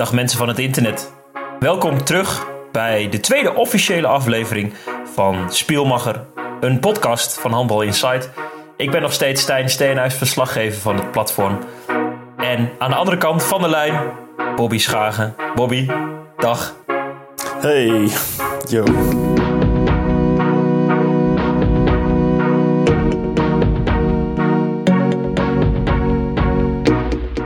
Dag 0.00 0.12
mensen 0.12 0.38
van 0.38 0.48
het 0.48 0.58
internet. 0.58 1.12
Welkom 1.58 2.04
terug 2.04 2.46
bij 2.72 3.08
de 3.08 3.20
tweede 3.20 3.54
officiële 3.54 4.06
aflevering 4.06 4.74
van 5.14 5.52
Spielmacher, 5.52 6.24
een 6.60 6.80
podcast 6.80 7.40
van 7.40 7.52
Handbal 7.52 7.82
Insight. 7.82 8.30
Ik 8.76 8.90
ben 8.90 9.02
nog 9.02 9.12
steeds 9.12 9.42
Stijn 9.42 9.68
Steenhuis, 9.68 10.14
verslaggever 10.14 10.80
van 10.80 10.96
het 10.96 11.10
platform. 11.10 11.58
En 12.36 12.70
aan 12.78 12.90
de 12.90 12.96
andere 12.96 13.16
kant 13.16 13.44
van 13.44 13.62
de 13.62 13.68
lijn, 13.68 14.00
Bobby 14.56 14.78
Schagen. 14.78 15.34
Bobby, 15.54 15.90
dag. 16.36 16.74
Hey, 17.58 18.10
yo. 18.68 18.84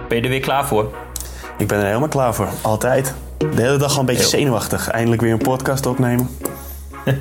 Ben 0.08 0.16
je 0.16 0.22
er 0.22 0.28
weer 0.28 0.40
klaar 0.40 0.66
voor? 0.66 1.03
Ik 1.64 1.70
ben 1.70 1.78
er 1.78 1.86
helemaal 1.86 2.08
klaar 2.08 2.34
voor. 2.34 2.48
Altijd. 2.60 3.14
De 3.38 3.62
hele 3.62 3.76
dag 3.76 3.92
al 3.92 4.00
een 4.00 4.06
beetje 4.06 4.20
Heel. 4.20 4.30
zenuwachtig. 4.30 4.88
Eindelijk 4.90 5.22
weer 5.22 5.32
een 5.32 5.38
podcast 5.38 5.86
opnemen. 5.86 6.28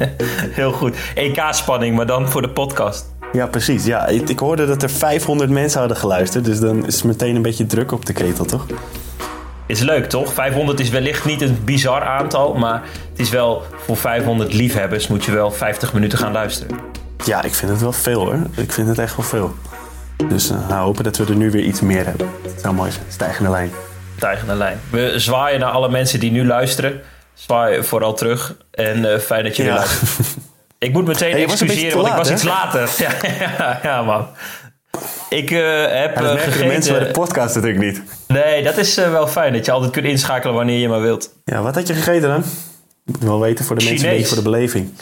Heel 0.59 0.71
goed. 0.71 0.95
EK-spanning, 1.15 1.95
maar 1.95 2.05
dan 2.05 2.29
voor 2.29 2.41
de 2.41 2.49
podcast. 2.49 3.05
Ja, 3.34 3.48
precies. 3.48 3.85
Ja, 3.85 4.07
ik, 4.07 4.29
ik 4.29 4.39
hoorde 4.39 4.65
dat 4.65 4.84
er 4.84 4.89
500 4.89 5.49
mensen 5.49 5.79
hadden 5.79 5.98
geluisterd. 5.98 6.45
Dus 6.45 6.59
dan 6.59 6.85
is 6.85 6.95
het 6.95 7.03
meteen 7.03 7.35
een 7.35 7.41
beetje 7.41 7.65
druk 7.65 7.91
op 7.91 8.05
de 8.05 8.13
ketel, 8.13 8.45
toch? 8.45 8.65
Is 9.65 9.79
leuk, 9.79 10.09
toch? 10.09 10.34
500 10.34 10.79
is 10.79 10.89
wellicht 10.89 11.25
niet 11.25 11.41
een 11.41 11.57
bizar 11.65 12.03
aantal, 12.03 12.53
maar 12.53 12.84
het 13.09 13.20
is 13.20 13.29
wel 13.29 13.63
voor 13.85 13.98
500 13.98 14.53
liefhebbers 14.53 15.07
moet 15.07 15.25
je 15.25 15.31
wel 15.31 15.51
50 15.51 15.93
minuten 15.93 16.17
gaan 16.17 16.31
luisteren. 16.31 16.77
Ja, 17.25 17.43
ik 17.43 17.53
vind 17.53 17.71
het 17.71 17.81
wel 17.81 17.93
veel 17.93 18.20
hoor. 18.20 18.37
Ik 18.55 18.71
vind 18.71 18.87
het 18.87 18.98
echt 18.98 19.15
wel 19.15 19.25
veel. 19.25 19.53
Dus 20.29 20.49
nou, 20.49 20.73
hopen 20.73 21.03
dat 21.03 21.17
we 21.17 21.25
er 21.25 21.35
nu 21.35 21.51
weer 21.51 21.63
iets 21.63 21.81
meer 21.81 22.05
hebben. 22.05 22.29
Het 22.41 22.62
zou 22.62 22.73
mooi 22.73 22.91
zijn. 22.91 23.05
Stijgende 23.09 23.49
lijn. 23.49 23.71
Tijgende 24.20 24.53
lijn. 24.55 24.80
We 24.90 25.13
zwaaien 25.20 25.59
naar 25.59 25.72
alle 25.72 25.90
mensen 25.90 26.20
die 26.20 26.31
nu 26.31 26.45
luisteren. 26.45 27.02
Zwaaien 27.34 27.85
vooral 27.85 28.13
terug. 28.13 28.55
En 28.71 29.13
eh, 29.13 29.20
fijn 29.20 29.43
dat 29.43 29.55
jullie 29.55 29.71
Ja. 29.71 29.77
luisteren. 29.77 30.26
Ik 30.79 30.93
moet 30.93 31.05
meteen 31.05 31.32
Hey, 31.32 31.43
excuseren, 31.43 31.96
want 31.98 32.07
ik 32.07 32.13
was 32.13 32.32
iets 32.32 32.43
later. 32.43 32.90
Ja, 33.57 33.79
ja, 33.84 34.02
man. 34.02 34.27
Ik 35.29 35.52
eh, 35.52 35.60
heb 36.02 36.15
dat 36.15 36.24
eh, 36.24 36.34
merken 36.34 36.35
de 36.35 36.40
gegeten... 36.52 36.68
mensen 36.68 36.93
bij 36.98 37.05
de 37.07 37.12
podcast 37.12 37.55
natuurlijk 37.55 37.84
niet. 37.84 38.02
Nee, 38.27 38.63
dat 38.63 38.77
is 38.77 38.96
wel 38.96 39.27
fijn. 39.27 39.54
Dat 39.54 39.65
je 39.65 39.71
altijd 39.71 39.91
kunt 39.91 40.05
inschakelen 40.05 40.55
wanneer 40.55 40.80
je 40.80 40.87
maar 40.90 41.02
wilt. 41.02 41.34
Ja, 41.46 41.62
wat 41.62 41.76
had 41.76 41.87
je 41.87 41.93
gegeten 41.93 42.30
dan? 42.30 42.43
Wil 43.04 43.30
wel 43.30 43.40
weten 43.40 43.65
voor 43.65 43.77
de 43.77 43.84
mensen, 43.85 44.05
een 44.05 44.12
Chinees. 44.12 44.21
beetje 44.30 44.35
voor 44.35 44.43
de 44.43 44.49
beleving. 44.49 44.93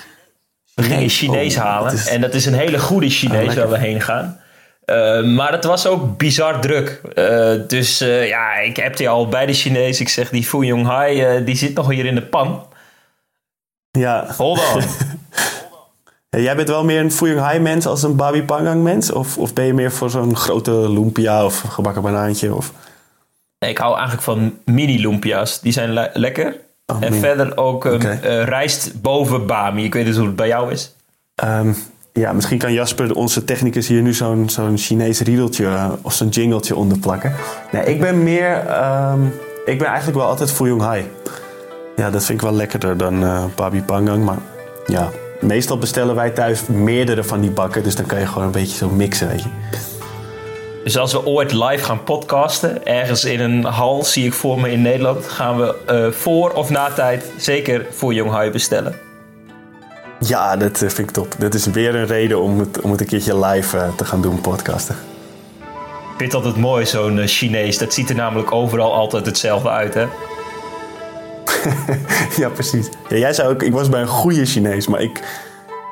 We 0.75 0.83
gingen 0.83 1.09
Chinees 1.09 1.55
Oh, 1.55 1.61
halen. 1.63 1.89
dat 1.91 1.99
is- 1.99 2.07
En 2.07 2.21
dat 2.21 2.33
is 2.33 2.45
een 2.45 2.53
hele 2.53 2.79
goede 2.79 3.09
Chinees 3.09 3.45
lekker. 3.45 3.55
waar 3.69 3.79
we 3.79 3.85
heen 3.85 4.01
gaan. 4.01 4.39
Eh, 4.85 5.23
maar 5.23 5.51
het 5.51 5.63
was 5.63 5.87
ook 5.87 6.17
bizar 6.17 6.61
druk. 6.61 7.01
Eh, 7.15 7.53
dus 7.67 8.01
eh, 8.01 8.27
ja, 8.27 8.53
ik 8.53 8.75
heb 8.75 8.97
die 8.97 9.09
al 9.09 9.27
bij 9.27 9.45
de 9.45 9.53
Chinees. 9.53 9.99
Ik 9.99 10.09
zeg, 10.09 10.29
die 10.29 10.43
Fu 10.43 10.65
Yong 10.65 10.85
Hai, 10.85 11.21
eh, 11.21 11.45
die 11.45 11.55
zit 11.55 11.73
nog 11.73 11.89
hier 11.89 12.05
in 12.05 12.15
de 12.15 12.21
pan. 12.25 12.65
Ja. 13.91 14.25
Hold 14.37 14.59
on. 14.75 14.81
Ja, 16.29 16.39
jij 16.39 16.55
bent 16.55 16.67
wel 16.67 16.83
meer 16.83 16.99
een 16.99 17.11
Fuyung 17.11 17.39
Hai 17.39 17.59
mens 17.59 17.85
als 17.85 18.03
een 18.03 18.15
Babi 18.15 18.43
Pangang 18.43 18.83
mens? 18.83 19.11
Of, 19.11 19.37
of 19.37 19.53
ben 19.53 19.65
je 19.65 19.73
meer 19.73 19.91
voor 19.91 20.09
zo'n 20.09 20.35
grote 20.35 20.71
lumpia 20.71 21.45
of 21.45 21.59
gebakken 21.59 22.01
banaantje? 22.01 22.55
Of... 22.55 22.71
Nee, 23.59 23.69
ik 23.69 23.77
hou 23.77 23.93
eigenlijk 23.93 24.23
van 24.23 24.57
mini 24.65 25.01
lumpia's. 25.01 25.59
Die 25.59 25.71
zijn 25.71 25.93
le- 25.93 26.09
lekker. 26.13 26.55
Oh, 26.85 26.97
en 26.99 27.09
mini. 27.09 27.19
verder 27.19 27.57
ook 27.57 27.85
rijst 28.23 29.01
boven 29.01 29.45
bami. 29.45 29.83
Ik 29.83 29.93
weet 29.93 30.05
niet 30.05 30.15
hoe 30.15 30.25
het 30.25 30.35
bij 30.35 30.47
jou 30.47 30.71
is. 30.71 30.95
Ehm, 31.35 31.73
ja, 32.13 32.33
misschien 32.33 32.57
kan 32.57 32.73
Jasper, 32.73 33.15
onze 33.15 33.43
technicus, 33.43 33.87
hier 33.87 34.01
nu 34.01 34.13
zo'n 34.13 34.49
zo'n 34.49 34.77
Chinees 34.77 35.19
riedeltje 35.19 35.65
eh, 35.65 35.91
of 36.01 36.13
zo'n 36.13 36.27
jingletje 36.27 36.75
onder 36.75 36.99
plakken. 36.99 37.33
Nee, 37.71 37.83
ik 37.83 37.99
ben 37.99 38.23
meer... 38.23 38.67
ehm, 38.67 39.25
ik 39.65 39.77
ben 39.77 39.87
eigenlijk 39.87 40.17
wel 40.17 40.27
altijd 40.27 40.51
Fuyung 40.51 40.81
Hai. 40.81 41.05
Ja, 41.95 42.09
dat 42.09 42.25
vind 42.25 42.41
ik 42.41 42.47
wel 42.47 42.55
lekkerder 42.55 42.97
dan 42.97 43.23
eh 43.23 43.43
Babi 43.55 43.81
Pangang. 43.81 44.25
Maar 44.25 44.37
ja, 44.85 45.09
meestal 45.39 45.77
bestellen 45.77 46.15
wij 46.15 46.29
thuis 46.29 46.67
meerdere 46.67 47.23
van 47.23 47.41
die 47.41 47.51
bakken. 47.51 47.83
Dus 47.83 47.95
dan 47.95 48.05
kan 48.05 48.19
je 48.19 48.25
gewoon 48.25 48.43
een 48.43 48.51
beetje 48.51 48.77
zo 48.77 48.89
mixen, 48.89 49.27
weet 49.27 49.43
je. 49.43 49.49
Dus 50.83 50.97
als 50.97 51.11
we 51.11 51.25
ooit 51.25 51.51
live 51.51 51.83
gaan 51.83 52.03
podcasten, 52.03 52.85
ergens 52.85 53.25
in 53.25 53.39
een 53.39 53.63
hal, 53.63 54.03
zie 54.03 54.25
ik 54.25 54.33
voor 54.33 54.59
me 54.59 54.71
in 54.71 54.81
Nederland, 54.81 55.27
gaan 55.27 55.57
we 55.57 55.75
eh, 55.85 56.11
voor 56.11 56.51
of 56.51 56.69
na 56.69 56.89
tijd 56.89 57.31
zeker 57.37 57.85
voor 57.91 58.13
Jong 58.13 58.31
Hai 58.31 58.49
bestellen. 58.51 59.10
Ja, 60.27 60.57
dat 60.57 60.71
eh, 60.81 60.89
vind 60.89 60.99
ik 60.99 61.11
top. 61.11 61.35
Dat 61.37 61.53
is 61.53 61.65
weer 61.65 61.95
een 61.95 62.05
reden 62.05 62.41
om 62.41 62.59
het, 62.59 62.81
om 62.81 62.91
het 62.91 63.01
een 63.01 63.07
keertje 63.07 63.45
live 63.45 63.77
eh, 63.77 63.95
te 63.95 64.05
gaan 64.05 64.21
doen, 64.21 64.41
podcasten. 64.41 64.95
Ik 66.01 66.17
vind 66.27 66.33
het 66.33 66.43
altijd 66.45 66.61
mooi, 66.63 66.85
zo'n 66.85 67.19
eh, 67.19 67.27
Chinees. 67.27 67.77
Dat 67.77 67.93
ziet 67.93 68.09
er 68.09 68.15
namelijk 68.15 68.51
overal 68.51 68.93
altijd 68.93 69.25
hetzelfde 69.25 69.69
uit, 69.69 69.93
hè? 69.93 70.05
Ja, 72.37 72.49
precies. 72.49 72.89
Ja, 73.09 73.15
jij 73.17 73.33
zei 73.33 73.49
ook, 73.49 73.63
ik 73.63 73.73
was 73.73 73.89
bij 73.89 74.01
een 74.01 74.07
goede 74.07 74.45
Chinees, 74.45 74.87
maar 74.87 75.01
ik, 75.01 75.19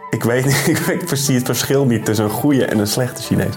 ik, 0.10 0.24
weet, 0.24 0.46
niet- 0.46 0.68
ik 0.76 0.78
weet 0.78 1.06
precies 1.06 1.36
het 1.36 1.46
verschil 1.46 1.86
niet 1.86 2.06
tussen 2.06 2.26
een 2.26 2.32
goede 2.32 2.66
en 2.66 2.80
een 2.80 2.88
slechte 2.88 3.22
Chinees. 3.22 3.54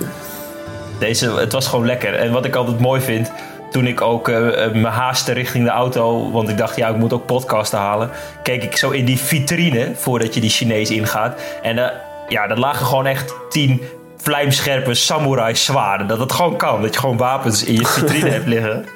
Deze, 0.98 1.30
het 1.30 1.52
was 1.52 1.66
gewoon 1.66 1.86
lekker. 1.86 2.14
En 2.14 2.32
wat 2.32 2.44
ik 2.44 2.54
altijd 2.54 2.80
mooi 2.80 3.00
vind, 3.00 3.30
toen 3.72 3.86
ik 3.86 4.00
ook 4.00 4.28
eh, 4.28 4.70
me 4.72 4.88
haastte 4.88 5.32
richting 5.32 5.64
de 5.64 5.70
auto, 5.70 6.30
want 6.30 6.48
ik 6.48 6.56
dacht, 6.56 6.76
ja, 6.76 6.88
ik 6.88 6.96
moet 6.96 7.12
ook 7.12 7.26
podcasten 7.26 7.78
halen, 7.78 8.10
keek 8.42 8.62
ik 8.62 8.76
zo 8.76 8.90
in 8.90 9.04
die 9.04 9.18
vitrine 9.18 9.92
voordat 9.94 10.34
je 10.34 10.40
die 10.40 10.50
Chinees 10.50 10.90
ingaat. 10.90 11.40
En 11.62 11.78
eh, 11.78 11.96
ja, 12.28 12.48
er 12.48 12.58
lagen 12.58 12.86
gewoon 12.86 13.06
echt 13.06 13.34
tien 13.50 13.82
vlijmscherpe 14.16 14.94
samurai 14.94 15.56
zwaarden. 15.56 16.06
Dat 16.06 16.18
het 16.18 16.32
gewoon 16.32 16.56
kan, 16.56 16.82
dat 16.82 16.94
je 16.94 17.00
gewoon 17.00 17.16
wapens 17.16 17.64
in 17.64 17.74
je 17.74 17.86
vitrine 17.86 18.30
hebt 18.38 18.46
liggen. 18.46 18.86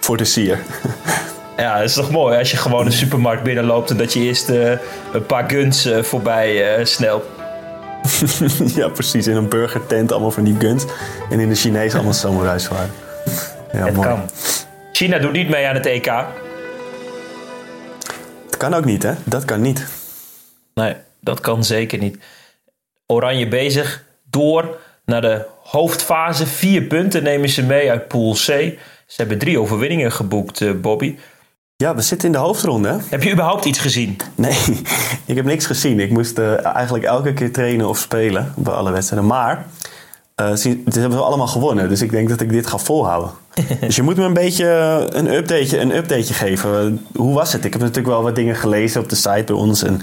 Voor 0.00 0.16
de 0.16 0.24
sier. 0.24 0.58
Ja, 1.56 1.74
dat 1.74 1.88
is 1.88 1.94
toch 1.94 2.10
mooi 2.10 2.38
als 2.38 2.50
je 2.50 2.56
gewoon 2.56 2.86
een 2.86 2.92
supermarkt 2.92 3.42
binnenloopt 3.42 3.90
en 3.90 3.96
dat 3.96 4.12
je 4.12 4.20
eerst 4.20 4.48
een 4.48 5.26
paar 5.26 5.50
guns 5.50 5.88
voorbij 6.02 6.84
snelt. 6.84 7.24
ja, 8.80 8.88
precies. 8.88 9.26
In 9.26 9.36
een 9.36 9.48
burgertent 9.48 10.12
allemaal 10.12 10.30
van 10.30 10.44
die 10.44 10.56
guns. 10.58 10.84
En 11.30 11.40
in 11.40 11.48
de 11.48 11.54
Chinees 11.54 11.94
allemaal 11.94 12.12
samurai 12.24 12.58
zwaarden. 12.58 12.94
Ja, 13.72 13.84
Het 13.84 13.94
mooi. 13.94 14.08
kan. 14.08 14.30
China 14.92 15.18
doet 15.18 15.32
niet 15.32 15.48
mee 15.48 15.66
aan 15.66 15.74
het 15.74 15.86
EK. 15.86 16.06
Het 18.46 18.56
kan 18.56 18.74
ook 18.74 18.84
niet, 18.84 19.02
hè? 19.02 19.12
Dat 19.24 19.44
kan 19.44 19.60
niet. 19.60 19.86
Nee, 20.74 20.94
dat 21.20 21.40
kan 21.40 21.64
zeker 21.64 21.98
niet. 21.98 22.18
Oranje 23.06 23.48
bezig, 23.48 24.04
door 24.30 24.78
naar 25.04 25.20
de 25.20 25.44
hoofdfase. 25.62 26.46
Vier 26.46 26.82
punten 26.82 27.22
nemen 27.22 27.48
ze 27.48 27.62
mee 27.62 27.90
uit 27.90 28.08
Pool 28.08 28.32
C. 28.32 28.36
Ze 28.36 28.76
hebben 29.16 29.38
drie 29.38 29.60
overwinningen 29.60 30.12
geboekt, 30.12 30.60
eh, 30.60 30.72
Bobby. 30.72 31.16
Ja, 31.82 31.94
we 31.94 32.02
zitten 32.02 32.28
in 32.28 32.32
de 32.32 32.38
hoofdronde? 32.38 32.98
Heb 33.08 33.22
je 33.22 33.32
überhaupt 33.32 33.64
iets 33.64 33.78
gezien? 33.78 34.16
Nee, 34.34 34.58
ik 35.26 35.36
heb 35.36 35.44
niks 35.44 35.66
gezien. 35.66 36.00
Ik 36.00 36.10
moest 36.10 36.38
eh, 36.38 36.64
eigenlijk 36.64 37.04
elke 37.04 37.32
keer 37.32 37.52
trainen 37.52 37.88
of 37.88 37.98
spelen 37.98 38.52
bij 38.56 38.72
alle 38.72 38.90
wedstrijden. 38.90 39.28
Maar 39.28 39.66
ze, 40.36 40.82
ze 40.86 41.00
hebben 41.00 41.18
we 41.18 41.24
allemaal 41.24 41.46
gewonnen. 41.46 41.88
Dus 41.88 42.02
ik 42.02 42.10
denk 42.10 42.28
dat 42.28 42.40
ik 42.40 42.50
dit 42.50 42.66
ga 42.66 42.78
volhouden. 42.78 43.30
dus 43.80 43.96
je 43.96 44.02
moet 44.02 44.16
me 44.16 44.24
een 44.24 44.34
beetje 44.34 44.68
eh, 44.70 45.18
een 45.18 45.32
updateje, 45.32 45.78
een 45.78 45.96
updateje 45.96 46.34
geven. 46.34 47.06
Hoe 47.16 47.34
was 47.34 47.52
het? 47.52 47.64
Ik 47.64 47.72
heb 47.72 47.82
natuurlijk 47.82 48.08
wel 48.08 48.22
wat 48.22 48.34
dingen 48.34 48.56
gelezen 48.56 49.00
op 49.00 49.08
de 49.08 49.16
site 49.16 49.44
bij 49.46 49.56
ons. 49.56 49.82
En 49.82 50.02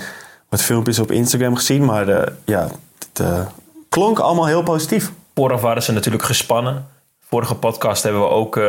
wat 0.50 0.62
filmpjes 0.62 1.00
op 1.00 1.12
Instagram 1.12 1.56
gezien. 1.56 1.86
Maar 1.86 2.32
ja, 2.46 2.70
het 3.14 3.48
klonk 3.90 4.20
allemaal 4.20 4.48
heel 4.48 4.64
positief. 4.64 5.12
Vooraf 5.34 5.62
waren 5.62 5.84
ze 5.84 5.92
natuurlijk 5.92 6.24
gespannen. 6.24 6.88
Vorige 7.30 7.56
podcast 7.56 8.04
hebben 8.04 8.22
we 8.22 8.28
ook 8.28 8.60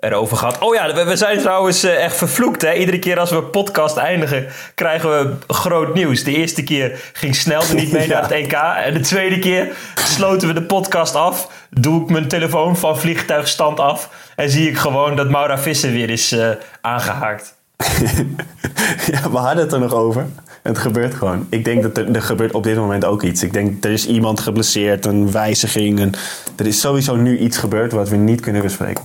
erover 0.00 0.36
gehad. 0.36 0.58
Oh 0.58 0.74
ja, 0.74 0.94
we, 0.94 1.04
we 1.04 1.16
zijn 1.16 1.38
trouwens 1.38 1.82
eh, 1.82 2.04
echt 2.04 2.16
vervloekt. 2.16 2.62
Hè? 2.62 2.72
Iedere 2.72 2.98
keer 2.98 3.18
als 3.18 3.30
we 3.30 3.42
podcast 3.42 3.96
eindigen, 3.96 4.46
krijgen 4.74 5.10
we 5.10 5.34
groot 5.54 5.94
nieuws. 5.94 6.24
De 6.24 6.36
eerste 6.36 6.62
keer 6.62 7.10
ging 7.12 7.34
snel 7.36 7.62
er 7.62 7.74
niet 7.74 7.92
mee 7.92 8.06
Ja. 8.08 8.12
naar 8.12 8.22
het 8.22 8.30
EK. 8.30 8.52
En 8.84 8.94
de 8.94 9.00
tweede 9.00 9.38
keer 9.38 9.68
sloten 9.94 10.48
we 10.48 10.54
de 10.54 10.62
podcast 10.62 11.14
af. 11.14 11.48
Doe 11.70 12.02
ik 12.02 12.10
mijn 12.10 12.28
telefoon 12.28 12.76
van 12.76 12.98
vliegtuigstand 12.98 13.80
af. 13.80 14.10
En 14.36 14.50
zie 14.50 14.68
ik 14.68 14.76
gewoon 14.78 15.16
dat 15.16 15.30
Maura 15.30 15.58
Visser 15.58 15.90
weer 15.90 16.10
is 16.10 16.32
eh, 16.32 16.48
aangehaakt. 16.80 17.54
ja, 19.12 19.30
we 19.30 19.36
hadden 19.36 19.62
het 19.62 19.72
er 19.72 19.80
nog 19.80 19.94
over. 19.94 20.26
Het 20.62 20.78
gebeurt 20.78 21.14
gewoon. 21.14 21.46
Ik 21.50 21.64
denk 21.64 21.82
dat 21.82 21.96
er, 21.96 22.14
er 22.14 22.22
gebeurt 22.22 22.52
op 22.52 22.62
dit 22.62 22.76
moment 22.76 23.04
ook 23.04 23.22
iets. 23.22 23.42
Ik 23.42 23.52
denk, 23.52 23.84
er 23.84 23.90
is 23.90 24.06
iemand 24.06 24.40
geblesseerd, 24.40 25.06
een 25.06 25.32
wijziging. 25.32 26.00
En 26.00 26.12
er 26.56 26.66
is 26.66 26.80
sowieso 26.80 27.16
nu 27.16 27.38
iets 27.38 27.58
gebeurd 27.58 27.92
wat 27.92 28.08
we 28.08 28.16
niet 28.16 28.40
kunnen 28.40 28.62
bespreken. 28.62 29.04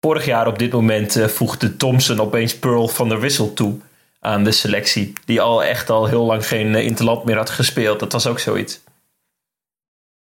Vorig 0.00 0.24
jaar 0.24 0.46
op 0.46 0.58
dit 0.58 0.72
moment 0.72 1.16
eh, 1.16 1.26
voegde 1.26 1.76
Thompson 1.76 2.20
opeens 2.20 2.58
Pearl 2.58 2.88
van 2.88 3.08
der 3.08 3.20
Wissel 3.20 3.52
toe 3.52 3.78
aan 4.20 4.44
de 4.44 4.52
selectie. 4.52 5.12
Die 5.24 5.40
al 5.40 5.64
echt 5.64 5.90
al 5.90 6.06
heel 6.06 6.24
lang 6.24 6.46
geen 6.46 6.74
eh, 6.74 6.84
interland 6.84 7.24
meer 7.24 7.36
had 7.36 7.50
gespeeld. 7.50 8.00
Dat 8.00 8.12
was 8.12 8.26
ook 8.26 8.38
zoiets. 8.38 8.80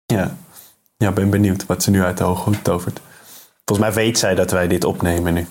Ja. 0.06 0.36
ja, 0.96 1.12
ben 1.12 1.30
benieuwd 1.30 1.66
wat 1.66 1.82
ze 1.82 1.90
nu 1.90 2.02
uit 2.02 2.18
de 2.18 2.24
hoge 2.24 2.44
hoed 2.44 2.64
tovert. 2.64 3.00
Volgens 3.64 3.88
mij 3.88 4.04
weet 4.04 4.18
zij 4.18 4.34
dat 4.34 4.50
wij 4.50 4.68
dit 4.68 4.84
opnemen 4.84 5.34
nu. 5.34 5.46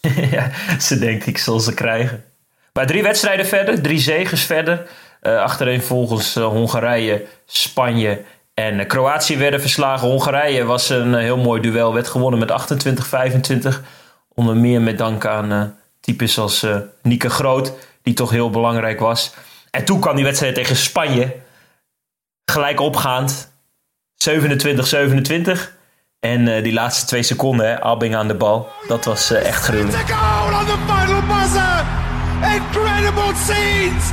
ja, 0.30 0.50
ze 0.80 0.98
denkt 0.98 1.26
ik 1.26 1.38
zal 1.38 1.60
ze 1.60 1.74
krijgen. 1.74 2.24
Maar 2.72 2.86
drie 2.86 3.02
wedstrijden 3.02 3.46
verder, 3.46 3.82
drie 3.82 3.98
zegens 3.98 4.42
verder. 4.42 4.90
Eh 5.20 5.42
achtereen 5.42 5.82
volgens 5.82 6.34
Hongarije, 6.34 7.26
Spanje 7.46 8.24
En 8.58 8.86
Kroatië 8.86 9.36
werden 9.36 9.60
verslagen. 9.60 10.08
Hongarije 10.08 10.64
was 10.64 10.88
een 10.88 11.14
heel 11.14 11.36
mooi 11.36 11.60
duel. 11.60 11.94
Werd 11.94 12.08
gewonnen 12.08 12.40
met 12.40 12.50
28-25. 13.74 13.80
Onder 14.34 14.56
meer 14.56 14.80
met 14.80 14.98
dank 14.98 15.26
aan 15.26 15.76
types 16.00 16.38
als 16.38 16.66
Nieke 17.02 17.30
Groot. 17.30 17.72
Die 18.02 18.14
toch 18.14 18.30
heel 18.30 18.50
belangrijk 18.50 19.00
was. 19.00 19.34
En 19.70 19.84
toen 19.84 20.00
kwam 20.00 20.14
die 20.14 20.24
wedstrijd 20.24 20.54
tegen 20.54 20.76
Spanje. 20.76 21.36
Gelijk 22.44 22.80
opgaand. 22.80 23.52
27-27. 24.28 24.28
En 26.20 26.46
uh, 26.46 26.62
die 26.62 26.72
laatste 26.72 27.06
twee 27.06 27.22
seconden, 27.22 27.68
hè, 27.68 27.80
aan 28.16 28.28
de 28.28 28.34
bal, 28.34 28.68
dat 28.88 29.04
was 29.04 29.32
uh, 29.32 29.46
echt 29.46 29.62
gruwelijk. 29.62 30.08
Incredible 32.54 33.34
scenes! 33.34 34.04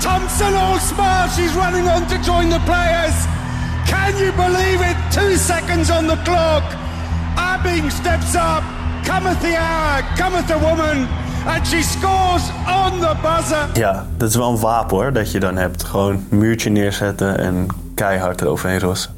Thompson 0.00 0.54
all 0.54 0.78
smart, 0.78 1.30
she's 1.30 1.54
running 1.54 1.88
on 1.88 2.06
to 2.06 2.16
join 2.16 2.48
the 2.48 2.60
players. 2.64 3.35
Can 3.86 4.16
you 4.18 4.32
believe 4.32 4.80
it? 4.90 4.96
Two 5.10 5.36
seconds 5.36 5.90
on 5.90 6.06
the 6.06 6.16
clock. 6.24 6.62
Abing 7.36 7.90
steps 7.90 8.34
up. 8.34 8.62
Cometh 9.04 9.40
the 9.40 9.56
hour, 9.56 10.02
cometh 10.16 10.46
the 10.46 10.58
woman. 10.58 11.08
And 11.46 11.66
she 11.66 11.82
scores 11.82 12.42
on 12.66 13.00
the 13.00 13.14
buzzer. 13.22 13.68
Ja, 13.72 14.06
dat 14.16 14.28
is 14.28 14.36
wel 14.36 14.48
een 14.50 14.60
wapen 14.60 14.96
hoor, 14.96 15.12
dat 15.12 15.32
je 15.32 15.40
dan 15.40 15.56
hebt. 15.56 15.84
Gewoon 15.84 16.24
een 16.30 16.38
muurtje 16.38 16.70
neerzetten 16.70 17.38
en 17.38 17.66
keihard 17.94 18.40
eroverheen 18.40 18.80
rossen. 18.80 19.14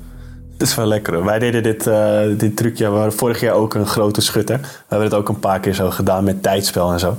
Dat 0.57 0.69
is 0.69 0.75
wel 0.75 0.87
lekker. 0.87 1.25
Wij 1.25 1.39
deden 1.39 1.63
dit, 1.63 1.87
uh, 1.87 2.21
dit 2.37 2.57
trucje. 2.57 2.85
We 2.85 2.91
waren 2.91 3.13
vorig 3.13 3.41
jaar 3.41 3.55
ook 3.55 3.75
een 3.75 3.87
grote 3.87 4.21
schutter. 4.21 4.59
We 4.61 4.69
hebben 4.89 5.09
het 5.09 5.17
ook 5.17 5.29
een 5.29 5.39
paar 5.39 5.61
keer 5.61 5.75
zo 5.75 5.91
gedaan 5.91 6.25
met 6.25 6.43
tijdspel 6.43 6.93
en 6.93 6.99
zo. 6.99 7.17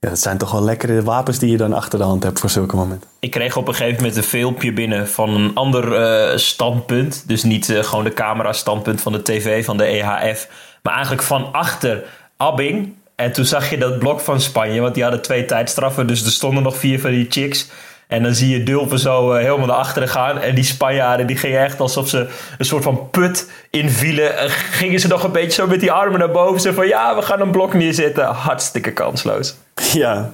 Ja, 0.00 0.08
dat 0.08 0.18
zijn 0.18 0.38
toch 0.38 0.50
wel 0.50 0.62
lekkere 0.62 1.02
wapens 1.02 1.38
die 1.38 1.50
je 1.50 1.56
dan 1.56 1.72
achter 1.72 1.98
de 1.98 2.04
hand 2.04 2.22
hebt 2.22 2.40
voor 2.40 2.50
zulke 2.50 2.76
momenten. 2.76 3.08
Ik 3.18 3.30
kreeg 3.30 3.56
op 3.56 3.68
een 3.68 3.74
gegeven 3.74 3.96
moment 3.96 4.16
een 4.16 4.22
filmpje 4.22 4.72
binnen 4.72 5.08
van 5.08 5.30
een 5.30 5.54
ander 5.54 6.00
uh, 6.32 6.36
standpunt. 6.36 7.24
Dus 7.26 7.42
niet 7.42 7.68
uh, 7.68 7.82
gewoon 7.82 8.04
de 8.04 8.12
camera 8.12 8.52
standpunt 8.52 9.00
van 9.00 9.12
de 9.12 9.22
tv, 9.22 9.64
van 9.64 9.76
de 9.76 9.84
EHF. 9.84 10.48
Maar 10.82 10.92
eigenlijk 10.92 11.22
van 11.22 11.52
achter 11.52 12.04
Abbing. 12.36 12.94
En 13.14 13.32
toen 13.32 13.44
zag 13.44 13.70
je 13.70 13.78
dat 13.78 13.98
blok 13.98 14.20
van 14.20 14.40
Spanje, 14.40 14.80
want 14.80 14.94
die 14.94 15.02
hadden 15.02 15.22
twee 15.22 15.44
tijdstraffen. 15.44 16.06
Dus 16.06 16.24
er 16.24 16.30
stonden 16.30 16.62
nog 16.62 16.76
vier 16.76 17.00
van 17.00 17.10
die 17.10 17.26
chicks. 17.28 17.68
En 18.08 18.22
dan 18.22 18.34
zie 18.34 18.48
je 18.48 18.62
Dulpen 18.62 18.98
zo 18.98 19.32
uh, 19.32 19.38
helemaal 19.40 19.66
naar 19.66 19.76
achteren 19.76 20.08
gaan. 20.08 20.38
En 20.38 20.54
die 20.54 20.64
Spanjaarden 20.64 21.26
die 21.26 21.36
gingen 21.36 21.60
echt 21.60 21.80
alsof 21.80 22.08
ze 22.08 22.28
een 22.58 22.64
soort 22.64 22.82
van 22.82 23.10
put 23.10 23.50
invielen. 23.70 24.38
En 24.38 24.50
gingen 24.50 25.00
ze 25.00 25.08
nog 25.08 25.22
een 25.22 25.32
beetje 25.32 25.50
zo 25.50 25.66
met 25.66 25.80
die 25.80 25.92
armen 25.92 26.18
naar 26.18 26.30
boven. 26.30 26.60
Ze 26.60 26.74
van 26.74 26.86
ja, 26.86 27.16
we 27.16 27.22
gaan 27.22 27.40
een 27.40 27.50
blok 27.50 27.74
neerzetten. 27.74 28.24
Hartstikke 28.24 28.92
kansloos. 28.92 29.54
Ja. 29.92 30.30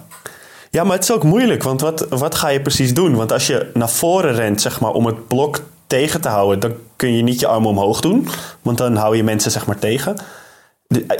Ja, 0.70 0.84
maar 0.84 0.92
het 0.92 1.02
is 1.02 1.12
ook 1.12 1.22
moeilijk. 1.22 1.62
Want 1.62 1.80
wat, 1.80 2.06
wat 2.08 2.34
ga 2.34 2.48
je 2.48 2.60
precies 2.60 2.94
doen? 2.94 3.14
Want 3.16 3.32
als 3.32 3.46
je 3.46 3.70
naar 3.74 3.90
voren 3.90 4.34
rent, 4.34 4.60
zeg 4.60 4.80
maar, 4.80 4.90
om 4.90 5.06
het 5.06 5.28
blok 5.28 5.60
tegen 5.86 6.20
te 6.20 6.28
houden... 6.28 6.60
dan 6.60 6.72
kun 6.96 7.16
je 7.16 7.22
niet 7.22 7.40
je 7.40 7.46
armen 7.46 7.68
omhoog 7.68 8.00
doen. 8.00 8.28
Want 8.62 8.78
dan 8.78 8.96
hou 8.96 9.16
je 9.16 9.24
mensen, 9.24 9.50
zeg 9.50 9.66
maar, 9.66 9.78
tegen 9.78 10.16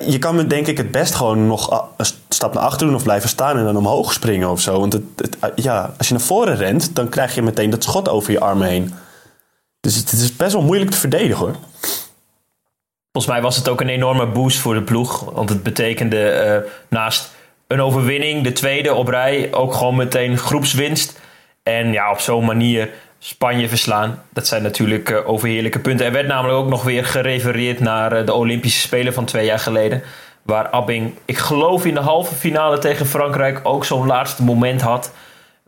je 0.07 0.19
kan 0.19 0.49
denk 0.49 0.67
ik 0.67 0.77
het 0.77 0.91
best 0.91 1.15
gewoon 1.15 1.47
nog 1.47 1.91
een 1.97 2.07
stap 2.29 2.55
naar 2.55 2.63
achter 2.63 2.87
doen 2.87 2.97
of 2.97 3.03
blijven 3.03 3.29
staan 3.29 3.59
en 3.59 3.65
dan 3.65 3.77
omhoog 3.77 4.13
springen 4.13 4.51
of 4.51 4.61
zo. 4.61 4.81
Want 4.81 4.93
het, 4.93 5.03
ja, 5.55 5.95
als 5.99 6.09
je 6.09 6.15
naar 6.15 6.23
voren 6.23 6.57
rent, 6.57 6.95
dan 6.97 7.09
krijg 7.09 7.35
je 7.35 7.43
meteen 7.43 7.71
dat 7.71 7.83
schot 7.83 8.09
over 8.09 8.33
je 8.33 8.41
armen 8.41 8.69
heen. 8.69 8.95
Dus 9.81 9.97
het, 9.97 10.13
is 10.13 10.37
best 10.37 10.53
wel 10.53 10.63
moeilijk 10.63 10.91
te 10.91 10.97
verdedigen 10.97 11.47
hoor. 11.47 11.57
Volgens 13.13 13.35
mij 13.35 13.43
was 13.43 13.57
het 13.57 13.69
ook 13.69 13.81
een 13.81 13.89
enorme 13.89 14.27
boost 14.27 14.59
voor 14.59 14.75
de 14.75 14.83
ploeg. 14.83 15.21
Want 15.21 15.49
het 15.49 15.63
betekende 15.63 16.63
uh, 16.65 16.71
naast 16.89 17.31
een 17.67 17.81
overwinning, 17.81 18.45
de 18.45 18.53
tweede 18.53 18.95
op 18.95 19.09
rij, 19.09 19.53
ook 19.53 19.75
gewoon 19.75 19.97
meteen 19.97 20.39
groepswinst. 20.39 21.21
En 21.63 21.93
ja, 21.93 22.11
op 22.11 22.21
zo'n 22.21 22.45
manier 22.45 22.91
Spanje 23.27 23.69
verslaan. 23.69 24.23
Dat 24.33 24.47
zijn 24.47 24.63
natuurlijk 24.63 25.11
uh, 25.11 25.29
overheerlijke 25.29 25.79
punten. 25.79 26.07
Er 26.07 26.13
werd 26.13 26.27
namelijk 26.27 26.59
ook 26.59 26.69
nog 26.69 26.83
weer 26.83 27.05
gerefereerd 27.05 27.81
naar 27.81 28.21
uh, 28.21 28.27
de 28.27 28.33
Olympische 28.33 28.81
Spelen 28.81 29.15
van 29.15 29.25
twee 29.25 29.45
jaar 29.45 29.59
geleden. 29.59 30.03
Waar 30.43 30.69
Abbing, 30.69 31.15
ik 31.25 31.39
geloof 31.39 31.85
in 31.85 31.95
de 31.95 32.01
halve 32.01 32.35
finale 32.35 32.79
tegen 32.79 33.07
Frankrijk, 33.07 33.61
ook 33.63 33.85
zo'n 33.85 34.07
laatste 34.07 34.43
moment 34.43 34.81
had. 34.81 35.13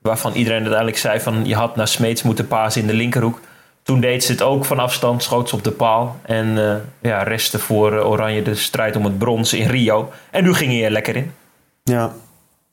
Waarvan 0.02 0.32
iedereen 0.32 0.58
uiteindelijk 0.58 0.98
zei 0.98 1.20
van 1.20 1.44
je 1.44 1.54
had 1.54 1.76
naar 1.76 1.88
Smeets 1.88 2.22
moeten 2.22 2.48
pasen 2.48 2.80
in 2.80 2.86
de 2.86 2.94
linkerhoek. 2.94 3.40
Toen 3.82 4.00
deed 4.00 4.24
ze 4.24 4.32
het 4.32 4.42
ook 4.42 4.64
van 4.64 4.78
afstand, 4.78 5.22
schoot 5.22 5.48
ze 5.48 5.54
op 5.54 5.64
de 5.64 5.70
paal. 5.70 6.16
En 6.22 6.46
uh, 6.46 6.74
ja, 7.00 7.22
restte 7.22 7.58
voor 7.58 7.92
Oranje 7.92 8.42
de 8.42 8.54
strijd 8.54 8.96
om 8.96 9.04
het 9.04 9.18
brons 9.18 9.52
in 9.52 9.68
Rio. 9.68 10.12
En 10.30 10.44
nu 10.44 10.54
ging 10.54 10.72
hij 10.72 10.84
er 10.84 10.90
lekker 10.90 11.16
in. 11.16 11.32
Ja, 11.82 12.12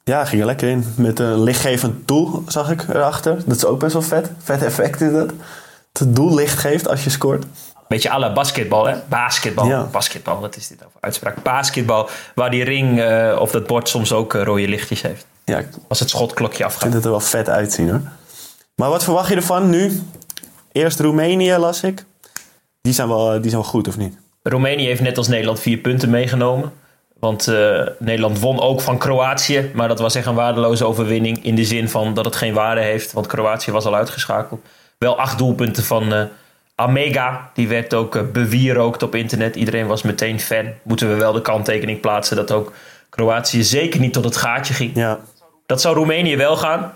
ja, 0.03 0.25
ging 0.25 0.41
er 0.41 0.47
lekker 0.47 0.69
in. 0.69 0.85
Met 0.95 1.19
een 1.19 1.44
lichtgevend 1.44 2.07
doel 2.07 2.44
zag 2.47 2.71
ik 2.71 2.85
erachter. 2.89 3.41
Dat 3.45 3.55
is 3.55 3.65
ook 3.65 3.79
best 3.79 3.94
wel 3.94 4.01
vet. 4.01 4.31
Vet 4.44 4.63
effect 4.63 5.01
is 5.01 5.11
dat. 5.11 5.27
Dat 5.91 6.07
het 6.07 6.15
doel 6.15 6.35
licht 6.35 6.59
geeft 6.59 6.88
als 6.88 7.03
je 7.03 7.09
scoort. 7.09 7.45
Beetje 7.88 8.19
la 8.19 8.33
basketbal, 8.33 8.85
hè? 8.85 8.95
Basketbal. 9.09 9.65
Ja. 9.65 9.83
Basketbal, 9.91 10.39
wat 10.39 10.55
is 10.55 10.67
dit 10.67 10.85
over 10.85 10.97
uitspraak? 11.00 11.44
Basketbal, 11.44 12.09
waar 12.35 12.51
die 12.51 12.63
ring 12.63 13.00
uh, 13.00 13.38
of 13.39 13.51
dat 13.51 13.67
bord 13.67 13.89
soms 13.89 14.11
ook 14.11 14.33
uh, 14.33 14.44
rode 14.44 14.67
lichtjes 14.67 15.01
heeft. 15.01 15.25
Ja. 15.44 15.61
Als 15.88 16.00
het 16.00 16.09
schotklokje 16.09 16.65
afgaat. 16.65 16.75
Ik 16.75 16.81
vind 16.81 16.94
het 16.94 17.03
er 17.03 17.09
wel 17.09 17.19
vet 17.19 17.50
uitzien, 17.50 17.89
hoor. 17.89 18.01
Maar 18.75 18.89
wat 18.89 19.03
verwacht 19.03 19.29
je 19.29 19.35
ervan 19.35 19.69
nu? 19.69 20.01
Eerst 20.71 21.00
Roemenië, 21.00 21.55
las 21.55 21.83
ik. 21.83 22.05
Die 22.81 22.94
zijn 22.94 23.07
wel, 23.07 23.31
die 23.31 23.50
zijn 23.50 23.61
wel 23.61 23.71
goed, 23.71 23.88
of 23.88 23.97
niet? 23.97 24.17
Roemenië 24.44 24.85
heeft 24.85 25.01
net 25.01 25.17
als 25.17 25.27
Nederland 25.27 25.59
vier 25.59 25.77
punten 25.77 26.09
meegenomen. 26.09 26.71
Want 27.24 27.48
uh, 27.48 27.88
Nederland 28.00 28.40
won 28.40 28.60
ook 28.60 28.81
van 28.81 28.98
Kroatië. 28.98 29.72
Maar 29.74 29.88
dat 29.88 30.00
was 30.00 30.16
echt 30.16 30.25
een 30.25 30.36
waardeloze 30.36 30.86
overwinning. 30.86 31.44
In 31.44 31.56
de 31.56 31.66
zin 31.66 31.90
van 31.90 32.14
dat 32.14 32.25
het 32.25 32.36
geen 32.36 32.54
waarde 32.54 32.81
heeft. 32.81 33.12
Want 33.12 33.28
Kroatië 33.28 33.72
was 33.72 33.86
al 33.86 33.96
uitgeschakeld. 33.96 34.66
Wel 34.98 35.20
acht 35.20 35.38
doelpunten 35.38 35.84
van 35.84 36.14
uh, 36.14 36.24
Amega. 36.75 37.52
Die 37.54 37.68
werd 37.68 37.94
ook 37.94 38.16
uh, 38.16 38.22
bewierookt 38.34 39.04
op 39.04 39.16
internet. 39.16 39.56
Iedereen 39.56 39.88
was 39.88 40.02
meteen 40.02 40.40
fan. 40.40 40.66
Moeten 40.81 41.10
we 41.10 41.16
wel 41.16 41.34
de 41.34 41.42
kanttekening 41.42 42.00
plaatsen 42.00 42.36
dat 42.36 42.52
ook 42.52 42.74
Kroatië 43.10 43.64
zeker 43.64 44.00
niet 44.00 44.14
tot 44.14 44.24
het 44.24 44.38
gaatje 44.38 44.74
ging. 44.74 44.96
Ja. 44.96 45.20
Dat 45.66 45.81
zou 45.81 45.96
Roemenië 45.96 46.38
wel 46.38 46.58
gaan. 46.58 46.94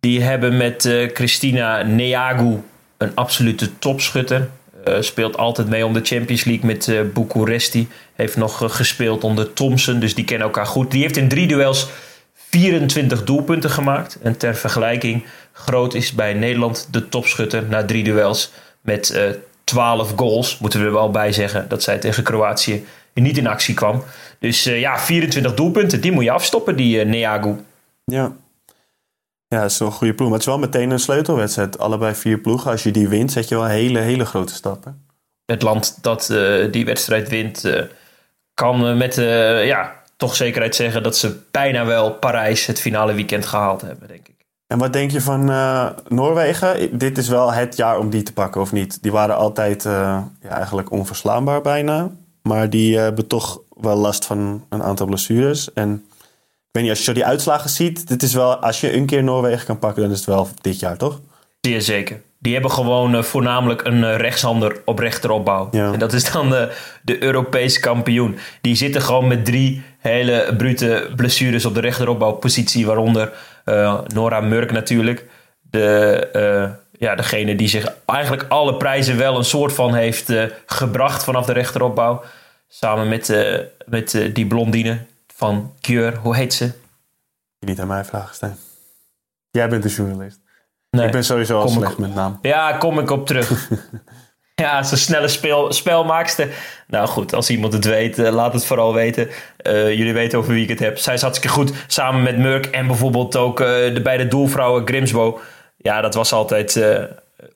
Die 0.00 0.22
hebben 0.22 0.56
met 0.56 1.08
Christina 1.12 1.82
Neagu 1.82 2.62
een 2.96 3.12
absolute 3.14 3.78
topschutter. 3.78 4.48
Uh, 4.88 5.00
speelt 5.00 5.36
altijd 5.36 5.68
mee 5.68 5.86
om 5.86 5.92
de 5.92 6.00
Champions 6.02 6.44
League 6.44 6.66
met 6.66 6.86
uh, 6.86 7.00
Bucuresti. 7.14 7.88
Heeft 8.14 8.36
nog 8.36 8.62
uh, 8.62 8.70
gespeeld 8.70 9.24
onder 9.24 9.52
Thompson, 9.52 9.98
dus 9.98 10.14
die 10.14 10.24
kennen 10.24 10.46
elkaar 10.46 10.66
goed. 10.66 10.90
Die 10.90 11.02
heeft 11.02 11.16
in 11.16 11.28
drie 11.28 11.46
duels 11.46 11.88
24 12.34 13.24
doelpunten 13.24 13.70
gemaakt. 13.70 14.18
En 14.22 14.36
ter 14.36 14.54
vergelijking, 14.54 15.24
Groot 15.52 15.94
is 15.94 16.12
bij 16.12 16.34
Nederland 16.34 16.88
de 16.90 17.08
topschutter 17.08 17.64
na 17.68 17.84
drie 17.84 18.04
duels 18.04 18.52
met 18.80 19.20
12 19.64 20.12
goals. 20.16 20.58
Moeten 20.58 20.80
we 20.80 20.86
er 20.86 20.92
wel 20.92 21.10
bij 21.10 21.32
zeggen 21.32 21.68
dat 21.68 21.82
zij 21.82 21.98
tegen 21.98 22.22
Kroatië 22.22 22.84
niet 23.14 23.38
in 23.38 23.46
actie 23.46 23.74
kwam. 23.74 24.02
Dus 24.38 24.64
ja, 24.64 24.98
24 24.98 25.54
doelpunten, 25.54 26.00
die 26.00 26.12
moet 26.12 26.24
je 26.24 26.30
afstoppen, 26.30 26.76
die 26.76 27.04
Neagu. 27.04 27.56
Ja, 28.04 28.32
ja, 29.48 29.60
het 29.60 29.70
is 29.70 29.78
wel 29.78 29.88
een 29.88 29.94
goede 29.94 30.14
ploeg. 30.14 30.28
Maar 30.28 30.38
het 30.38 30.46
is 30.46 30.54
wel 30.54 30.62
meteen 30.62 30.90
een 30.90 30.98
sleutelwedstrijd. 30.98 31.78
Allebei 31.78 32.14
vier 32.14 32.38
ploegen. 32.38 32.70
Als 32.70 32.82
je 32.82 32.90
die 32.90 33.08
wint, 33.08 33.32
zet 33.32 33.48
je 33.48 33.54
wel 33.54 33.64
hele, 33.64 33.98
hele 33.98 34.24
grote 34.24 34.54
stappen. 34.54 35.06
Het 35.46 35.62
land 35.62 35.98
dat 36.00 36.28
uh, 36.32 36.72
die 36.72 36.84
wedstrijd 36.84 37.28
wint, 37.28 37.64
uh, 37.64 37.82
kan 38.54 38.96
met 38.96 39.18
uh, 39.18 39.66
ja, 39.66 40.02
toch 40.16 40.34
zekerheid 40.34 40.74
zeggen 40.74 41.02
dat 41.02 41.16
ze 41.16 41.36
bijna 41.50 41.84
wel 41.84 42.12
Parijs 42.12 42.66
het 42.66 42.80
finale 42.80 43.12
weekend 43.12 43.46
gehaald 43.46 43.80
hebben, 43.80 44.08
denk 44.08 44.28
ik. 44.28 44.34
En 44.66 44.78
wat 44.78 44.92
denk 44.92 45.10
je 45.10 45.20
van 45.20 45.44
Noorwegen? 46.08 46.98
Dit 46.98 47.18
is 47.18 47.28
wel 47.28 47.52
het 47.52 47.76
jaar 47.76 47.98
om 47.98 48.10
die 48.10 48.22
te 48.22 48.32
pakken, 48.32 48.60
of 48.60 48.72
niet? 48.72 49.02
Die 49.02 49.12
waren 49.12 49.36
altijd 49.36 49.82
ja, 49.82 50.30
eigenlijk 50.48 50.90
onverslaanbaar 50.90 51.60
bijna. 51.60 52.10
Maar 52.42 52.70
die 52.70 52.98
hebben 52.98 53.26
toch 53.26 53.60
wel 53.68 53.96
last 53.96 54.24
van 54.24 54.64
een 54.68 54.82
aantal 54.82 55.06
blessures. 55.06 55.72
En 55.72 56.04
weet 56.74 56.82
niet, 56.82 56.90
als 56.90 56.98
je 56.98 57.04
zo 57.04 57.12
die 57.12 57.24
uitslagen 57.24 57.70
ziet, 57.70 58.08
dit 58.08 58.22
is 58.22 58.34
wel, 58.34 58.56
als 58.56 58.80
je 58.80 58.94
een 58.94 59.06
keer 59.06 59.22
Noorwegen 59.22 59.66
kan 59.66 59.78
pakken, 59.78 60.02
dan 60.02 60.10
is 60.10 60.16
het 60.16 60.26
wel 60.26 60.48
dit 60.60 60.80
jaar, 60.80 60.96
toch? 60.96 61.20
Zeer 61.60 61.82
zeker. 61.82 62.22
Die 62.38 62.52
hebben 62.52 62.70
gewoon 62.70 63.14
uh, 63.14 63.22
voornamelijk 63.22 63.84
een 63.84 63.98
uh, 63.98 64.16
rechtshander 64.16 64.76
op 64.84 64.98
rechteropbouw. 64.98 65.68
Ja. 65.70 65.92
En 65.92 65.98
dat 65.98 66.12
is 66.12 66.32
dan 66.32 66.52
uh, 66.52 66.62
de 67.02 67.22
Europese 67.22 67.80
kampioen. 67.80 68.38
Die 68.60 68.74
zitten 68.74 69.02
gewoon 69.02 69.28
met 69.28 69.44
drie 69.44 69.82
hele 69.98 70.54
brute 70.56 71.10
blessures 71.16 71.64
op 71.64 71.74
de 71.74 71.80
rechteropbouwpositie. 71.80 72.86
Waaronder 72.86 73.32
Nora 74.14 74.40
Murk 74.40 74.72
natuurlijk. 74.72 75.24
De, 75.70 76.76
ja, 76.98 77.14
degene 77.14 77.54
die 77.54 77.68
zich 77.68 77.92
eigenlijk 78.06 78.44
alle 78.48 78.76
prijzen 78.76 79.16
wel 79.16 79.36
een 79.36 79.44
soort 79.44 79.72
van 79.72 79.94
heeft 79.94 80.32
gebracht 80.66 81.24
vanaf 81.24 81.46
de 81.46 81.52
rechteropbouw. 81.52 82.22
Samen 82.68 83.08
met, 83.08 83.34
met 83.86 84.30
die 84.32 84.46
blondine 84.46 84.98
van. 85.44 85.72
Hoe 86.22 86.36
heet 86.36 86.54
ze? 86.54 86.72
Niet 87.60 87.80
aan 87.80 87.86
mij 87.86 88.04
vragen, 88.04 88.34
Stijn. 88.34 88.56
Jij 89.50 89.68
bent 89.68 89.82
de 89.82 89.88
journalist. 89.88 90.40
Nee, 90.90 91.06
ik 91.06 91.12
ben 91.12 91.24
sowieso 91.24 91.60
al 91.60 91.68
slecht 91.68 91.98
met 91.98 92.14
naam. 92.14 92.38
Ja, 92.42 92.72
kom 92.72 92.98
ik 92.98 93.10
op 93.10 93.26
terug. 93.26 93.68
ja, 94.64 94.82
zo'n 94.82 94.98
snelle 94.98 95.28
speel, 95.28 95.72
spelmaakster. 95.72 96.48
Nou 96.86 97.08
goed, 97.08 97.34
als 97.34 97.50
iemand 97.50 97.72
het 97.72 97.84
weet, 97.84 98.18
uh, 98.18 98.30
laat 98.30 98.52
het 98.52 98.64
vooral 98.64 98.94
weten. 98.94 99.28
Uh, 99.62 99.88
jullie 99.88 100.12
weten 100.12 100.38
over 100.38 100.52
wie 100.52 100.62
ik 100.62 100.68
het 100.68 100.78
heb. 100.78 100.98
Zij 100.98 101.14
is 101.14 101.22
hartstikke 101.22 101.54
goed. 101.54 101.72
Samen 101.86 102.22
met 102.22 102.38
Murk 102.38 102.66
en 102.66 102.86
bijvoorbeeld 102.86 103.36
ook 103.36 103.60
uh, 103.60 103.66
de 103.66 104.00
beide 104.02 104.28
doelvrouwen 104.28 104.86
Grimsbo. 104.86 105.40
Ja, 105.76 106.00
dat 106.00 106.14
was 106.14 106.32
altijd 106.32 106.80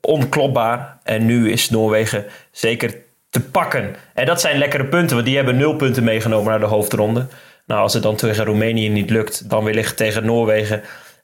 onklopbaar. 0.01 0.97
En 1.03 1.25
nu 1.25 1.51
is 1.51 1.69
Noorwegen 1.69 2.25
zeker 2.51 2.95
te 3.29 3.41
pakken. 3.41 3.95
En 4.13 4.25
dat 4.25 4.41
zijn 4.41 4.57
lekkere 4.57 4.85
punten, 4.85 5.15
want 5.15 5.27
die 5.27 5.35
hebben 5.35 5.57
nul 5.57 5.75
punten 5.75 6.03
meegenomen 6.03 6.49
naar 6.49 6.59
de 6.59 6.65
hoofdronde. 6.65 7.27
Nou, 7.69 7.81
als 7.81 7.93
het 7.93 8.03
dan 8.03 8.15
tegen 8.15 8.45
Roemenië 8.45 8.89
niet 8.89 9.09
lukt, 9.09 9.49
dan 9.49 9.63
wellicht 9.63 9.97
tegen 9.97 10.25
Noorwegen. 10.25 10.81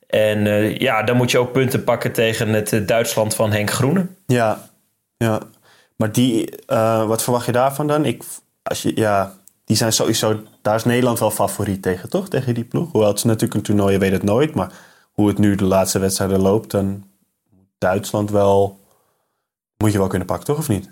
En 0.08 0.46
uh, 0.46 0.78
ja, 0.78 1.04
dan 1.04 1.18
moet 1.18 1.32
je 1.32 1.38
ook 1.38 1.52
punten 1.52 1.84
pakken 1.84 2.12
tegen 2.12 2.50
het 2.50 2.72
uh, 2.72 2.88
Duitsland 2.88 3.36
van 3.36 3.52
Henk 3.52 3.70
Groene. 3.70 4.08
Ja, 4.26 4.70
ja. 5.18 5.40
maar 5.96 6.12
die, 6.12 6.50
uh, 6.68 7.08
wat 7.08 7.24
verwacht 7.24 7.46
je 7.46 7.52
daarvan 7.52 7.88
dan? 7.88 8.06
Ik, 8.06 8.24
als 8.64 8.82
je, 8.82 8.92
ja, 8.96 9.34
die 9.64 9.76
zijn 9.76 9.94
sowieso, 9.94 10.42
daar 10.62 10.76
is 10.76 10.84
Nederland 10.84 11.20
wel 11.20 11.32
favoriet 11.32 11.82
tegen, 11.82 12.10
toch? 12.10 12.30
Tegen 12.30 12.54
die 12.54 12.64
ploeg. 12.64 12.92
Hoewel 12.92 13.10
het 13.10 13.18
is 13.18 13.24
natuurlijk 13.24 13.54
een 13.54 13.62
toernooi, 13.62 13.94
je 13.94 14.00
weet 14.00 14.12
het 14.12 14.24
nooit. 14.24 14.56
Maar 14.56 14.72
hoe 15.12 15.28
het 15.28 15.38
nu 15.38 15.56
de 15.56 15.66
laatste 15.66 16.00
wedstrijden 16.00 16.42
loopt, 16.42 16.72
dan 16.72 16.86
moet 17.50 17.68
Duitsland 17.78 18.32
wel, 18.32 18.80
moet 19.78 19.92
je 19.92 19.98
wel 19.98 20.08
kunnen 20.08 20.28
pakken, 20.28 20.46
toch? 20.46 20.58
Of 20.58 20.70
niet? 20.70 20.92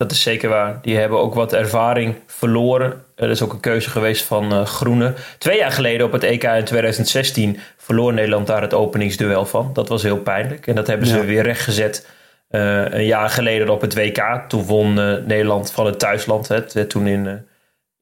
Dat 0.00 0.10
is 0.10 0.22
zeker 0.22 0.48
waar. 0.48 0.78
Die 0.82 0.96
hebben 0.96 1.18
ook 1.18 1.34
wat 1.34 1.52
ervaring 1.52 2.14
verloren. 2.26 3.04
Er 3.14 3.30
is 3.30 3.42
ook 3.42 3.52
een 3.52 3.60
keuze 3.60 3.90
geweest 3.90 4.24
van 4.24 4.52
uh, 4.52 4.66
Groene. 4.66 5.14
Twee 5.38 5.58
jaar 5.58 5.72
geleden 5.72 6.06
op 6.06 6.12
het 6.12 6.22
EK 6.22 6.42
in 6.42 6.64
2016 6.64 7.58
verloor 7.76 8.12
Nederland 8.12 8.46
daar 8.46 8.62
het 8.62 8.74
openingsduel 8.74 9.46
van. 9.46 9.70
Dat 9.72 9.88
was 9.88 10.02
heel 10.02 10.18
pijnlijk. 10.18 10.66
En 10.66 10.74
dat 10.74 10.86
hebben 10.86 11.06
ze 11.06 11.16
ja. 11.16 11.24
weer 11.24 11.42
rechtgezet 11.42 12.06
uh, 12.50 12.84
een 12.90 13.04
jaar 13.04 13.30
geleden 13.30 13.68
op 13.68 13.80
het 13.80 13.94
WK. 13.94 14.44
Toen 14.48 14.64
won 14.64 14.98
uh, 14.98 15.14
Nederland 15.26 15.72
van 15.72 15.86
het 15.86 15.98
thuisland. 15.98 16.48
Hè. 16.48 16.54
Het 16.54 16.72
werd 16.72 16.90
toen 16.90 17.06
in, 17.06 17.46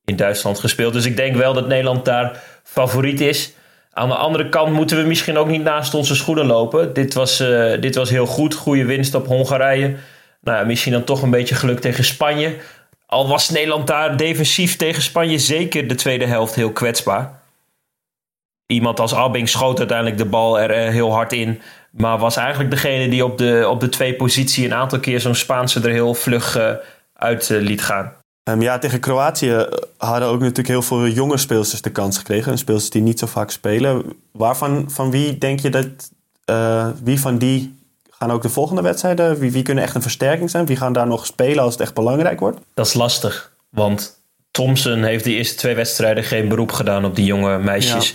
in 0.04 0.16
Duitsland 0.16 0.58
gespeeld. 0.58 0.92
Dus 0.92 1.06
ik 1.06 1.16
denk 1.16 1.36
wel 1.36 1.54
dat 1.54 1.68
Nederland 1.68 2.04
daar 2.04 2.42
favoriet 2.62 3.20
is. 3.20 3.52
Aan 3.92 4.08
de 4.08 4.14
andere 4.14 4.48
kant 4.48 4.72
moeten 4.72 4.96
we 4.96 5.08
misschien 5.08 5.38
ook 5.38 5.48
niet 5.48 5.62
naast 5.62 5.94
onze 5.94 6.14
schoenen 6.14 6.46
lopen. 6.46 6.92
Dit 6.92 7.14
was, 7.14 7.36
dit 7.80 7.94
was 7.94 8.10
heel 8.10 8.26
goed. 8.26 8.54
Goede 8.54 8.84
winst 8.84 9.14
op 9.14 9.26
Hongarije. 9.26 9.96
Nou, 10.48 10.66
misschien 10.66 10.92
dan 10.92 11.04
toch 11.04 11.22
een 11.22 11.30
beetje 11.30 11.54
geluk 11.54 11.80
tegen 11.80 12.04
Spanje. 12.04 12.56
Al 13.06 13.28
was 13.28 13.50
Nederland 13.50 13.86
daar 13.86 14.16
defensief 14.16 14.76
tegen 14.76 15.02
Spanje 15.02 15.38
zeker 15.38 15.88
de 15.88 15.94
tweede 15.94 16.26
helft 16.26 16.54
heel 16.54 16.72
kwetsbaar. 16.72 17.40
Iemand 18.66 19.00
als 19.00 19.14
Abing 19.14 19.48
schoot 19.48 19.78
uiteindelijk 19.78 20.18
de 20.18 20.24
bal 20.24 20.60
er 20.60 20.92
heel 20.92 21.12
hard 21.12 21.32
in. 21.32 21.60
Maar 21.90 22.18
was 22.18 22.36
eigenlijk 22.36 22.70
degene 22.70 23.08
die 23.08 23.24
op 23.24 23.38
de, 23.38 23.66
op 23.68 23.80
de 23.80 23.88
twee 23.88 24.14
positie 24.14 24.64
een 24.64 24.74
aantal 24.74 25.00
keer 25.00 25.20
zo'n 25.20 25.34
Spaanse 25.34 25.80
er 25.80 25.90
heel 25.90 26.14
vlug 26.14 26.56
uh, 26.56 26.70
uit 27.14 27.48
uh, 27.48 27.60
liet 27.60 27.82
gaan. 27.82 28.12
Um, 28.50 28.62
ja, 28.62 28.78
tegen 28.78 29.00
Kroatië 29.00 29.66
hadden 29.96 30.28
ook 30.28 30.40
natuurlijk 30.40 30.68
heel 30.68 30.82
veel 30.82 31.06
jonge 31.06 31.36
speelsters 31.36 31.82
de 31.82 31.90
kans 31.90 32.18
gekregen. 32.18 32.52
En 32.52 32.58
speelsters 32.58 32.90
die 32.90 33.02
niet 33.02 33.18
zo 33.18 33.26
vaak 33.26 33.50
spelen. 33.50 34.04
Waarvan 34.32 34.90
van 34.90 35.10
wie 35.10 35.38
denk 35.38 35.60
je 35.60 35.70
dat. 35.70 35.86
Wie 37.02 37.20
van 37.20 37.38
die 37.38 37.77
gaan 38.18 38.30
ook 38.30 38.42
de 38.42 38.48
volgende 38.48 38.82
wedstrijden? 38.82 39.38
Wie, 39.38 39.52
wie 39.52 39.62
kunnen 39.62 39.84
echt 39.84 39.94
een 39.94 40.02
versterking 40.02 40.50
zijn? 40.50 40.66
Wie 40.66 40.76
gaan 40.76 40.92
daar 40.92 41.06
nog 41.06 41.26
spelen 41.26 41.62
als 41.62 41.72
het 41.72 41.82
echt 41.82 41.94
belangrijk 41.94 42.40
wordt? 42.40 42.58
Dat 42.74 42.86
is 42.86 42.94
lastig, 42.94 43.52
want 43.68 44.20
Thompson 44.50 45.02
heeft 45.02 45.24
de 45.24 45.34
eerste 45.34 45.56
twee 45.56 45.74
wedstrijden 45.74 46.24
geen 46.24 46.48
beroep 46.48 46.72
gedaan 46.72 47.04
op 47.04 47.16
die 47.16 47.24
jonge 47.24 47.58
meisjes. 47.58 48.08
Ja. 48.08 48.14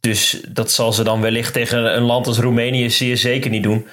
Dus 0.00 0.42
dat 0.48 0.70
zal 0.70 0.92
ze 0.92 1.04
dan 1.04 1.20
wellicht 1.20 1.52
tegen 1.52 1.96
een 1.96 2.02
land 2.02 2.26
als 2.26 2.38
Roemenië 2.38 2.90
zeer 2.90 3.16
zeker 3.16 3.50
niet 3.50 3.62
doen. 3.62 3.86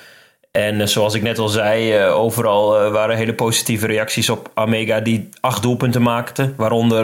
En 0.51 0.79
uh, 0.79 0.86
zoals 0.86 1.13
ik 1.13 1.22
net 1.22 1.38
al 1.38 1.48
zei, 1.48 2.06
uh, 2.06 2.15
overal 2.15 2.86
uh, 2.86 2.91
waren 2.91 3.17
hele 3.17 3.34
positieve 3.34 3.88
reacties 3.88 4.29
op 4.29 4.51
Amega 4.53 5.00
die 5.00 5.29
acht 5.39 5.62
doelpunten 5.62 6.01
maakte. 6.01 6.53
Waaronder 6.56 7.03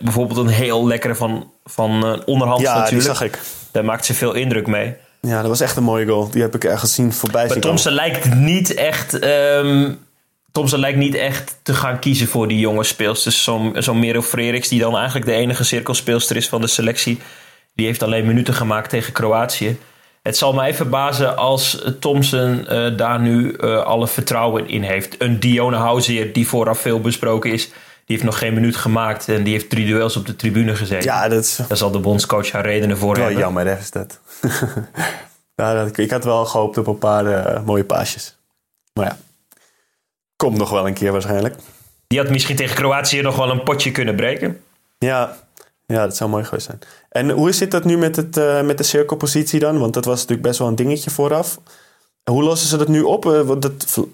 bijvoorbeeld 0.00 0.38
een 0.38 0.48
heel 0.48 0.86
lekkere 0.86 1.14
van, 1.14 1.50
van 1.64 2.22
onderhand 2.24 2.60
ja, 2.60 2.74
natuurlijk. 2.74 3.04
die 3.04 3.14
zag 3.14 3.22
ik. 3.22 3.38
Daar 3.70 3.84
maakt 3.84 4.04
ze 4.04 4.14
veel 4.14 4.34
indruk 4.34 4.66
mee. 4.66 4.96
Ja, 5.28 5.40
dat 5.40 5.50
was 5.50 5.60
echt 5.60 5.76
een 5.76 5.82
mooie 5.82 6.06
goal. 6.06 6.30
Die 6.30 6.42
heb 6.42 6.54
ik 6.54 6.64
ergens 6.64 6.94
zien 6.94 7.12
voorbij 7.12 7.46
Maar 7.46 7.58
Thompson 7.58 7.92
lijkt 7.92 8.34
niet 8.34 8.74
echt... 8.74 9.24
Um, 9.24 9.98
Thompson 10.52 10.78
lijkt 10.78 10.98
niet 10.98 11.14
echt 11.14 11.58
te 11.62 11.74
gaan 11.74 11.98
kiezen 11.98 12.26
voor 12.26 12.48
die 12.48 12.58
jonge 12.58 12.84
speelsters. 12.84 13.42
Zo'n 13.42 13.76
zo 13.82 14.22
Freriks, 14.22 14.68
die 14.68 14.80
dan 14.80 14.96
eigenlijk 14.96 15.26
de 15.26 15.32
enige 15.32 15.64
cirkelspeelster 15.64 16.36
is 16.36 16.48
van 16.48 16.60
de 16.60 16.66
selectie. 16.66 17.18
Die 17.74 17.86
heeft 17.86 18.02
alleen 18.02 18.26
minuten 18.26 18.54
gemaakt 18.54 18.90
tegen 18.90 19.12
Kroatië. 19.12 19.78
Het 20.22 20.36
zal 20.36 20.52
mij 20.52 20.74
verbazen 20.74 21.36
als 21.36 21.84
Thompson 22.00 22.66
uh, 22.70 22.96
daar 22.96 23.20
nu 23.20 23.56
uh, 23.58 23.82
alle 23.82 24.08
vertrouwen 24.08 24.68
in 24.68 24.82
heeft. 24.82 25.14
Een 25.18 25.40
Dione 25.40 25.76
Houseer, 25.76 26.32
die 26.32 26.48
vooraf 26.48 26.80
veel 26.80 27.00
besproken 27.00 27.52
is... 27.52 27.70
Die 28.04 28.16
heeft 28.16 28.22
nog 28.22 28.38
geen 28.38 28.54
minuut 28.54 28.76
gemaakt 28.76 29.28
en 29.28 29.42
die 29.42 29.52
heeft 29.52 29.70
drie 29.70 29.86
duels 29.86 30.16
op 30.16 30.26
de 30.26 30.36
tribune 30.36 30.76
gezeten. 30.76 31.04
Ja, 31.04 31.28
dat 31.28 31.42
is... 31.44 31.58
Daar 31.68 31.76
zal 31.76 31.90
de 31.90 31.98
bondscoach 31.98 32.50
haar 32.50 32.64
redenen 32.64 32.98
voor 32.98 33.14
wel 33.14 33.24
hebben. 33.24 33.42
jammer, 33.42 33.66
hè, 33.66 33.78
is 33.78 33.90
dat. 33.90 34.20
ja, 35.56 35.88
ik 35.94 36.10
had 36.10 36.24
wel 36.24 36.44
gehoopt 36.44 36.78
op 36.78 36.86
een 36.86 36.98
paar 36.98 37.26
uh, 37.26 37.62
mooie 37.64 37.84
paasjes. 37.84 38.36
Maar 38.92 39.04
ja, 39.04 39.16
komt 40.36 40.58
nog 40.58 40.70
wel 40.70 40.86
een 40.86 40.94
keer 40.94 41.12
waarschijnlijk. 41.12 41.54
Die 42.06 42.18
had 42.18 42.30
misschien 42.30 42.56
tegen 42.56 42.76
Kroatië 42.76 43.20
nog 43.20 43.36
wel 43.36 43.50
een 43.50 43.62
potje 43.62 43.90
kunnen 43.90 44.16
breken. 44.16 44.62
Ja, 44.98 45.36
ja 45.86 46.06
dat 46.06 46.16
zou 46.16 46.30
mooi 46.30 46.44
geweest 46.44 46.66
zijn. 46.66 46.78
En 47.08 47.30
hoe 47.30 47.52
zit 47.52 47.70
dat 47.70 47.84
nu 47.84 47.98
met, 47.98 48.16
het, 48.16 48.36
uh, 48.36 48.62
met 48.62 48.78
de 48.78 48.84
cirkelpositie 48.84 49.60
dan? 49.60 49.78
Want 49.78 49.94
dat 49.94 50.04
was 50.04 50.20
natuurlijk 50.20 50.48
best 50.48 50.58
wel 50.58 50.68
een 50.68 50.76
dingetje 50.76 51.10
vooraf. 51.10 51.58
Hoe 52.30 52.42
lossen 52.42 52.68
ze 52.68 52.76
dat 52.76 52.88
nu 52.88 53.02
op? 53.02 53.24
Uh, 53.24 53.40
want 53.40 53.62
dat, 53.62 54.06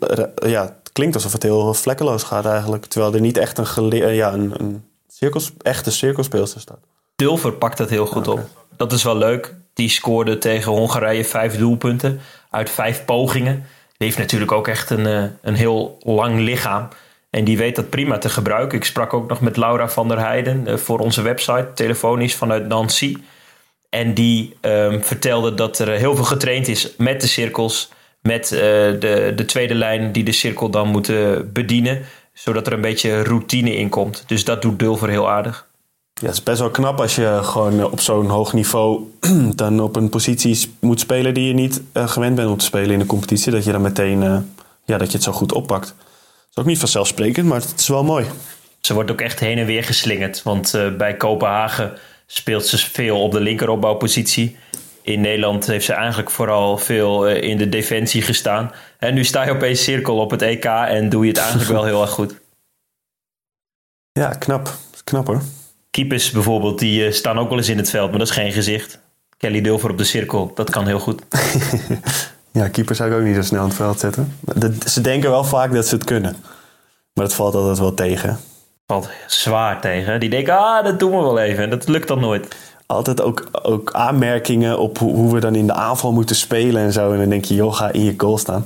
ja, 0.46 0.77
klinkt 0.98 1.16
alsof 1.16 1.32
het 1.32 1.42
heel 1.42 1.74
vlekkeloos 1.74 2.22
gaat 2.22 2.46
eigenlijk. 2.46 2.86
Terwijl 2.86 3.14
er 3.14 3.20
niet 3.20 3.36
echt 3.36 3.58
een, 3.58 3.66
gele- 3.66 4.10
ja, 4.10 4.32
een, 4.32 4.54
een 4.56 4.84
cirkels, 5.08 5.52
echte 5.62 5.90
cirkelspeelster 5.90 6.60
staat. 6.60 6.78
Dulver 7.16 7.52
pakt 7.52 7.78
dat 7.78 7.90
heel 7.90 8.06
goed 8.06 8.28
okay. 8.28 8.42
op. 8.42 8.66
Dat 8.76 8.92
is 8.92 9.02
wel 9.02 9.16
leuk. 9.16 9.54
Die 9.74 9.88
scoorde 9.88 10.38
tegen 10.38 10.72
Hongarije 10.72 11.24
vijf 11.24 11.58
doelpunten 11.58 12.20
uit 12.50 12.70
vijf 12.70 13.04
pogingen. 13.04 13.54
Die 13.96 14.06
heeft 14.06 14.18
natuurlijk 14.18 14.52
ook 14.52 14.68
echt 14.68 14.90
een, 14.90 15.32
een 15.42 15.54
heel 15.54 15.98
lang 16.00 16.40
lichaam. 16.40 16.88
En 17.30 17.44
die 17.44 17.58
weet 17.58 17.76
dat 17.76 17.90
prima 17.90 18.18
te 18.18 18.28
gebruiken. 18.28 18.78
Ik 18.78 18.84
sprak 18.84 19.12
ook 19.12 19.28
nog 19.28 19.40
met 19.40 19.56
Laura 19.56 19.88
van 19.88 20.08
der 20.08 20.18
Heijden 20.18 20.80
voor 20.80 20.98
onze 20.98 21.22
website, 21.22 21.70
telefonisch 21.74 22.34
vanuit 22.34 22.66
Nancy. 22.66 23.16
En 23.88 24.14
die 24.14 24.56
um, 24.60 25.04
vertelde 25.04 25.54
dat 25.54 25.78
er 25.78 25.88
heel 25.88 26.14
veel 26.14 26.24
getraind 26.24 26.68
is 26.68 26.94
met 26.96 27.20
de 27.20 27.26
cirkels. 27.26 27.90
Met 28.20 28.52
uh, 28.52 28.58
de, 28.58 29.32
de 29.36 29.44
tweede 29.46 29.74
lijn 29.74 30.12
die 30.12 30.24
de 30.24 30.32
cirkel 30.32 30.70
dan 30.70 30.88
moeten 30.88 31.52
bedienen. 31.52 32.02
Zodat 32.32 32.66
er 32.66 32.72
een 32.72 32.80
beetje 32.80 33.22
routine 33.22 33.76
in 33.76 33.88
komt. 33.88 34.24
Dus 34.26 34.44
dat 34.44 34.62
doet 34.62 34.78
Dulver 34.78 35.08
heel 35.08 35.30
aardig. 35.30 35.66
Ja, 36.14 36.26
het 36.26 36.34
is 36.34 36.42
best 36.42 36.58
wel 36.58 36.70
knap 36.70 37.00
als 37.00 37.14
je 37.14 37.38
gewoon 37.42 37.84
op 37.84 38.00
zo'n 38.00 38.26
hoog 38.26 38.52
niveau 38.52 39.12
dan 39.54 39.80
op 39.80 39.96
een 39.96 40.08
positie 40.08 40.74
moet 40.80 41.00
spelen 41.00 41.34
die 41.34 41.46
je 41.46 41.54
niet 41.54 41.82
uh, 41.92 42.08
gewend 42.08 42.34
bent 42.34 42.48
om 42.48 42.56
te 42.56 42.64
spelen 42.64 42.90
in 42.90 42.98
de 42.98 43.06
competitie. 43.06 43.52
Dat 43.52 43.64
je 43.64 43.72
dan 43.72 43.82
meteen 43.82 44.22
uh, 44.22 44.38
ja, 44.84 44.98
dat 44.98 45.06
je 45.06 45.14
het 45.14 45.22
zo 45.22 45.32
goed 45.32 45.52
oppakt. 45.52 45.86
Dat 45.86 46.50
is 46.50 46.56
ook 46.56 46.64
niet 46.64 46.78
vanzelfsprekend, 46.78 47.46
maar 47.46 47.60
het 47.60 47.80
is 47.80 47.88
wel 47.88 48.04
mooi. 48.04 48.26
Ze 48.80 48.94
wordt 48.94 49.10
ook 49.10 49.20
echt 49.20 49.40
heen 49.40 49.58
en 49.58 49.66
weer 49.66 49.84
geslingerd. 49.84 50.42
Want 50.42 50.74
bij 50.98 51.16
Kopenhagen 51.16 51.92
speelt 52.26 52.66
ze 52.66 52.78
veel 52.78 53.22
op 53.22 53.32
de 53.32 53.40
linkeropbouwpositie. 53.40 54.56
In 55.08 55.20
Nederland 55.20 55.66
heeft 55.66 55.84
ze 55.84 55.92
eigenlijk 55.92 56.30
vooral 56.30 56.78
veel 56.78 57.28
in 57.28 57.56
de 57.56 57.68
defensie 57.68 58.22
gestaan. 58.22 58.72
En 58.98 59.14
nu 59.14 59.24
sta 59.24 59.44
je 59.44 59.50
opeens 59.50 59.82
cirkel 59.82 60.16
op 60.16 60.30
het 60.30 60.42
EK 60.42 60.64
en 60.64 61.08
doe 61.08 61.22
je 61.22 61.28
het 61.28 61.38
eigenlijk 61.38 61.70
wel 61.70 61.84
heel 61.84 62.00
erg 62.00 62.10
goed. 62.10 62.34
Ja, 64.12 64.28
knap. 64.28 64.72
Knap 65.04 65.26
hoor. 65.26 65.42
Keepers 65.90 66.30
bijvoorbeeld, 66.30 66.78
die 66.78 67.06
uh, 67.06 67.12
staan 67.12 67.38
ook 67.38 67.48
wel 67.48 67.58
eens 67.58 67.68
in 67.68 67.76
het 67.76 67.90
veld, 67.90 68.10
maar 68.10 68.18
dat 68.18 68.28
is 68.28 68.34
geen 68.34 68.52
gezicht. 68.52 69.00
Kelly 69.36 69.60
Dulver 69.60 69.90
op 69.90 69.98
de 69.98 70.04
cirkel, 70.04 70.50
dat 70.54 70.70
kan 70.70 70.86
heel 70.86 71.00
goed. 71.00 71.22
ja, 72.58 72.68
keepers 72.68 72.98
zou 72.98 73.10
ik 73.10 73.16
ook 73.16 73.24
niet 73.24 73.34
zo 73.34 73.42
snel 73.42 73.62
in 73.62 73.68
het 73.68 73.76
veld 73.76 74.00
zetten. 74.00 74.38
Dat, 74.40 74.90
ze 74.90 75.00
denken 75.00 75.30
wel 75.30 75.44
vaak 75.44 75.72
dat 75.72 75.86
ze 75.86 75.94
het 75.94 76.04
kunnen. 76.04 76.36
Maar 77.12 77.24
dat 77.24 77.34
valt 77.34 77.54
altijd 77.54 77.78
wel 77.78 77.94
tegen. 77.94 78.38
Valt 78.86 79.10
zwaar 79.26 79.80
tegen. 79.80 80.20
Die 80.20 80.30
denken, 80.30 80.58
ah, 80.58 80.84
dat 80.84 80.98
doen 80.98 81.10
we 81.10 81.16
wel 81.22 81.38
even. 81.38 81.64
En 81.64 81.70
dat 81.70 81.88
lukt 81.88 82.08
dan 82.08 82.20
nooit. 82.20 82.56
Altijd 82.90 83.22
ook, 83.22 83.48
ook 83.62 83.92
aanmerkingen 83.92 84.78
op 84.78 84.98
hoe, 84.98 85.14
hoe, 85.14 85.34
we 85.34 85.40
dan 85.40 85.54
in 85.54 85.66
de 85.66 85.72
aanval 85.72 86.12
moeten 86.12 86.36
spelen 86.36 86.82
en 86.82 86.92
zo. 86.92 87.12
En 87.12 87.18
dan 87.18 87.28
denk 87.28 87.44
je, 87.44 87.54
joh, 87.54 87.74
ga 87.74 87.92
in 87.92 88.04
je 88.04 88.14
goal 88.16 88.38
staan. 88.38 88.64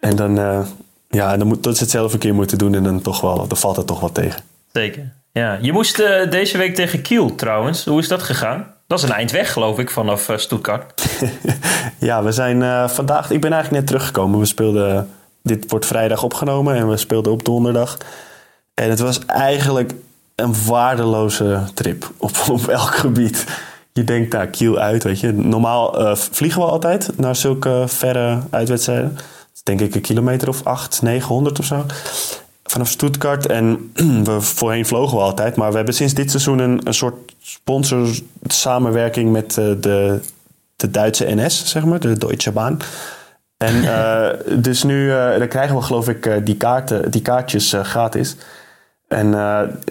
En 0.00 0.16
dan, 0.16 0.38
uh, 0.38 0.60
ja, 1.08 1.36
dan 1.36 1.46
moet 1.46 1.62
dat 1.62 1.76
ze 1.76 1.82
het 1.82 1.92
zelf 1.92 2.12
een 2.12 2.18
keer 2.18 2.34
moeten 2.34 2.58
doen. 2.58 2.74
En 2.74 2.82
dan, 2.82 3.00
toch 3.00 3.20
wel, 3.20 3.48
dan 3.48 3.56
valt 3.56 3.76
het 3.76 3.86
toch 3.86 4.00
wel 4.00 4.12
tegen. 4.12 4.42
Zeker. 4.72 5.12
Ja, 5.32 5.58
je 5.60 5.72
moest 5.72 6.00
uh, 6.00 6.30
deze 6.30 6.58
week 6.58 6.74
tegen 6.74 7.02
Kiel 7.02 7.34
trouwens. 7.34 7.84
Hoe 7.84 7.98
is 7.98 8.08
dat 8.08 8.22
gegaan? 8.22 8.74
Dat 8.86 8.98
is 8.98 9.04
een 9.04 9.14
eind 9.14 9.30
weg, 9.30 9.52
geloof 9.52 9.78
ik, 9.78 9.90
vanaf 9.90 10.28
uh, 10.28 10.36
Stuttgart. 10.36 11.04
ja, 11.98 12.22
we 12.22 12.32
zijn 12.32 12.60
uh, 12.60 12.88
vandaag... 12.88 13.30
Ik 13.30 13.40
ben 13.40 13.52
eigenlijk 13.52 13.82
net 13.82 13.86
teruggekomen. 13.86 14.38
We 14.38 14.46
speelden... 14.46 15.10
Dit 15.42 15.70
wordt 15.70 15.86
vrijdag 15.86 16.22
opgenomen 16.22 16.74
en 16.74 16.88
we 16.88 16.96
speelden 16.96 17.32
op 17.32 17.44
donderdag. 17.44 17.98
En 18.74 18.90
het 18.90 18.98
was 18.98 19.18
eigenlijk 19.26 19.92
een 20.36 20.54
waardeloze 20.66 21.62
trip 21.74 22.10
op, 22.16 22.30
op 22.50 22.68
elk 22.68 22.94
gebied. 22.94 23.44
Je 23.92 24.04
denkt, 24.04 24.32
nou, 24.32 24.46
Kiel 24.46 24.78
uit, 24.78 25.02
weet 25.02 25.20
je. 25.20 25.32
Normaal 25.32 26.16
vliegen 26.16 26.60
we 26.60 26.66
altijd 26.66 27.18
naar 27.18 27.36
zulke 27.36 27.84
verre 27.86 28.40
uitwedstrijden. 28.50 29.18
Denk 29.62 29.80
ik 29.80 29.94
een 29.94 30.00
kilometer 30.00 30.48
of 30.48 30.64
8, 30.64 31.02
900 31.02 31.58
of 31.58 31.64
zo 31.64 31.84
vanaf 32.66 32.88
Stuttgart. 32.88 33.46
En 33.46 33.92
we, 34.24 34.40
voorheen 34.40 34.86
vlogen 34.86 35.16
we 35.16 35.22
altijd. 35.22 35.56
Maar 35.56 35.70
we 35.70 35.76
hebben 35.76 35.94
sinds 35.94 36.14
dit 36.14 36.30
seizoen 36.30 36.58
een, 36.58 36.80
een 36.84 36.94
soort 36.94 37.34
sponsor 37.40 38.08
samenwerking 38.46 39.32
met 39.32 39.56
uh, 39.56 39.64
de, 39.80 40.20
de 40.76 40.90
Duitse 40.90 41.34
NS, 41.34 41.66
zeg 41.66 41.84
maar, 41.84 42.00
de 42.00 42.18
Deutsche 42.18 42.52
Bahn. 42.52 42.78
En 43.56 43.74
uh, 43.74 44.28
dus 44.64 44.82
nu 44.82 45.08
dan 45.38 45.48
krijgen 45.48 45.76
we 45.76 45.82
geloof 45.82 46.08
ik 46.08 46.46
die, 46.46 46.56
kaarten, 46.56 47.10
die 47.10 47.22
kaartjes 47.22 47.74
gratis. 47.82 48.36
En 49.08 49.30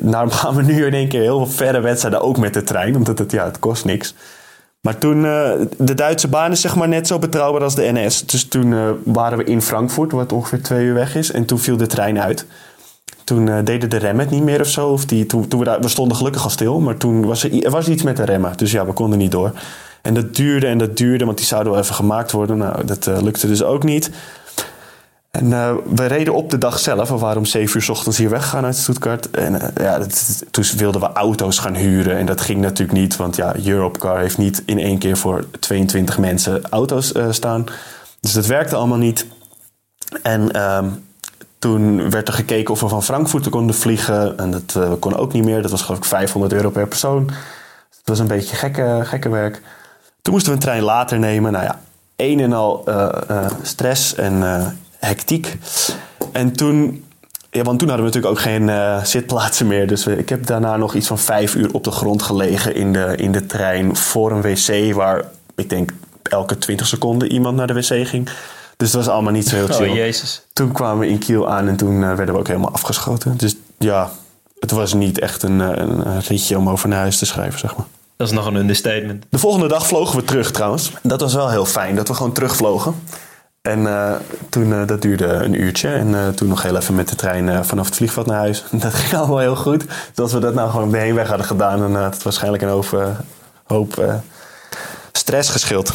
daarom 0.02 0.32
gaan 0.32 0.56
we 0.56 0.62
nu 0.62 0.86
in 0.86 0.94
één 0.94 1.08
keer 1.08 1.22
heel 1.22 1.46
veel 1.46 1.56
verre 1.56 1.80
wedstrijden 1.80 2.22
ook 2.22 2.38
met 2.38 2.54
de 2.54 2.64
trein. 2.64 2.96
Omdat 2.96 3.20
het, 3.20 3.32
ja, 3.32 3.46
het 3.46 3.60
kost 3.60 3.86
niks. 3.86 4.16
Maar 4.82 4.98
toen, 4.98 5.22
de 5.78 5.94
Duitse 5.96 6.28
baan 6.28 6.52
is 6.52 6.62
zeg 6.62 6.76
maar 6.76 6.88
net 6.88 7.08
zo 7.08 7.20
betrouwbaar 7.20 7.64
als 7.64 7.76
de 7.76 7.92
NS. 7.94 8.26
Dus 8.26 8.48
toen 8.48 8.98
waren 9.04 9.38
we 9.38 9.44
in 9.44 9.62
Frankfurt, 9.62 10.12
wat 10.12 10.32
ongeveer 10.32 10.62
twee 10.62 10.86
uur 10.86 10.94
weg 10.94 11.16
is. 11.16 11.32
En 11.32 11.46
toen 11.46 11.60
viel 11.60 11.78
de 11.78 11.88
trein 11.88 12.20
uit. 12.20 12.46
Toen 13.24 13.64
deden 13.64 13.90
de 13.90 13.98
remmen 13.98 14.26
het 14.26 14.34
niet 14.34 14.44
meer 14.44 14.60
of 14.60 14.68
zo. 14.68 14.88
Of 14.88 15.06
die, 15.06 15.26
toen, 15.26 15.48
we, 15.50 15.64
daar, 15.64 15.82
we 15.82 15.88
stonden 15.88 16.18
gelukkig 16.18 16.44
al 16.44 16.50
stil. 16.50 16.80
Maar 16.80 16.98
toen 16.98 17.26
was 17.26 17.44
er, 17.44 17.64
er 17.64 17.72
was 17.72 17.88
iets 17.88 18.04
met 18.04 18.18
de 18.18 18.26
remmen. 18.26 18.58
Dus 18.58 18.72
ja, 18.72 18.86
we 18.86 18.94
konden 18.94 19.18
niet 19.18 19.32
door. 19.32 19.52
En 20.06 20.14
dat 20.14 20.36
duurde 20.36 20.68
en 20.68 20.78
dat 20.78 20.98
duurde, 20.98 21.26
want 21.26 21.38
die 21.38 21.46
zouden 21.46 21.72
wel 21.72 21.82
even 21.82 21.96
gemaakt 21.96 22.32
worden. 22.32 22.58
Nou, 22.58 22.86
dat 22.86 23.08
uh, 23.08 23.22
lukte 23.22 23.48
dus 23.48 23.64
ook 23.64 23.84
niet. 23.84 24.10
En 25.36 25.46
uh, 25.46 25.74
we 25.96 26.06
reden 26.06 26.34
op 26.34 26.50
de 26.50 26.58
dag 26.58 26.80
zelf. 26.80 27.10
We 27.10 27.18
waren 27.18 27.38
om 27.38 27.46
7 27.46 27.76
uur 27.76 27.84
s 27.84 27.90
ochtends 27.90 28.18
hier 28.18 28.30
weggegaan 28.30 28.66
uit 28.66 28.76
Stuttgart. 28.76 29.32
En 29.32 29.54
uh, 29.54 29.62
ja, 29.76 30.02
toen 30.52 30.64
wilden 30.78 31.02
we 31.02 31.12
auto's 31.12 31.58
gaan 31.58 31.76
huren. 31.76 32.18
En 32.18 32.26
dat 32.26 32.42
ging 32.42 32.62
natuurlijk 32.62 32.98
niet, 33.00 33.16
want 33.16 33.36
ja, 33.36 33.56
Europcar 33.66 34.20
heeft 34.20 34.38
niet 34.38 34.64
in 34.66 34.80
één 34.80 34.98
keer 34.98 35.18
voor 35.18 35.46
22 35.60 36.18
mensen 36.18 36.70
auto's 36.70 37.14
staan. 37.30 37.66
Dus 38.20 38.34
dat 38.34 38.46
werkte 38.46 38.76
allemaal 38.76 38.98
niet. 38.98 39.26
En 40.22 40.52
ehm, 40.52 40.90
toen 41.60 42.10
werd 42.10 42.28
er 42.28 42.34
gekeken 42.34 42.74
of 42.74 42.80
we 42.80 42.88
van 42.88 43.04
Frankfurt 43.04 43.50
konden 43.50 43.76
vliegen. 43.76 44.38
En 44.38 44.52
dat 44.52 45.00
kon 45.00 45.16
ook 45.16 45.34
niet 45.34 45.44
meer. 45.44 45.62
Dat 45.62 45.72
was 45.72 45.82
geloof 45.82 45.98
ik 45.98 46.06
500 46.06 46.54
euro 46.54 46.70
per 46.70 46.88
persoon. 46.88 47.32
Het 47.90 48.04
was 48.04 48.20
een 48.20 48.28
beetje 48.28 48.56
gekke, 48.56 49.02
gekke 49.04 49.30
werk. 49.30 49.62
Toen 50.22 50.34
moesten 50.34 50.52
we 50.52 50.58
een 50.58 50.64
trein 50.64 50.84
later 50.84 51.20
nemen. 51.20 51.52
Nou 51.52 51.64
ja, 51.64 51.80
een 52.16 52.40
en 52.40 52.54
al 52.54 52.84
stress 53.62 54.16
en 54.16 54.44
hectiek. 55.06 55.58
En 56.32 56.54
toen, 56.54 57.04
ja, 57.52 57.64
want 57.64 57.80
toen 57.80 57.90
hadden 57.90 58.06
we 58.06 58.12
natuurlijk 58.14 58.34
ook 58.34 58.40
geen 58.40 58.72
zitplaatsen 59.06 59.68
meer. 59.68 59.88
Dus 59.88 60.04
we, 60.04 60.18
ik 60.18 60.30
heb 60.30 60.46
daarna 60.46 60.78
nog 60.78 60.94
iets 60.94 61.08
van 61.08 61.20
vijf 61.20 61.56
uur 61.56 61.74
op 61.74 61.84
de 61.84 61.92
grond 61.92 62.22
gelegen 62.22 62.76
in 62.76 62.94
de, 62.94 63.14
in 63.16 63.32
de 63.32 63.46
trein 63.46 63.96
voor 63.96 64.32
een 64.32 64.42
wc 64.42 64.94
waar 64.94 65.24
ik 65.56 65.70
denk 65.70 65.92
elke 66.24 66.58
20 66.58 66.88
seconden 66.88 67.32
iemand 67.32 67.56
naar 67.56 67.68
de 67.68 67.74
wc 67.74 68.08
ging. 68.08 68.30
Dus 68.78 68.92
dat 68.92 69.06
was 69.06 69.14
allemaal 69.14 69.32
niet 69.32 69.48
zo 69.48 69.56
heel 69.56 69.68
chill. 69.68 69.90
Oh, 69.90 69.96
jezus. 69.96 70.42
Toen 70.54 70.72
kwamen 70.72 71.00
we 71.00 71.08
in 71.08 71.18
Kiel 71.18 71.50
aan 71.50 71.68
en 71.68 71.76
toen 71.76 72.00
werden 72.00 72.34
we 72.34 72.40
ook 72.40 72.48
helemaal 72.48 72.72
afgeschoten. 72.72 73.38
Dus 73.38 73.56
ja, 73.78 74.12
het 74.60 74.72
was 74.72 74.94
niet 74.94 75.20
echt 75.20 75.44
een, 75.44 75.60
een 75.60 76.22
ritje 76.22 76.58
om 76.58 76.70
over 76.70 76.90
naar 76.90 77.00
huis 77.00 77.18
te 77.18 77.26
schrijven, 77.26 77.60
zeg 77.60 77.76
maar. 77.78 77.86
Dat 78.18 78.28
is 78.28 78.34
nog 78.34 78.46
een 78.46 78.56
understatement. 78.56 79.26
De 79.30 79.38
volgende 79.38 79.68
dag 79.68 79.88
vlogen 79.88 80.16
we 80.16 80.24
terug 80.24 80.52
trouwens. 80.52 80.92
Dat 81.04 81.22
was 81.22 81.34
wel 81.34 81.50
heel 81.50 81.66
fijn, 81.66 81.96
dat 81.96 82.08
we 82.08 82.14
gewoon 82.14 82.34
terugvlogen. 82.34 82.96
En 83.66 83.80
uh, 83.80 84.12
toen, 84.50 84.70
uh, 84.70 84.88
dat 84.88 85.02
duurde 85.02 85.26
een 85.26 85.62
uurtje. 85.62 85.90
En 85.90 86.08
uh, 86.08 86.28
toen 86.28 86.48
nog 86.48 86.64
heel 86.64 86.76
even 86.76 86.96
met 86.96 87.10
de 87.10 87.16
trein 87.16 87.66
vanaf 87.66 87.86
het 87.86 87.96
vliegveld 87.96 88.26
naar 88.26 88.38
huis. 88.38 88.64
Dat 88.72 88.94
ging 88.94 89.14
allemaal 89.14 89.40
heel 89.40 89.56
goed. 89.56 89.86
Dus 89.88 90.20
als 90.20 90.34
we 90.34 90.40
dat 90.40 90.54
nou 90.54 90.70
gewoon 90.70 90.92
de 90.92 90.98
heenweg 90.98 91.28
hadden 91.28 91.46
gedaan... 91.46 91.80
dan 91.80 91.96
had 91.96 92.14
het 92.14 92.24
waarschijnlijk 92.24 92.64
een 92.64 92.70
hoop, 92.70 93.16
hoop 93.64 94.22
stress 95.12 95.50
geschild. 95.50 95.94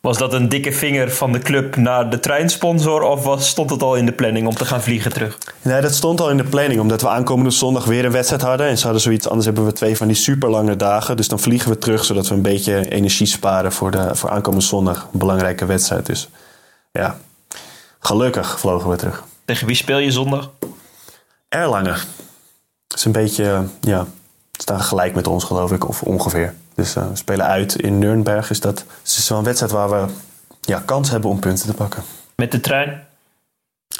Was 0.00 0.18
dat 0.18 0.32
een 0.32 0.48
dikke 0.48 0.72
vinger 0.72 1.10
van 1.10 1.32
de 1.32 1.38
club 1.38 1.76
naar 1.76 2.10
de 2.10 2.20
treinsponsor 2.20 3.02
of 3.02 3.24
was, 3.24 3.48
stond 3.48 3.70
het 3.70 3.82
al 3.82 3.94
in 3.94 4.06
de 4.06 4.12
planning 4.12 4.46
om 4.46 4.54
te 4.54 4.64
gaan 4.64 4.82
vliegen 4.82 5.12
terug? 5.12 5.38
Nee, 5.62 5.80
dat 5.80 5.94
stond 5.94 6.20
al 6.20 6.30
in 6.30 6.36
de 6.36 6.44
planning 6.44 6.80
omdat 6.80 7.02
we 7.02 7.08
aankomende 7.08 7.50
zondag 7.50 7.84
weer 7.84 8.04
een 8.04 8.12
wedstrijd 8.12 8.42
hadden. 8.42 8.66
En 8.66 8.78
ze 8.78 8.84
hadden 8.84 9.02
zoiets, 9.02 9.28
anders 9.28 9.46
hebben 9.46 9.64
we 9.64 9.72
twee 9.72 9.96
van 9.96 10.06
die 10.06 10.16
super 10.16 10.50
lange 10.50 10.76
dagen. 10.76 11.16
Dus 11.16 11.28
dan 11.28 11.38
vliegen 11.38 11.70
we 11.70 11.78
terug 11.78 12.04
zodat 12.04 12.28
we 12.28 12.34
een 12.34 12.42
beetje 12.42 12.90
energie 12.90 13.26
sparen 13.26 13.72
voor, 13.72 13.90
de, 13.90 14.14
voor 14.14 14.30
aankomende 14.30 14.64
zondag. 14.64 15.08
Een 15.12 15.18
belangrijke 15.18 15.66
wedstrijd 15.66 16.06
dus. 16.06 16.28
Ja, 16.92 17.18
gelukkig 17.98 18.60
vlogen 18.60 18.90
we 18.90 18.96
terug. 18.96 19.24
Tegen 19.44 19.66
wie 19.66 19.76
speel 19.76 19.98
je 19.98 20.10
zondag? 20.10 20.50
Erlangen. 21.48 21.96
Dat 22.86 22.98
is 22.98 23.04
een 23.04 23.12
beetje, 23.12 23.66
ja, 23.80 24.06
staan 24.52 24.80
gelijk 24.80 25.14
met 25.14 25.26
ons 25.26 25.44
geloof 25.44 25.72
ik, 25.72 25.88
of 25.88 26.02
ongeveer. 26.02 26.54
Dus 26.74 26.96
uh, 26.96 27.08
we 27.08 27.16
spelen 27.16 27.46
uit 27.46 27.74
in 27.74 27.98
Nürnberg. 27.98 28.50
Is 28.50 28.60
dat, 28.60 28.76
dus 28.76 29.10
het 29.10 29.18
is 29.18 29.28
wel 29.28 29.38
een 29.38 29.44
wedstrijd 29.44 29.72
waar 29.72 29.90
we 29.90 30.12
ja, 30.60 30.82
kans 30.84 31.10
hebben 31.10 31.30
om 31.30 31.38
punten 31.38 31.66
te 31.66 31.74
pakken. 31.74 32.02
Met 32.36 32.52
de 32.52 32.60
trein? 32.60 33.06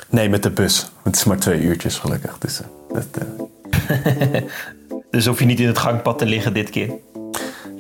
Nee, 0.09 0.29
met 0.29 0.43
de 0.43 0.51
bus. 0.51 0.91
Het 1.03 1.17
is 1.17 1.25
maar 1.25 1.39
twee 1.39 1.61
uurtjes 1.61 1.99
gelukkig. 1.99 2.39
Dus, 2.39 2.61
uh, 2.61 2.67
dat, 2.93 3.07
uh... 3.23 4.43
dus 5.11 5.27
hoef 5.27 5.39
je 5.39 5.45
niet 5.45 5.61
in 5.61 5.67
het 5.67 5.79
gangpad 5.79 6.19
te 6.19 6.27
liggen 6.27 6.55
dit 6.55 6.71
keer? 6.71 6.91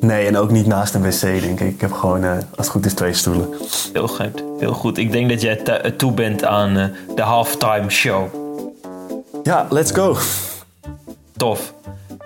Nee, 0.00 0.26
en 0.26 0.36
ook 0.36 0.50
niet 0.50 0.66
naast 0.66 0.94
een 0.94 1.02
wc, 1.02 1.20
denk 1.20 1.60
ik. 1.60 1.74
Ik 1.74 1.80
heb 1.80 1.92
gewoon, 1.92 2.24
als 2.24 2.42
het 2.56 2.68
goed 2.68 2.86
is, 2.86 2.94
twee 2.94 3.12
stoelen. 3.12 3.48
Heel 3.92 4.08
goed, 4.08 4.42
heel 4.58 4.72
goed. 4.72 4.98
Ik 4.98 5.12
denk 5.12 5.28
dat 5.28 5.40
jij 5.40 5.56
toe 5.96 6.12
bent 6.12 6.44
aan 6.44 6.92
de 7.14 7.22
halftime 7.22 7.90
show. 7.90 8.26
Ja, 9.42 9.66
let's 9.70 9.92
go. 9.92 10.16
Tof. 11.36 11.74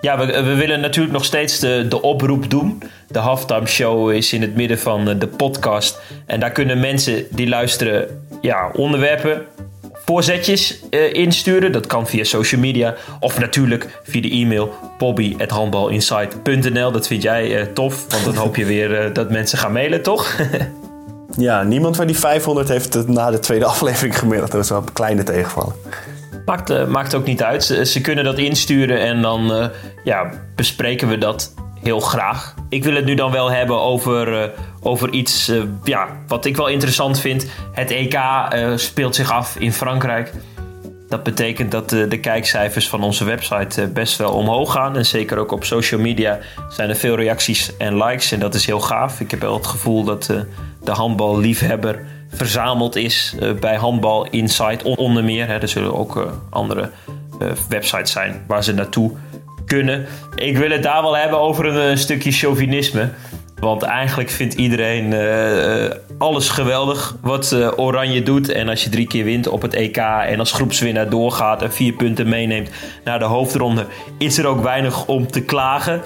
Ja, 0.00 0.18
we, 0.18 0.42
we, 0.42 0.54
willen 0.54 0.80
natuurlijk 0.80 1.14
nog 1.14 1.24
steeds 1.24 1.58
de, 1.58 1.87
de 1.88 2.02
oproep 2.02 2.50
doen. 2.50 2.82
De 3.08 3.18
halftime 3.18 3.66
show 3.66 4.11
is 4.11 4.32
in 4.32 4.42
het 4.42 4.54
midden 4.54 4.78
van 4.78 5.08
eh, 5.08 5.18
de 5.18 5.26
podcast. 5.26 6.00
En 6.26 6.40
daar 6.40 6.50
kunnen 6.50 6.80
mensen 6.80 7.26
die 7.30 7.48
luisteren 7.48 8.24
ja, 8.40 8.70
onderwerpen, 8.76 9.46
voorzetjes 10.04 10.78
uh, 10.90 11.12
insturen. 11.12 11.72
Dat 11.72 11.86
kan 11.86 12.06
via 12.06 12.24
social 12.24 12.60
media 12.60 12.94
of 13.20 13.38
natuurlijk 13.38 14.00
via 14.02 14.20
de 14.20 14.30
e-mail 14.30 14.74
bobby.handbalinsight.nl. 14.98 16.92
Dat 16.92 17.06
vind 17.06 17.22
jij 17.22 17.60
uh, 17.60 17.66
tof, 17.74 18.06
want 18.08 18.24
dan 18.24 18.34
hoop 18.34 18.56
je 18.56 18.64
weer 18.64 19.12
dat 19.12 19.30
mensen 19.30 19.58
gaan 19.58 19.72
mailen, 19.72 20.02
toch? 20.02 20.36
ja, 21.36 21.62
niemand 21.62 21.96
van 21.96 22.06
die 22.06 22.18
500 22.18 22.68
heeft 22.68 22.94
het 22.94 23.08
na 23.08 23.30
de 23.30 23.38
tweede 23.38 23.64
aflevering 23.64 24.18
gemaild. 24.18 24.50
Dat 24.50 24.64
is 24.64 24.70
wel 24.70 24.78
een 24.78 24.92
kleine 24.92 25.22
tegenvallen. 25.22 25.74
Maakt, 26.44 26.88
maakt 26.88 27.14
ook 27.14 27.26
niet 27.26 27.42
uit. 27.42 27.64
Ze, 27.64 27.84
ze, 27.84 28.00
kunnen 28.00 28.24
dat 28.24 28.38
insturen 28.38 29.00
en 29.00 29.22
dan 29.22 29.70
ja, 30.04 30.30
bespreken 30.54 31.08
we 31.08 31.18
dat 31.18 31.54
heel 31.83 32.01
graag. 32.01 32.55
Ik 32.68 32.85
wil 32.85 32.95
het 32.95 33.05
nu 33.05 33.14
dan 33.14 33.31
wel 33.31 33.51
hebben 33.51 33.81
over, 33.81 34.42
uh, 34.42 34.49
over 34.81 35.11
iets 35.11 35.53
ja, 35.85 36.09
wat 36.27 36.45
ik 36.45 36.57
wel 36.57 36.66
interessant 36.66 37.21
vind. 37.21 37.47
Het 37.73 37.90
EK 37.90 38.18
speelt 38.77 39.14
zich 39.14 39.31
af 39.31 39.57
in 39.57 39.73
Frankrijk. 39.73 40.33
Dat 41.09 41.23
betekent 41.23 41.71
dat 41.71 41.90
de, 41.90 42.18
kijkcijfers 42.21 42.88
van 42.88 43.03
onze 43.03 43.25
website 43.25 43.88
best 43.88 44.18
wel 44.18 44.33
omhoog 44.33 44.73
gaan. 44.73 44.97
En 44.97 45.07
zeker 45.07 45.38
ook 45.38 45.53
op 45.53 45.64
social 45.64 46.01
media 46.01 46.38
zijn 46.68 46.88
er 46.88 46.97
veel 46.97 47.16
reacties 47.16 47.77
en 47.77 47.97
likes. 47.97 48.33
En 48.33 48.40
dat 48.40 48.55
is 48.55 48.66
heel 48.66 48.81
gaaf. 48.81 49.21
Ik 49.21 49.31
heb 49.31 49.40
wel 49.40 49.55
het 49.55 49.66
gevoel 49.66 50.05
dat 50.05 50.25
de 50.83 50.90
handballiefhebber 50.90 52.07
verzameld 52.29 52.97
is 52.97 53.35
bij 53.61 53.77
Handbal 53.77 54.27
Insight 54.31 54.83
onder 54.83 55.25
meer. 55.25 55.47
Hè. 55.47 55.59
Er 55.59 55.68
zullen 55.68 55.95
ook 55.95 56.40
andere 56.51 56.90
websites 57.68 58.12
zijn 58.12 58.45
waar 58.47 58.64
ze 58.64 58.73
naartoe 58.75 59.12
Ik 60.35 60.56
wil 60.56 60.70
het 60.70 60.82
daar 60.82 61.02
wel 61.02 61.16
hebben 61.16 61.38
over 61.38 61.66
een, 61.66 61.98
stukje 61.98 62.32
chauvinisme. 62.32 63.08
Want 63.61 63.82
eigenlijk 63.82 64.30
vindt 64.30 64.54
iedereen 64.54 65.14
alles 66.18 66.48
geweldig 66.48 67.16
wat 67.20 67.56
Oranje 67.76 68.22
doet. 68.22 68.48
En 68.48 68.68
als 68.68 68.85
je 68.85 68.90
drie 68.90 69.06
keer 69.06 69.24
wint 69.24 69.48
op 69.48 69.62
het 69.62 69.74
EK 69.74 69.96
en 69.96 70.38
als 70.38 70.52
groepswinnaar 70.52 71.08
doorgaat 71.08 71.62
en 71.62 71.72
vier 71.72 71.92
punten 71.92 72.28
meeneemt 72.28 72.70
naar 73.04 73.18
de 73.18 73.24
hoofdronde, 73.24 73.87
is 74.18 74.38
er 74.38 74.46
ook 74.46 74.62
weinig 74.62 75.06
om 75.06 75.26
te 75.26 75.40
klagen. 75.40 76.02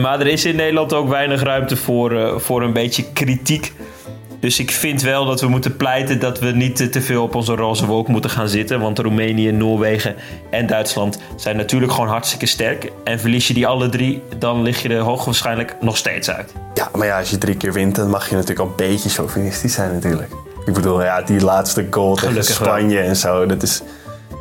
maar 0.00 0.20
er 0.20 0.26
is 0.26 0.44
in 0.44 0.56
Nederland 0.56 0.92
ook 0.92 1.08
weinig 1.08 1.42
ruimte 1.42 1.76
voor, 1.76 2.40
voor 2.40 2.62
een 2.62 2.72
beetje 2.72 3.12
kritiek. 3.12 3.72
Dus 4.40 4.58
ik 4.58 4.70
vind 4.70 5.02
wel 5.02 5.24
dat 5.24 5.40
we 5.40 5.48
moeten 5.48 5.76
pleiten 5.76 6.20
dat 6.20 6.38
we 6.38 6.50
niet 6.50 6.92
te 6.92 7.00
veel 7.00 7.22
op 7.22 7.34
onze 7.34 7.54
roze 7.54 7.86
wolk 7.86 8.08
moeten 8.08 8.30
gaan 8.30 8.48
zitten. 8.48 8.80
Want 8.80 8.98
Roemenië, 8.98 9.50
Noorwegen 9.50 10.14
en 10.50 10.66
Duitsland 10.66 11.18
zijn 11.36 11.56
natuurlijk 11.56 11.92
gewoon 11.92 12.08
hartstikke 12.08 12.46
sterk. 12.46 12.92
En 13.04 13.20
verlies 13.20 13.48
je 13.48 13.54
die 13.54 13.66
alle 13.66 13.88
drie, 13.88 14.22
dan 14.38 14.62
lig 14.62 14.82
je 14.82 14.88
er 14.88 15.00
hoogwaarschijnlijk 15.00 15.76
nog 15.80 15.96
steeds 15.96 16.30
uit. 16.30 16.52
Ja, 16.74 16.88
maar 16.96 17.06
ja, 17.06 17.18
als 17.18 17.30
je 17.30 17.38
drie 17.38 17.56
keer 17.56 17.72
wint, 17.72 17.96
dan 17.96 18.10
mag 18.10 18.28
je 18.28 18.34
natuurlijk 18.34 18.60
al 18.60 18.66
een 18.66 18.76
beetje 18.76 19.08
chauvinistisch 19.08 19.74
zijn 19.74 19.92
natuurlijk. 19.92 20.32
Ik 20.66 20.74
bedoel, 20.74 21.02
ja, 21.02 21.22
die 21.22 21.40
laatste 21.40 21.86
goal 21.90 22.14
tegen 22.14 22.44
Spanje 22.44 23.00
en 23.00 23.16
zo, 23.16 23.46
dat 23.46 23.62
is, 23.62 23.82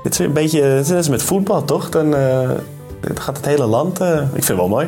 dat 0.04 0.12
is 0.12 0.20
een 0.20 0.34
beetje, 0.34 0.84
dat 0.88 0.98
is 0.98 1.10
met 1.10 1.24
voetbal 1.24 1.66
toch? 1.66 1.90
Dan 1.90 2.16
uh, 2.16 2.50
gaat 3.16 3.38
het 3.38 3.46
hele 3.46 3.66
land, 3.66 4.02
uh, 4.02 4.08
ik 4.22 4.30
vind 4.32 4.48
het 4.48 4.58
wel 4.58 4.68
mooi 4.68 4.88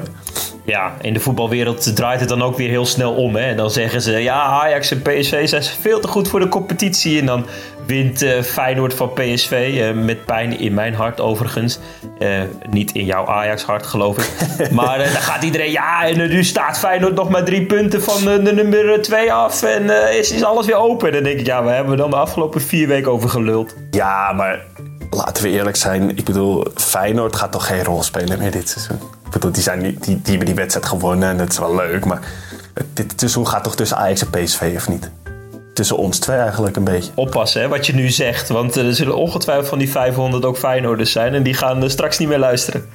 ja, 0.66 0.94
in 1.02 1.14
de 1.14 1.20
voetbalwereld 1.20 1.96
draait 1.96 2.20
het 2.20 2.30
dan 2.30 2.42
ook 2.42 2.58
weer 2.58 2.70
heel 2.70 2.86
snel 2.86 3.14
om. 3.14 3.36
Hè? 3.36 3.42
En 3.42 3.58
dan 3.58 3.72
zeggen 3.72 4.02
ze, 4.02 4.12
ja, 4.12 4.42
Ajax 4.42 4.92
en 4.92 5.02
PSV 5.02 5.48
zijn 5.48 5.64
veel 5.64 6.00
te 6.00 6.08
goed 6.08 6.28
voor 6.28 6.40
de 6.40 6.48
competitie. 6.48 7.20
En 7.20 7.26
dan 7.26 7.46
wint 7.86 8.22
uh, 8.22 8.42
Feyenoord 8.42 8.94
van 8.94 9.14
PSV, 9.14 9.52
uh, 9.52 9.90
eh, 9.90 9.96
met 9.96 10.26
pijn 10.26 10.60
in 10.60 10.74
mijn 10.74 10.94
hart 10.94 11.22
overigens. 11.22 11.80
Uh, 12.20 12.42
niet 12.70 12.92
in 12.92 13.06
jouw 13.06 13.28
Ajax-hart, 13.28 13.86
geloof 13.86 14.18
ik. 14.18 14.32
maar 14.72 14.98
dan 14.98 15.08
gaat 15.08 15.44
iedereen, 15.44 15.72
ja, 15.72 16.06
en 16.08 16.18
nu 16.18 16.44
staat 16.44 16.80
Feyenoord 16.80 17.16
nog 17.16 17.30
maar 17.30 17.44
drie 17.44 17.66
punten 17.66 18.02
van 18.02 18.24
de 18.44 18.54
nummer 18.54 19.02
twee 19.02 19.34
af. 19.34 19.64
En 19.64 20.14
is, 20.18 20.32
is 20.32 20.44
alles 20.44 20.66
weer 20.66 20.76
open. 20.76 21.08
En 21.08 21.14
dan 21.14 21.24
denk 21.24 21.40
ik, 21.40 21.46
ja, 21.46 21.64
we 21.64 21.70
hebben 21.70 21.98
dan 21.98 22.10
de 22.10 22.16
afgelopen 22.16 22.62
vier 22.62 22.88
weken 22.88 23.12
over 23.12 23.30
geluld. 23.30 23.76
Ja, 23.92 24.34
maar 24.34 24.62
laten 25.10 25.44
we 25.44 25.50
eerlijk 25.50 25.76
zijn. 25.76 26.18
Ik 26.18 26.26
bedoel, 26.26 26.66
Feyenoord 26.76 27.36
gaat 27.36 27.52
toch 27.52 27.68
geen 27.68 27.84
rol 27.84 28.04
spelen 28.04 28.40
meer 28.40 28.52
dit 28.52 28.70
seizoen? 28.70 29.21
Ik 29.32 29.40
bedoel, 29.40 29.52
die, 29.52 29.64
zijn, 29.64 29.82
die, 29.82 30.00
die 30.00 30.20
hebben 30.24 30.46
die 30.46 30.56
wedstrijd 30.56 30.86
gewonnen 30.86 31.30
en 31.30 31.38
dat 31.38 31.52
is 31.52 31.60
wel 31.60 31.76
leuk. 31.76 32.06
Maar 32.06 32.20
dit 32.94 33.14
seizoen 33.16 33.48
gaat 33.48 33.64
toch 33.64 33.76
tussen 33.76 33.98
Ajax 33.98 34.22
en 34.22 34.30
PSV 34.30 34.74
of 34.76 34.90
niet? 34.90 35.10
tussen 35.74 35.98
ons 35.98 36.20
twee 36.20 36.38
eigenlijk 36.38 36.76
een 36.76 36.84
beetje. 36.84 37.12
Oppassen 37.16 37.62
hè, 37.62 37.68
wat 37.68 37.86
je 37.86 37.94
nu 37.94 38.10
zegt. 38.10 38.50
Want 38.50 38.76
er 38.76 38.96
zullen 38.96 39.16
ongetwijfeld 39.16 39.68
van 39.68 39.78
die 39.78 39.92
500 39.92 40.46
ook 40.46 40.58
Feyenoorders 40.58 41.12
zijn. 41.12 41.34
En 41.34 41.44
die 41.44 41.54
gaan 41.54 41.84
er 41.84 41.92
straks 41.92 42.18
niet 42.18 42.28
meer 42.28 42.40
luisteren. 42.40 42.86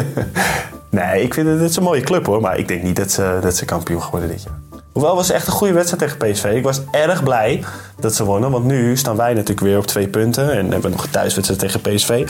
nee, 0.90 1.22
ik 1.22 1.34
vind 1.34 1.46
het, 1.46 1.60
het 1.60 1.70
is 1.70 1.76
een 1.76 1.82
mooie 1.82 2.00
club 2.00 2.26
hoor. 2.26 2.40
Maar 2.40 2.58
ik 2.58 2.68
denk 2.68 2.82
niet 2.82 2.96
dat 2.96 3.10
ze, 3.10 3.38
dat 3.42 3.56
ze 3.56 3.64
kampioen 3.64 4.02
geworden 4.02 4.28
dit 4.28 4.42
jaar. 4.42 4.80
Hoewel 4.92 5.16
was 5.16 5.30
echt 5.30 5.46
een 5.46 5.52
goede 5.52 5.72
wedstrijd 5.72 6.02
tegen 6.02 6.32
PSV. 6.32 6.44
Ik 6.44 6.62
was 6.62 6.80
erg 6.90 7.22
blij 7.22 7.64
dat 8.00 8.14
ze 8.14 8.24
wonnen. 8.24 8.50
Want 8.50 8.64
nu 8.64 8.96
staan 8.96 9.16
wij 9.16 9.32
natuurlijk 9.32 9.60
weer 9.60 9.78
op 9.78 9.86
twee 9.86 10.08
punten. 10.08 10.50
En 10.52 10.70
hebben 10.70 10.82
we 10.82 10.96
nog 10.96 11.04
een 11.04 11.10
thuiswedstrijd 11.10 11.60
tegen 11.60 11.80
PSV. 11.80 12.28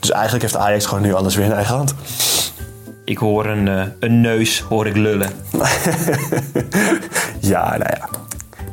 Dus 0.00 0.10
eigenlijk 0.10 0.42
heeft 0.42 0.56
Ajax 0.56 0.86
gewoon 0.86 1.02
nu 1.02 1.14
alles 1.14 1.34
weer 1.34 1.44
in 1.44 1.52
eigen 1.52 1.74
hand. 1.74 1.94
Ik 3.04 3.18
hoor 3.18 3.46
een, 3.46 3.66
uh, 3.66 3.82
een 3.98 4.20
neus, 4.20 4.60
hoor 4.60 4.86
ik 4.86 4.96
lullen. 4.96 5.30
ja, 7.40 7.68
nou 7.68 7.90
ja. 7.98 8.08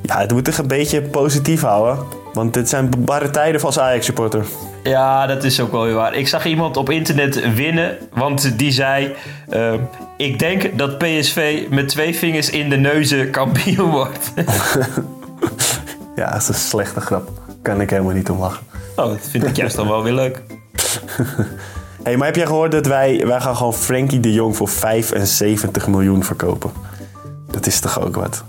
Ja, 0.02 0.20
het 0.20 0.32
moet 0.32 0.46
zich 0.46 0.58
een 0.58 0.68
beetje 0.68 1.02
positief 1.02 1.62
houden. 1.62 2.06
Want 2.34 2.54
dit 2.54 2.70
zijn 2.70 2.90
barre 2.98 3.30
tijden 3.30 3.62
als 3.62 3.80
Ajax-supporter. 3.80 4.46
Ja, 4.84 5.28
dat 5.28 5.44
is 5.44 5.60
ook 5.60 5.72
wel 5.72 5.84
weer 5.84 5.94
waar. 5.94 6.16
Ik 6.16 6.28
zag 6.28 6.46
iemand 6.46 6.78
op 6.78 6.90
internet 6.90 7.54
winnen, 7.54 7.98
want 8.14 8.58
die 8.58 8.72
zei... 8.72 9.16
Uh, 9.50 9.74
ik 10.18 10.40
denk 10.40 10.78
dat 10.78 10.98
PSV 10.98 11.66
met 11.70 11.88
twee 11.88 12.16
vingers 12.16 12.50
in 12.50 12.70
de 12.70 12.78
neuzen 12.78 13.30
kampioen 13.30 13.90
wordt. 14.00 14.34
ja, 16.16 16.32
dat 16.32 16.42
is 16.42 16.48
een 16.48 16.54
slechte 16.54 17.02
grap. 17.02 17.30
Kan 17.62 17.82
ik 17.82 17.90
helemaal 17.90 18.14
niet 18.14 18.30
om 18.30 18.40
lachen. 18.40 18.66
Oh, 18.96 19.06
dat 19.06 19.28
vind 19.30 19.46
ik 19.46 19.56
juist 19.56 19.76
dan 19.76 19.88
wel 19.88 20.04
weer 20.04 20.14
leuk. 20.14 20.42
Hey, 22.04 22.18
maar 22.18 22.28
heb 22.28 22.36
jij 22.36 22.46
gehoord 22.46 22.72
dat 22.72 22.86
wij, 22.86 23.28
wij 23.28 23.42
gaan 23.42 23.56
gewoon 23.56 23.74
Frankie 23.74 24.20
de 24.20 24.34
Jong 24.34 24.56
voor 24.56 24.68
75 24.70 25.88
miljoen 25.88 26.24
verkopen? 26.24 26.72
Dat 27.52 27.66
is 27.66 27.80
toch 27.80 28.02
ook 28.02 28.16
wat? 28.16 28.44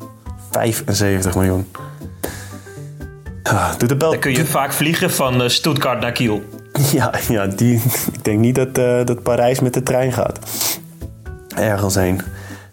75 0.50 1.34
miljoen. 1.34 1.66
Ah, 3.42 3.70
doe 3.78 3.88
de 3.88 3.96
bel. 3.96 4.10
Dan 4.10 4.20
kun 4.20 4.32
je 4.32 4.46
vaak 4.46 4.72
vliegen 4.72 5.10
van 5.10 5.42
eh, 5.42 5.48
Stuttgart 5.48 6.00
naar 6.00 6.12
Kiel. 6.12 6.42
Ja, 6.92 7.12
ja 7.28 7.46
die, 7.46 7.74
ik 8.12 8.24
denk 8.24 8.38
niet 8.38 8.54
dat, 8.54 8.78
uh, 8.78 9.04
dat 9.04 9.22
Parijs 9.22 9.60
met 9.60 9.74
de 9.74 9.82
trein 9.82 10.12
gaat. 10.12 10.38
Ergens 11.56 11.94
heen. 11.94 12.20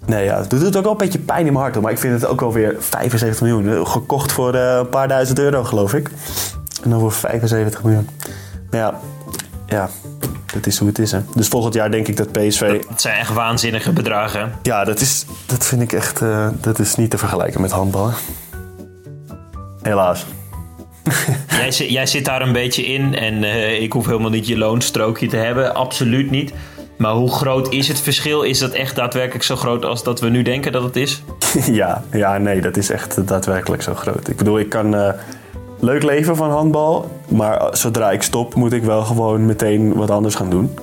Nee, 0.06 0.24
ja, 0.24 0.40
het 0.40 0.50
doet 0.50 0.78
ook 0.78 0.84
wel 0.84 0.92
een 0.92 0.98
beetje 0.98 1.20
pijn 1.20 1.46
in 1.46 1.54
mijn 1.54 1.64
hart. 1.64 1.82
Maar 1.82 1.92
ik 1.92 1.98
vind 1.98 2.22
het 2.22 2.26
ook 2.26 2.40
wel 2.40 2.54
weer 2.54 2.76
75 2.80 3.42
miljoen. 3.42 3.88
Gekocht 3.88 4.32
voor 4.32 4.56
uh, 4.56 4.76
een 4.78 4.90
paar 4.90 5.08
duizend 5.08 5.40
euro, 5.40 5.64
geloof 5.64 5.94
ik. 5.94 6.10
En 6.84 6.90
dan 6.90 7.00
voor 7.00 7.12
75 7.12 7.84
miljoen. 7.84 8.10
Maar 8.72 8.80
ja, 8.80 9.00
ja, 9.66 9.90
dat 10.54 10.66
is 10.66 10.78
hoe 10.78 10.88
het 10.88 11.00
is. 11.00 11.12
Hè. 11.12 11.20
Dus 11.36 11.48
volgend 11.48 11.74
jaar 11.74 11.92
denk 11.92 12.08
ik 12.08 12.18
dat 12.18 12.32
PSV. 12.32 12.82
Het 12.90 13.02
zijn 13.02 13.20
echt 13.20 13.34
waanzinnige 13.34 13.92
bedragen. 13.92 14.52
Ja, 14.64 14.84
dat, 14.84 15.00
is, 15.00 15.26
dat 15.46 15.66
vind 15.66 15.82
ik 15.82 15.94
echt. 15.94 16.22
Uh, 16.22 16.48
dat 16.62 16.80
is 16.80 16.96
niet 16.96 17.10
te 17.10 17.18
vergelijken 17.18 17.62
met 17.62 17.72
handballen. 17.72 18.14
Helaas. 19.82 20.26
jij, 21.50 21.72
zit, 21.72 21.90
jij 21.90 22.06
zit 22.06 22.26
daar 22.26 22.42
een 22.42 22.54
beetje 22.54 22.86
in 22.86 23.16
en 23.16 23.44
uh, 23.44 23.82
ik 23.82 23.94
hoef 23.94 24.06
helemaal 24.06 24.30
niet 24.30 24.48
je 24.48 24.58
loonstrookje 24.58 25.28
te 25.28 25.38
hebben. 25.38 25.76
Absoluut 25.76 26.32
niet. 26.32 26.54
Maar 26.98 27.14
hoe 27.14 27.32
groot 27.32 27.74
is 27.74 27.88
het 27.88 28.00
verschil? 28.02 28.42
Is 28.42 28.60
dat 28.60 28.72
echt 28.72 28.96
daadwerkelijk 28.96 29.44
zo 29.44 29.56
groot 29.56 29.86
als 29.86 30.04
dat 30.04 30.20
we 30.20 30.30
nu 30.30 30.42
denken 30.42 30.72
dat 30.72 30.84
het 30.84 30.96
is? 30.96 31.24
ja, 31.82 32.04
ja, 32.12 32.38
nee, 32.38 32.62
dat 32.62 32.78
is 32.78 32.90
echt 32.90 33.28
daadwerkelijk 33.28 33.82
zo 33.82 33.96
groot. 33.96 34.28
Ik 34.28 34.38
bedoel, 34.38 34.60
ik 34.60 34.70
kan. 34.70 34.96
Uh, 34.96 35.10
leuk 35.80 36.04
leven 36.04 36.36
van 36.36 36.50
handbal. 36.50 37.12
Maar 37.28 37.78
zodra 37.78 38.12
ik 38.12 38.22
stop, 38.22 38.56
moet 38.56 38.74
ik 38.74 38.84
wel 38.84 39.02
gewoon 39.02 39.46
meteen 39.46 39.94
wat 39.94 40.10
anders 40.10 40.36
gaan 40.36 40.50
doen. 40.50 40.78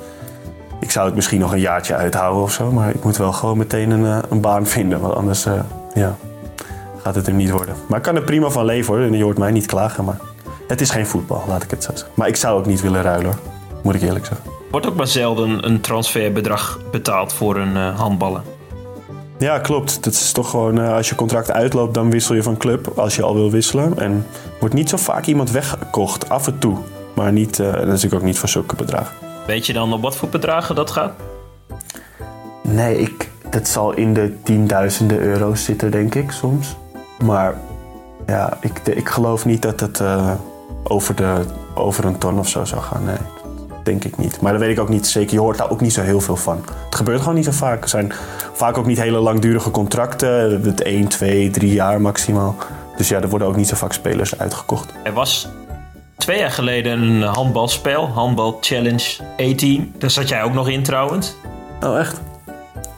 Ik 0.80 0.90
zou 0.90 1.06
het 1.06 1.14
misschien 1.14 1.40
nog 1.40 1.52
een 1.52 1.60
jaartje 1.60 1.94
uithouden 1.94 2.42
of 2.42 2.52
zo. 2.52 2.70
Maar 2.70 2.90
ik 2.90 3.04
moet 3.04 3.16
wel 3.16 3.32
gewoon 3.32 3.58
meteen 3.58 3.90
een, 3.90 4.04
eh, 4.04 4.18
een 4.30 4.40
baan 4.40 4.66
vinden. 4.66 5.00
Want 5.00 5.14
anders 5.14 5.46
uh, 5.46 5.52
ja, 5.94 6.16
gaat 7.02 7.14
het 7.14 7.26
er 7.26 7.32
niet 7.32 7.50
worden. 7.50 7.74
Maar 7.88 7.98
ik 7.98 8.04
kan 8.04 8.16
er 8.16 8.22
prima 8.22 8.48
van 8.48 8.64
leven 8.64 8.94
hoor. 8.94 9.04
En 9.04 9.12
je 9.12 9.22
hoort 9.22 9.38
mij 9.38 9.50
niet 9.50 9.66
klagen. 9.66 10.04
Maar 10.04 10.20
het 10.68 10.80
is 10.80 10.90
geen 10.90 11.06
voetbal, 11.06 11.44
laat 11.48 11.62
ik 11.62 11.70
het 11.70 11.82
zo 11.82 11.90
zeggen. 11.94 12.10
Maar 12.14 12.28
ik 12.28 12.36
zou 12.36 12.58
ook 12.58 12.66
niet 12.66 12.80
willen 12.80 13.02
ruilen 13.02 13.26
hoor. 13.26 13.38
Moet 13.82 13.94
ik 13.94 14.02
eerlijk 14.02 14.26
zeggen. 14.26 14.50
Wordt 14.70 14.86
ook 14.86 14.96
maar 14.96 15.06
zelden 15.06 15.66
een 15.66 15.80
transferbedrag 15.80 16.80
betaald 16.90 17.32
voor 17.32 17.56
een 17.56 17.76
uh, 17.76 17.98
handballen. 17.98 18.42
Ja, 19.38 19.58
klopt. 19.58 20.04
Dat 20.04 20.12
is 20.12 20.32
toch 20.32 20.50
gewoon, 20.50 20.78
uh, 20.78 20.94
als 20.94 21.08
je 21.08 21.14
contract 21.14 21.52
uitloopt, 21.52 21.94
dan 21.94 22.10
wissel 22.10 22.34
je 22.34 22.42
van 22.42 22.56
club 22.56 22.98
als 22.98 23.16
je 23.16 23.22
al 23.22 23.34
wil 23.34 23.50
wisselen. 23.50 23.98
En 23.98 24.26
wordt 24.60 24.74
niet 24.74 24.88
zo 24.88 24.96
vaak 24.96 25.26
iemand 25.26 25.50
weggekocht, 25.50 26.28
af 26.28 26.46
en 26.46 26.58
toe. 26.58 26.76
Maar 27.14 27.32
niet, 27.32 27.58
uh, 27.58 27.66
dat 27.66 27.80
is 27.80 27.86
natuurlijk 27.86 28.14
ook 28.14 28.22
niet 28.22 28.38
voor 28.38 28.48
zulke 28.48 28.76
bedragen. 28.76 29.16
Weet 29.46 29.66
je 29.66 29.72
dan 29.72 29.92
op 29.92 30.02
wat 30.02 30.16
voor 30.16 30.28
bedragen 30.28 30.74
dat 30.74 30.90
gaat? 30.90 31.12
Nee, 32.62 32.98
ik, 32.98 33.30
dat 33.50 33.68
zal 33.68 33.92
in 33.92 34.14
de 34.14 34.34
tienduizenden 34.42 35.18
euro's 35.18 35.64
zitten, 35.64 35.90
denk 35.90 36.14
ik, 36.14 36.30
soms. 36.30 36.76
Maar 37.24 37.54
ja, 38.26 38.58
ik, 38.60 38.80
ik 38.84 39.08
geloof 39.08 39.44
niet 39.44 39.62
dat 39.62 39.80
het 39.80 40.00
uh, 40.00 40.32
over, 40.82 41.14
de, 41.14 41.44
over 41.74 42.04
een 42.04 42.18
ton 42.18 42.38
of 42.38 42.48
zo 42.48 42.64
zou 42.64 42.82
gaan, 42.82 43.04
nee 43.04 43.35
denk 43.86 44.04
ik 44.04 44.18
niet. 44.18 44.40
Maar 44.40 44.52
dat 44.52 44.60
weet 44.60 44.70
ik 44.70 44.80
ook 44.80 44.88
niet 44.88 45.06
zeker. 45.06 45.32
Je 45.32 45.40
hoort 45.40 45.58
daar 45.58 45.70
ook 45.70 45.80
niet 45.80 45.92
zo 45.92 46.02
heel 46.02 46.20
veel 46.20 46.36
van. 46.36 46.64
Het 46.84 46.94
gebeurt 46.94 47.18
gewoon 47.18 47.34
niet 47.34 47.44
zo 47.44 47.50
vaak. 47.50 47.82
Er 47.82 47.88
zijn 47.88 48.12
vaak 48.52 48.78
ook 48.78 48.86
niet 48.86 49.00
hele 49.00 49.18
langdurige 49.18 49.70
contracten. 49.70 50.62
Het 50.62 50.82
1, 50.82 51.08
2, 51.08 51.50
3 51.50 51.72
jaar 51.72 52.00
maximaal. 52.00 52.56
Dus 52.96 53.08
ja, 53.08 53.20
er 53.20 53.28
worden 53.28 53.48
ook 53.48 53.56
niet 53.56 53.68
zo 53.68 53.76
vaak 53.76 53.92
spelers 53.92 54.38
uitgekocht. 54.38 54.92
Er 55.02 55.12
was 55.12 55.48
twee 56.16 56.38
jaar 56.38 56.50
geleden 56.50 57.02
een 57.02 57.22
handbalspel, 57.22 58.08
Handbal 58.08 58.58
Challenge 58.60 59.16
18. 59.36 59.94
Daar 59.98 60.10
zat 60.10 60.28
jij 60.28 60.42
ook 60.42 60.52
nog 60.52 60.68
in 60.68 60.82
trouwens. 60.82 61.34
Oh, 61.82 61.98
echt? 61.98 62.20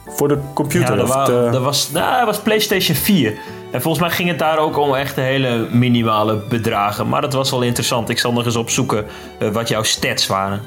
Voor 0.07 0.27
de 0.27 0.37
computer? 0.53 0.97
Ja, 0.97 1.05
dat, 1.05 1.25
de... 1.25 1.49
dat 1.51 1.61
was, 1.61 1.91
nou, 1.91 2.17
dat 2.17 2.25
was 2.25 2.39
PlayStation 2.39 2.95
4. 2.95 3.33
En 3.71 3.81
volgens 3.81 4.03
mij 4.03 4.13
ging 4.13 4.29
het 4.29 4.39
daar 4.39 4.57
ook 4.57 4.77
om 4.77 4.95
echt 4.95 5.15
hele 5.15 5.67
minimale 5.71 6.35
bedragen. 6.35 7.09
Maar 7.09 7.21
dat 7.21 7.33
was 7.33 7.51
wel 7.51 7.61
interessant. 7.61 8.09
Ik 8.09 8.19
zal 8.19 8.33
nog 8.33 8.45
eens 8.45 8.55
opzoeken 8.55 9.05
uh, 9.39 9.49
wat 9.49 9.67
jouw 9.67 9.83
stats 9.83 10.27
waren. 10.27 10.61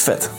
Vet. 0.00 0.30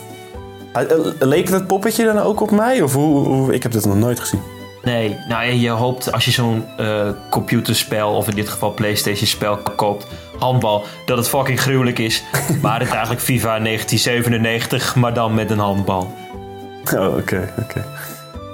Eh, 0.72 0.84
leek 1.18 1.48
het 1.48 1.66
poppetje 1.66 2.04
dan 2.04 2.18
ook 2.18 2.40
op 2.40 2.50
mij? 2.50 2.82
Of 2.82 2.92
hoe, 2.92 3.26
hoe, 3.26 3.54
ik 3.54 3.62
heb 3.62 3.72
dit 3.72 3.84
nog 3.84 3.96
nooit 3.96 4.20
gezien. 4.20 4.40
Nee, 4.82 5.18
nou 5.28 5.52
je 5.52 5.70
hoopt 5.70 6.12
als 6.12 6.24
je 6.24 6.30
zo'n 6.30 6.64
uh, 6.80 7.08
computerspel 7.30 8.14
of 8.14 8.28
in 8.28 8.34
dit 8.34 8.48
geval 8.48 8.74
PlayStation 8.74 9.26
spel 9.26 9.56
koopt, 9.56 10.06
handbal, 10.38 10.84
dat 11.06 11.16
het 11.16 11.28
fucking 11.28 11.60
gruwelijk 11.60 11.98
is. 11.98 12.24
maar 12.62 12.78
het 12.78 12.88
is 12.88 12.94
eigenlijk 12.94 13.22
FIFA 13.22 13.58
1997, 13.58 14.94
maar 14.94 15.14
dan 15.14 15.34
met 15.34 15.50
een 15.50 15.58
handbal. 15.58 16.14
Oh, 16.94 17.06
oké, 17.06 17.16
okay, 17.18 17.42
oké. 17.42 17.60
Okay. 17.60 17.84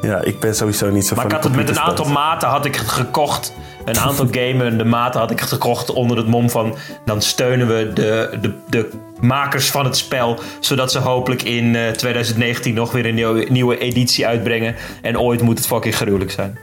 Ja, 0.03 0.23
ik 0.23 0.41
ben 0.41 0.55
sowieso 0.55 0.91
niet 0.91 1.07
zo 1.07 1.15
maar 1.15 1.25
van 1.25 1.31
ik 1.31 1.37
had 1.37 1.45
het 1.45 1.57
met 1.57 1.69
een 1.69 1.81
aantal 1.81 2.07
maten 2.07 2.49
had 2.49 2.65
ik 2.65 2.75
het 2.75 2.89
gekocht. 2.89 3.55
Een 3.85 3.99
aantal 3.99 4.27
de 4.31 4.85
maten 4.85 5.21
had 5.21 5.31
ik 5.31 5.41
het 5.41 5.49
gekocht 5.49 5.93
onder 5.93 6.17
het 6.17 6.27
mom 6.27 6.51
van... 6.51 6.75
dan 7.05 7.23
steunen 7.23 7.67
we 7.67 7.91
de, 7.95 8.39
de, 8.41 8.53
de 8.69 8.91
makers 9.21 9.71
van 9.71 9.85
het 9.85 9.97
spel... 9.97 10.39
zodat 10.61 10.93
ze 10.93 10.99
hopelijk 10.99 11.43
in 11.43 11.75
uh, 11.75 11.89
2019 11.89 12.75
nog 12.75 12.93
weer 12.93 13.07
een 13.07 13.15
nieuwe, 13.15 13.47
nieuwe 13.49 13.79
editie 13.79 14.27
uitbrengen. 14.27 14.75
En 15.03 15.19
ooit 15.19 15.43
moet 15.43 15.59
het 15.59 15.67
fucking 15.67 15.95
gruwelijk 15.95 16.31
zijn. 16.31 16.59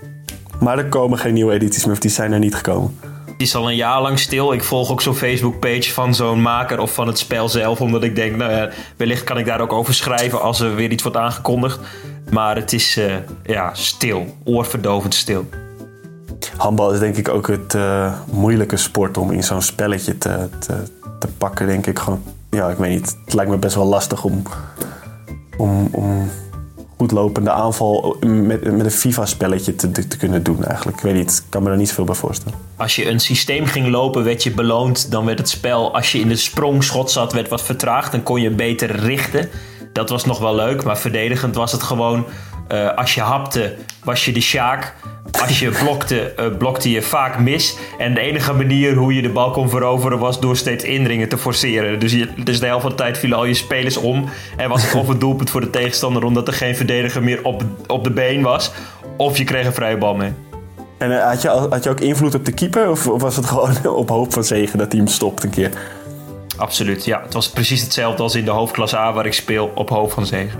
Maar 0.60 0.78
er 0.78 0.86
komen 0.86 1.18
geen 1.18 1.34
nieuwe 1.34 1.54
edities 1.54 1.86
meer, 1.86 1.94
of 1.94 2.00
die 2.00 2.12
zijn 2.12 2.32
er 2.32 2.40
niet 2.40 2.56
gekomen. 2.56 3.00
Het 3.26 3.48
is 3.48 3.56
al 3.56 3.70
een 3.70 3.76
jaar 3.76 4.02
lang 4.02 4.20
stil. 4.20 4.54
Ik 4.54 4.64
volg 4.64 4.92
ook 4.92 5.02
zo'n 5.02 5.16
Facebook-page 5.16 5.94
van 5.94 6.16
zo'n 6.16 6.42
maker 6.42 6.80
of 6.80 6.94
van 6.94 7.08
het 7.08 7.20
spel 7.20 7.50
zelf. 7.50 7.82
Omdat 7.82 8.04
ik 8.04 8.16
denk, 8.16 8.36
nou 8.36 8.52
ja, 8.52 8.70
wellicht 8.98 9.24
kan 9.24 9.38
ik 9.38 9.46
daar 9.46 9.62
ook 9.62 9.74
over 9.74 9.94
schrijven 9.94 10.42
als 10.42 10.60
er 10.60 10.76
weer 10.76 10.92
iets 10.92 11.04
wordt 11.04 11.18
aangekondigd. 11.18 11.80
Maar 12.32 12.56
het 12.56 12.74
is 12.74 12.98
uh, 12.98 13.16
ja, 13.44 13.74
stil, 13.74 14.36
oorverdovend 14.44 15.14
stil. 15.14 15.50
Handbal 16.58 16.94
is 16.94 17.00
denk 17.00 17.16
ik 17.16 17.30
ook 17.30 17.48
het 17.48 17.74
uh, 17.74 18.14
moeilijke 18.32 18.78
sport 18.78 19.18
om 19.18 19.32
in 19.32 19.44
zo'n 19.44 19.62
spelletje 19.62 20.18
te, 20.18 20.50
te, 20.60 20.84
te, 21.20 21.28
pakken, 21.38 21.68
denk 21.68 21.88
ik. 21.88 22.00
Gewoon, 22.00 22.24
ja, 22.50 22.70
ik 22.70 22.78
weet 22.78 22.90
niet. 22.90 23.18
Het 23.26 23.34
lijkt 23.34 23.52
me 23.52 23.58
best 23.58 23.76
wel 23.76 23.86
lastig 23.86 24.24
om, 24.24 24.44
om, 25.58 25.90
om 25.92 26.30
goed 26.98 27.12
lopende 27.12 27.52
aanval 27.52 28.18
met, 28.20 28.64
met 28.64 28.86
een 28.86 28.92
FIFA-spelletje 28.92 29.76
te, 29.76 29.92
te, 29.92 30.18
kunnen 30.18 30.44
doen 30.44 30.64
eigenlijk. 30.64 30.98
Ik 30.98 31.04
weet 31.04 31.16
niet, 31.16 31.32
ik 31.32 31.50
kan 31.50 31.64
me 31.64 31.70
er 31.70 31.78
niet 31.78 31.88
zoveel 31.88 32.04
bij 32.04 32.16
voorstellen. 32.16 32.58
Als 32.76 32.96
je 32.96 33.10
een 33.10 33.20
systeem 33.20 33.66
ging 33.66 33.88
lopen, 33.88 34.24
werd 34.24 34.44
je 34.44 34.52
beloond. 34.52 35.12
Dan 35.12 35.26
werd 35.26 35.40
het 35.40 35.50
spel, 35.50 35.94
als 35.94 36.12
je 36.12 36.20
in 36.20 36.28
de 36.28 36.36
sprongschot 36.36 37.12
zat, 37.12 37.34
werd 37.34 37.50
wat 37.50 37.62
vertraagd. 37.62 38.12
Dan 38.12 38.24
kon 38.24 38.42
je 38.42 38.50
beter 38.50 38.96
richten. 38.96 39.50
Dat 39.94 40.10
was 40.10 40.26
nog 40.26 40.40
wel 40.40 40.56
leuk, 40.56 40.84
maar 40.84 40.98
verdedigend 40.98 41.56
was 41.56 41.72
het 41.72 41.84
gewoon... 41.84 42.26
Uh, 42.72 42.94
als 42.96 43.16
je 43.16 43.22
hapte, 43.22 43.76
was 44.04 44.26
je 44.26 44.32
de 44.32 44.42
Sjaak. 44.42 44.94
Als 45.42 45.60
je 45.60 45.70
blokte, 45.70 46.34
uh, 46.40 46.58
blokte 46.58 46.92
je 46.92 47.02
vaak 47.02 47.40
mis. 47.40 47.78
En 47.98 48.14
de 48.14 48.20
enige 48.20 48.54
manier 48.54 48.96
hoe 48.96 49.14
je 49.14 49.22
de 49.22 49.30
bal 49.30 49.52
kon 49.52 49.70
veroveren 49.70 50.20
was 50.20 50.40
door 50.40 50.58
steeds 50.58 50.84
indringen 50.84 51.30
te 51.30 51.38
forceren. 51.38 52.00
Dus, 52.00 52.26
dus 52.44 52.60
de 52.60 52.66
helft 52.66 52.82
van 52.82 52.90
de 52.90 52.98
tijd 52.98 53.18
vielen 53.18 53.38
al 53.38 53.46
je 53.46 53.54
spelers 53.54 53.98
om. 53.98 54.30
En 54.58 54.70
was 54.70 54.84
het 54.84 54.96
of 54.96 55.08
een 55.08 55.20
doelpunt 55.20 55.50
voor 55.50 55.62
de 55.62 55.70
tegenstander 55.70 56.24
omdat 56.24 56.48
er 56.48 56.54
geen 56.54 56.76
verdediger 56.76 57.24
meer 57.24 57.44
op, 57.44 57.64
op 57.88 58.04
de 58.04 58.12
been 58.12 58.42
was. 58.42 58.72
Of 59.18 59.38
je 59.38 59.44
kreeg 59.44 59.66
een 59.66 59.74
vrije 59.74 59.98
bal 59.98 60.16
mee. 60.16 60.34
En 60.98 61.12
uh, 61.12 61.24
had, 61.24 61.42
je, 61.42 61.48
had 61.48 61.84
je 61.84 61.90
ook 61.90 62.00
invloed 62.00 62.36
op 62.36 62.46
de 62.46 62.52
keeper? 62.52 62.90
Of, 62.90 63.08
of 63.08 63.22
was 63.22 63.36
het 63.36 63.46
gewoon 63.46 63.88
op 64.02 64.10
hoop 64.10 64.34
van 64.34 64.44
zegen 64.44 64.78
dat 64.78 64.92
hij 64.92 65.02
hem 65.02 65.10
stopt 65.10 65.44
een 65.44 65.50
keer? 65.50 65.72
Absoluut, 66.60 67.06
ja. 67.06 67.22
Het 67.22 67.34
was 67.34 67.50
precies 67.50 67.82
hetzelfde 67.82 68.24
als 68.24 68.36
in 68.36 68.46
de 68.46 68.52
hoofdklasse 68.52 68.98
A 68.98 69.14
waar 69.14 69.26
ik 69.26 69.34
speel 69.34 69.72
op 69.76 69.90
hoofd 69.90 70.14
van 70.14 70.26
zegen. 70.26 70.60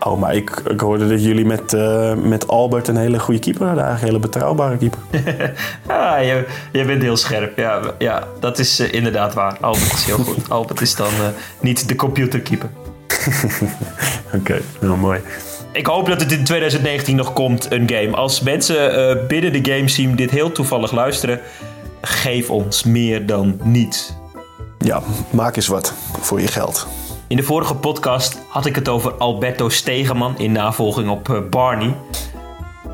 Oh, 0.00 0.20
maar 0.20 0.34
ik, 0.34 0.50
ik 0.70 0.80
hoorde 0.80 1.08
dat 1.08 1.24
jullie 1.24 1.44
met, 1.44 1.72
uh, 1.72 2.14
met 2.14 2.48
Albert 2.48 2.88
een 2.88 2.96
hele 2.96 3.18
goede 3.18 3.40
keeper 3.40 3.66
hadden. 3.66 3.84
Eigenlijk 3.84 4.14
een 4.14 4.20
hele 4.20 4.30
betrouwbare 4.30 4.76
keeper. 4.76 5.00
ah, 5.86 6.22
je, 6.22 6.46
je 6.72 6.84
bent 6.84 7.02
heel 7.02 7.16
scherp. 7.16 7.58
Ja, 7.58 7.80
ja 7.98 8.28
dat 8.40 8.58
is 8.58 8.80
uh, 8.80 8.92
inderdaad 8.92 9.34
waar. 9.34 9.56
Albert 9.60 9.92
is 9.92 10.04
heel 10.04 10.18
goed. 10.18 10.50
Albert 10.50 10.80
is 10.80 10.94
dan 10.94 11.12
uh, 11.12 11.26
niet 11.60 11.88
de 11.88 11.96
computerkeeper. 11.96 12.68
Oké, 14.26 14.36
okay, 14.36 14.60
nou 14.80 14.96
mooi. 14.96 15.20
Ik 15.72 15.86
hoop 15.86 16.06
dat 16.06 16.20
het 16.20 16.32
in 16.32 16.44
2019 16.44 17.16
nog 17.16 17.32
komt, 17.32 17.72
een 17.72 17.88
game. 17.88 18.16
Als 18.16 18.40
mensen 18.40 19.26
binnen 19.28 19.52
de 19.52 19.72
gameteam 19.72 20.16
dit 20.16 20.30
heel 20.30 20.52
toevallig 20.52 20.92
luisteren... 20.92 21.40
geef 22.00 22.50
ons 22.50 22.84
meer 22.84 23.26
dan 23.26 23.60
niets. 23.62 24.14
Ja, 24.78 25.02
maak 25.30 25.56
eens 25.56 25.66
wat 25.66 25.94
voor 26.20 26.40
je 26.40 26.46
geld. 26.46 26.86
In 27.26 27.36
de 27.36 27.42
vorige 27.42 27.74
podcast 27.74 28.38
had 28.48 28.66
ik 28.66 28.74
het 28.74 28.88
over 28.88 29.12
Alberto 29.12 29.68
Stegeman 29.68 30.38
in 30.38 30.52
navolging 30.52 31.08
op 31.08 31.28
uh, 31.28 31.38
Barney. 31.50 31.94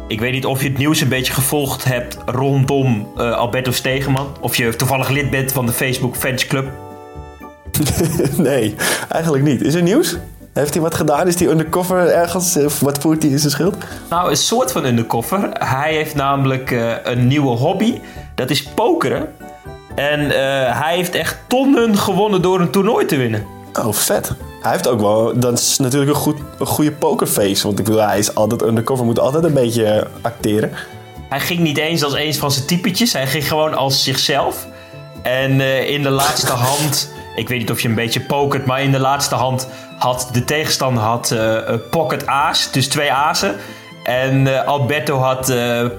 Ik 0.09 0.21
weet 0.21 0.33
niet 0.33 0.47
of 0.47 0.63
je 0.63 0.69
het 0.69 0.79
nieuws 0.79 1.01
een 1.01 1.09
beetje 1.09 1.33
gevolgd 1.33 1.85
hebt 1.85 2.19
rondom 2.27 3.09
uh, 3.17 3.33
Alberto 3.33 3.71
Stegeman. 3.71 4.27
Of 4.41 4.57
je 4.57 4.77
toevallig 4.77 5.09
lid 5.09 5.31
bent 5.31 5.53
van 5.53 5.67
de 5.67 5.73
Facebook 5.73 6.17
Fansclub. 6.17 6.71
nee, 8.37 8.75
eigenlijk 9.09 9.45
niet. 9.45 9.63
Is 9.63 9.75
er 9.75 9.83
nieuws? 9.83 10.17
Heeft 10.53 10.73
hij 10.73 10.83
wat 10.83 10.95
gedaan? 10.95 11.27
Is 11.27 11.39
hij 11.41 11.49
undercover 11.49 12.09
ergens? 12.09 12.57
Of 12.57 12.81
wat 12.81 12.99
voert 12.99 13.23
hij 13.23 13.31
in 13.31 13.39
zijn 13.39 13.53
schild? 13.53 13.77
Nou, 14.11 14.31
een 14.31 14.37
soort 14.37 14.73
van 14.73 14.85
undercover. 14.85 15.51
Hij 15.53 15.95
heeft 15.95 16.15
namelijk 16.15 16.71
uh, 16.71 16.95
een 17.03 17.27
nieuwe 17.27 17.57
hobby. 17.57 18.01
Dat 18.35 18.51
is 18.51 18.63
pokeren. 18.63 19.29
En 19.95 20.21
hij 20.71 20.97
heeft 20.97 21.15
echt 21.15 21.39
tonnen 21.47 21.99
gewonnen 21.99 22.43
door 22.43 22.61
een 22.61 22.71
toernooi 22.71 23.07
te 23.07 23.17
winnen. 23.17 23.47
Oh, 23.73 23.93
vet. 23.93 24.33
Hij 24.63 24.73
heeft 24.73 24.89
ook 24.89 25.01
wel, 25.01 25.39
dat 25.39 25.59
is 25.59 25.79
natuurlijk 25.79 26.11
een, 26.11 26.17
goed, 26.17 26.37
een 26.59 26.67
goede 26.67 26.93
pokerface. 26.93 27.67
Want 27.67 27.79
ik 27.79 27.85
bedoel, 27.85 28.01
hij 28.01 28.19
is 28.19 28.35
altijd 28.35 28.63
undercover, 28.63 29.05
moet 29.05 29.19
altijd 29.19 29.45
een 29.45 29.53
beetje 29.53 30.07
acteren. 30.21 30.73
Hij 31.29 31.41
ging 31.41 31.61
niet 31.61 31.79
eens 31.79 32.05
als 32.05 32.15
een 32.15 32.35
van 32.35 32.51
zijn 32.51 32.67
typetjes, 32.67 33.13
hij 33.13 33.27
ging 33.27 33.49
gewoon 33.49 33.75
als 33.75 34.05
zichzelf. 34.05 34.67
En 35.23 35.53
uh, 35.53 35.91
in 35.91 36.03
de 36.03 36.11
laatste 36.11 36.53
hand, 36.69 37.13
ik 37.37 37.49
weet 37.49 37.59
niet 37.59 37.71
of 37.71 37.81
je 37.81 37.89
een 37.89 37.95
beetje 37.95 38.21
pokert, 38.21 38.67
maar 38.67 38.83
in 38.83 38.93
de 38.93 38.99
laatste 38.99 39.35
hand 39.35 39.69
had 39.99 40.29
de 40.33 40.45
tegenstander 40.45 41.03
had, 41.03 41.31
uh, 41.31 41.59
pocket 41.91 42.27
aas, 42.27 42.73
dus 42.73 42.89
twee 42.89 43.13
azen. 43.13 43.57
En 44.03 44.47
uh, 44.47 44.65
Alberto 44.65 45.19
had 45.19 45.55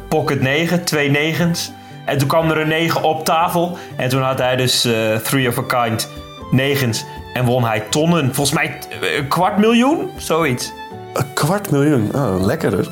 pocket 0.07 0.41
9, 0.41 0.83
twee 0.83 1.09
negens. 1.09 1.71
En 2.05 2.17
toen 2.17 2.27
kwam 2.27 2.49
er 2.51 2.57
een 2.57 2.67
9 2.67 3.03
op 3.03 3.25
tafel. 3.25 3.77
En 3.97 4.09
toen 4.09 4.21
had 4.21 4.37
hij 4.37 4.55
dus 4.55 4.81
three 5.23 5.47
of 5.47 5.57
a 5.57 5.85
kind 5.85 6.09
negens. 6.51 7.05
En 7.33 7.45
won 7.45 7.63
hij 7.63 7.79
tonnen. 7.79 8.33
Volgens 8.33 8.57
mij 8.57 8.79
een 9.17 9.27
kwart 9.27 9.57
miljoen, 9.57 10.09
zoiets. 10.17 10.71
Een 11.13 11.33
kwart 11.33 11.71
miljoen? 11.71 12.15
Oh, 12.15 12.45
lekker 12.45 12.71
dus. 12.71 12.89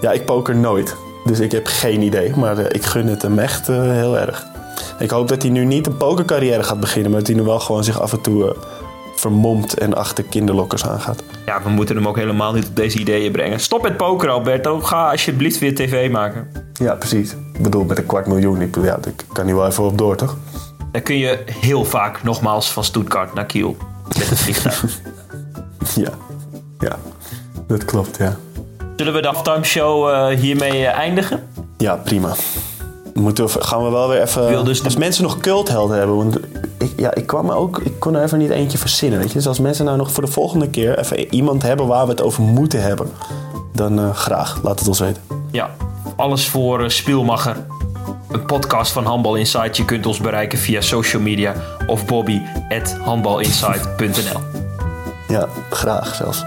Ja, 0.00 0.12
ik 0.12 0.24
poker 0.24 0.56
nooit. 0.56 0.96
Dus 1.24 1.40
ik 1.40 1.52
heb 1.52 1.66
geen 1.66 2.02
idee. 2.02 2.36
Maar 2.36 2.58
uh, 2.58 2.64
ik 2.68 2.84
gun 2.84 3.06
het 3.06 3.22
hem 3.22 3.38
echt 3.38 3.68
uh, 3.68 3.82
heel 3.82 4.18
erg. 4.18 4.46
Ik 4.98 5.10
hoop 5.10 5.28
dat 5.28 5.42
hij 5.42 5.50
nu 5.50 5.64
niet 5.64 5.86
een 5.86 5.96
pokercarrière 5.96 6.62
gaat 6.62 6.80
beginnen. 6.80 7.10
Maar 7.10 7.20
dat 7.20 7.28
hij 7.28 7.36
nu 7.38 7.42
wel 7.42 7.60
gewoon 7.60 7.84
zich 7.84 8.00
af 8.00 8.12
en 8.12 8.20
toe 8.20 8.56
vermomt 9.22 9.74
en 9.78 9.94
achter 9.94 10.24
kinderlokkers 10.24 10.86
aangaat. 10.86 11.22
Ja, 11.46 11.62
we 11.62 11.68
moeten 11.68 11.96
hem 11.96 12.08
ook 12.08 12.16
helemaal 12.16 12.52
niet 12.52 12.66
op 12.66 12.76
deze 12.76 12.98
ideeën 12.98 13.32
brengen. 13.32 13.60
Stop 13.60 13.82
met 13.82 13.96
poker, 13.96 14.28
Alberto. 14.28 14.80
Ga 14.80 15.10
alsjeblieft 15.10 15.58
weer 15.58 15.74
tv 15.74 16.10
maken. 16.10 16.50
Ja, 16.72 16.94
precies. 16.94 17.32
Ik 17.52 17.62
bedoel, 17.62 17.84
met 17.84 17.98
een 17.98 18.06
kwart 18.06 18.26
miljoen. 18.26 18.60
Ik, 18.60 18.76
ja, 18.76 18.82
daar 18.82 19.12
kan 19.32 19.44
hij 19.44 19.54
wel 19.54 19.66
even 19.66 19.84
op 19.84 19.98
door, 19.98 20.16
toch? 20.16 20.36
Dan 20.92 21.02
kun 21.02 21.18
je 21.18 21.38
heel 21.60 21.84
vaak 21.84 22.22
nogmaals 22.22 22.72
van 22.72 22.84
Stuttgart 22.84 23.34
naar 23.34 23.46
Kiel 23.46 23.76
met 24.18 24.28
het 24.28 24.38
vliegtuig. 24.38 24.84
ja, 26.04 26.10
ja, 26.78 26.96
dat 27.66 27.84
klopt, 27.84 28.16
ja. 28.16 28.36
Zullen 28.96 29.12
we 29.12 29.20
de 29.22 29.28
halftime 29.28 29.64
show 29.64 30.08
uh, 30.08 30.38
hiermee 30.38 30.80
uh, 30.80 30.98
eindigen? 30.98 31.48
Ja, 31.76 31.96
prima. 31.96 32.34
Moeten 33.14 33.46
we, 33.46 33.50
gaan 33.62 33.84
we 33.84 33.90
wel 33.90 34.08
weer 34.08 34.22
even. 34.22 34.64
Dus 34.64 34.84
als 34.84 34.96
mensen 34.96 35.22
nog 35.22 35.38
culthelden 35.38 35.98
hebben. 35.98 36.16
Want 36.16 36.38
ik, 36.82 36.92
ja, 36.96 37.14
ik 37.14 37.26
kwam 37.26 37.50
ook. 37.50 37.78
Ik 37.78 38.00
kon 38.00 38.14
er 38.14 38.22
even 38.22 38.38
niet 38.38 38.50
eentje 38.50 38.78
verzinnen. 38.78 39.18
Weet 39.18 39.28
je? 39.28 39.34
Dus 39.34 39.46
als 39.46 39.58
mensen 39.58 39.84
nou 39.84 39.96
nog 39.96 40.12
voor 40.12 40.24
de 40.24 40.30
volgende 40.30 40.70
keer 40.70 40.98
even 40.98 41.34
iemand 41.34 41.62
hebben 41.62 41.86
waar 41.86 42.04
we 42.04 42.10
het 42.10 42.22
over 42.22 42.42
moeten 42.42 42.82
hebben. 42.82 43.10
Dan 43.72 43.98
uh, 43.98 44.14
graag, 44.14 44.62
laat 44.62 44.78
het 44.78 44.88
ons 44.88 45.00
weten. 45.00 45.22
Ja, 45.50 45.70
alles 46.16 46.48
voor 46.48 46.90
Spielmacher 46.90 47.56
een 48.32 48.46
podcast 48.46 48.92
van 48.92 49.04
Handbal 49.04 49.34
Insight. 49.34 49.76
Je 49.76 49.84
kunt 49.84 50.06
ons 50.06 50.18
bereiken 50.18 50.58
via 50.58 50.80
social 50.80 51.22
media 51.22 51.54
of 51.86 52.06
bobby.handbalinsight.nl. 52.06 54.40
Ja, 55.28 55.48
graag 55.70 56.14
zelfs. 56.14 56.44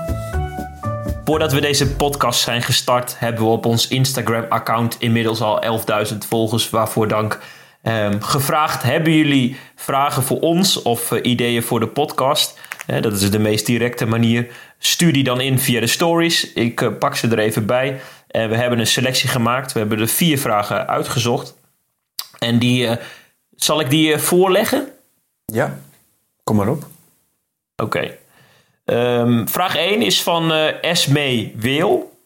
Voordat 1.25 1.53
we 1.53 1.61
deze 1.61 1.87
podcast 1.87 2.39
zijn 2.39 2.61
gestart, 2.61 3.15
hebben 3.19 3.43
we 3.43 3.49
op 3.49 3.65
ons 3.65 3.87
Instagram-account 3.87 4.95
inmiddels 4.99 5.41
al 5.41 5.63
11.000 6.11 6.17
volgers. 6.29 6.69
Waarvoor 6.69 7.07
dank. 7.07 7.39
Um, 7.87 8.21
gevraagd: 8.21 8.83
hebben 8.83 9.13
jullie 9.13 9.57
vragen 9.75 10.23
voor 10.23 10.39
ons 10.39 10.81
of 10.81 11.11
uh, 11.11 11.19
ideeën 11.23 11.63
voor 11.63 11.79
de 11.79 11.87
podcast? 11.87 12.59
Uh, 12.87 13.01
dat 13.01 13.13
is 13.13 13.31
de 13.31 13.39
meest 13.39 13.65
directe 13.65 14.05
manier. 14.05 14.47
Stuur 14.77 15.13
die 15.13 15.23
dan 15.23 15.41
in 15.41 15.59
via 15.59 15.79
de 15.79 15.87
stories. 15.87 16.53
Ik 16.53 16.81
uh, 16.81 16.97
pak 16.99 17.15
ze 17.15 17.27
er 17.27 17.39
even 17.39 17.65
bij. 17.65 18.01
En 18.27 18.49
we 18.49 18.55
hebben 18.55 18.79
een 18.79 18.87
selectie 18.87 19.29
gemaakt. 19.29 19.73
We 19.73 19.79
hebben 19.79 19.99
er 19.99 20.07
vier 20.07 20.39
vragen 20.39 20.87
uitgezocht. 20.87 21.55
En 22.39 22.59
die, 22.59 22.89
zal 23.55 23.79
ik 23.79 23.89
die 23.89 24.17
voorleggen? 24.17 24.87
Ja, 25.45 25.79
kom 26.43 26.55
maar 26.55 26.67
op. 26.67 26.87
Oké. 27.75 28.17
Okay. 28.85 29.19
Um, 29.19 29.49
vraag 29.49 29.75
1 29.75 30.01
is 30.01 30.23
van 30.23 30.51
Esme 30.81 31.51
Weel. 31.55 32.19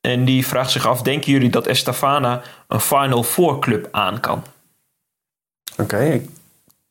En 0.00 0.24
die 0.24 0.46
vraagt 0.46 0.70
zich 0.70 0.86
af: 0.86 1.02
Denken 1.02 1.32
jullie 1.32 1.50
dat 1.50 1.66
Estafana 1.66 2.42
een 2.68 2.80
Final 2.80 3.22
Four 3.22 3.58
club 3.58 3.88
aan 3.90 4.20
kan? 4.20 4.42
Oké. 5.78 5.94
Okay. 5.94 6.28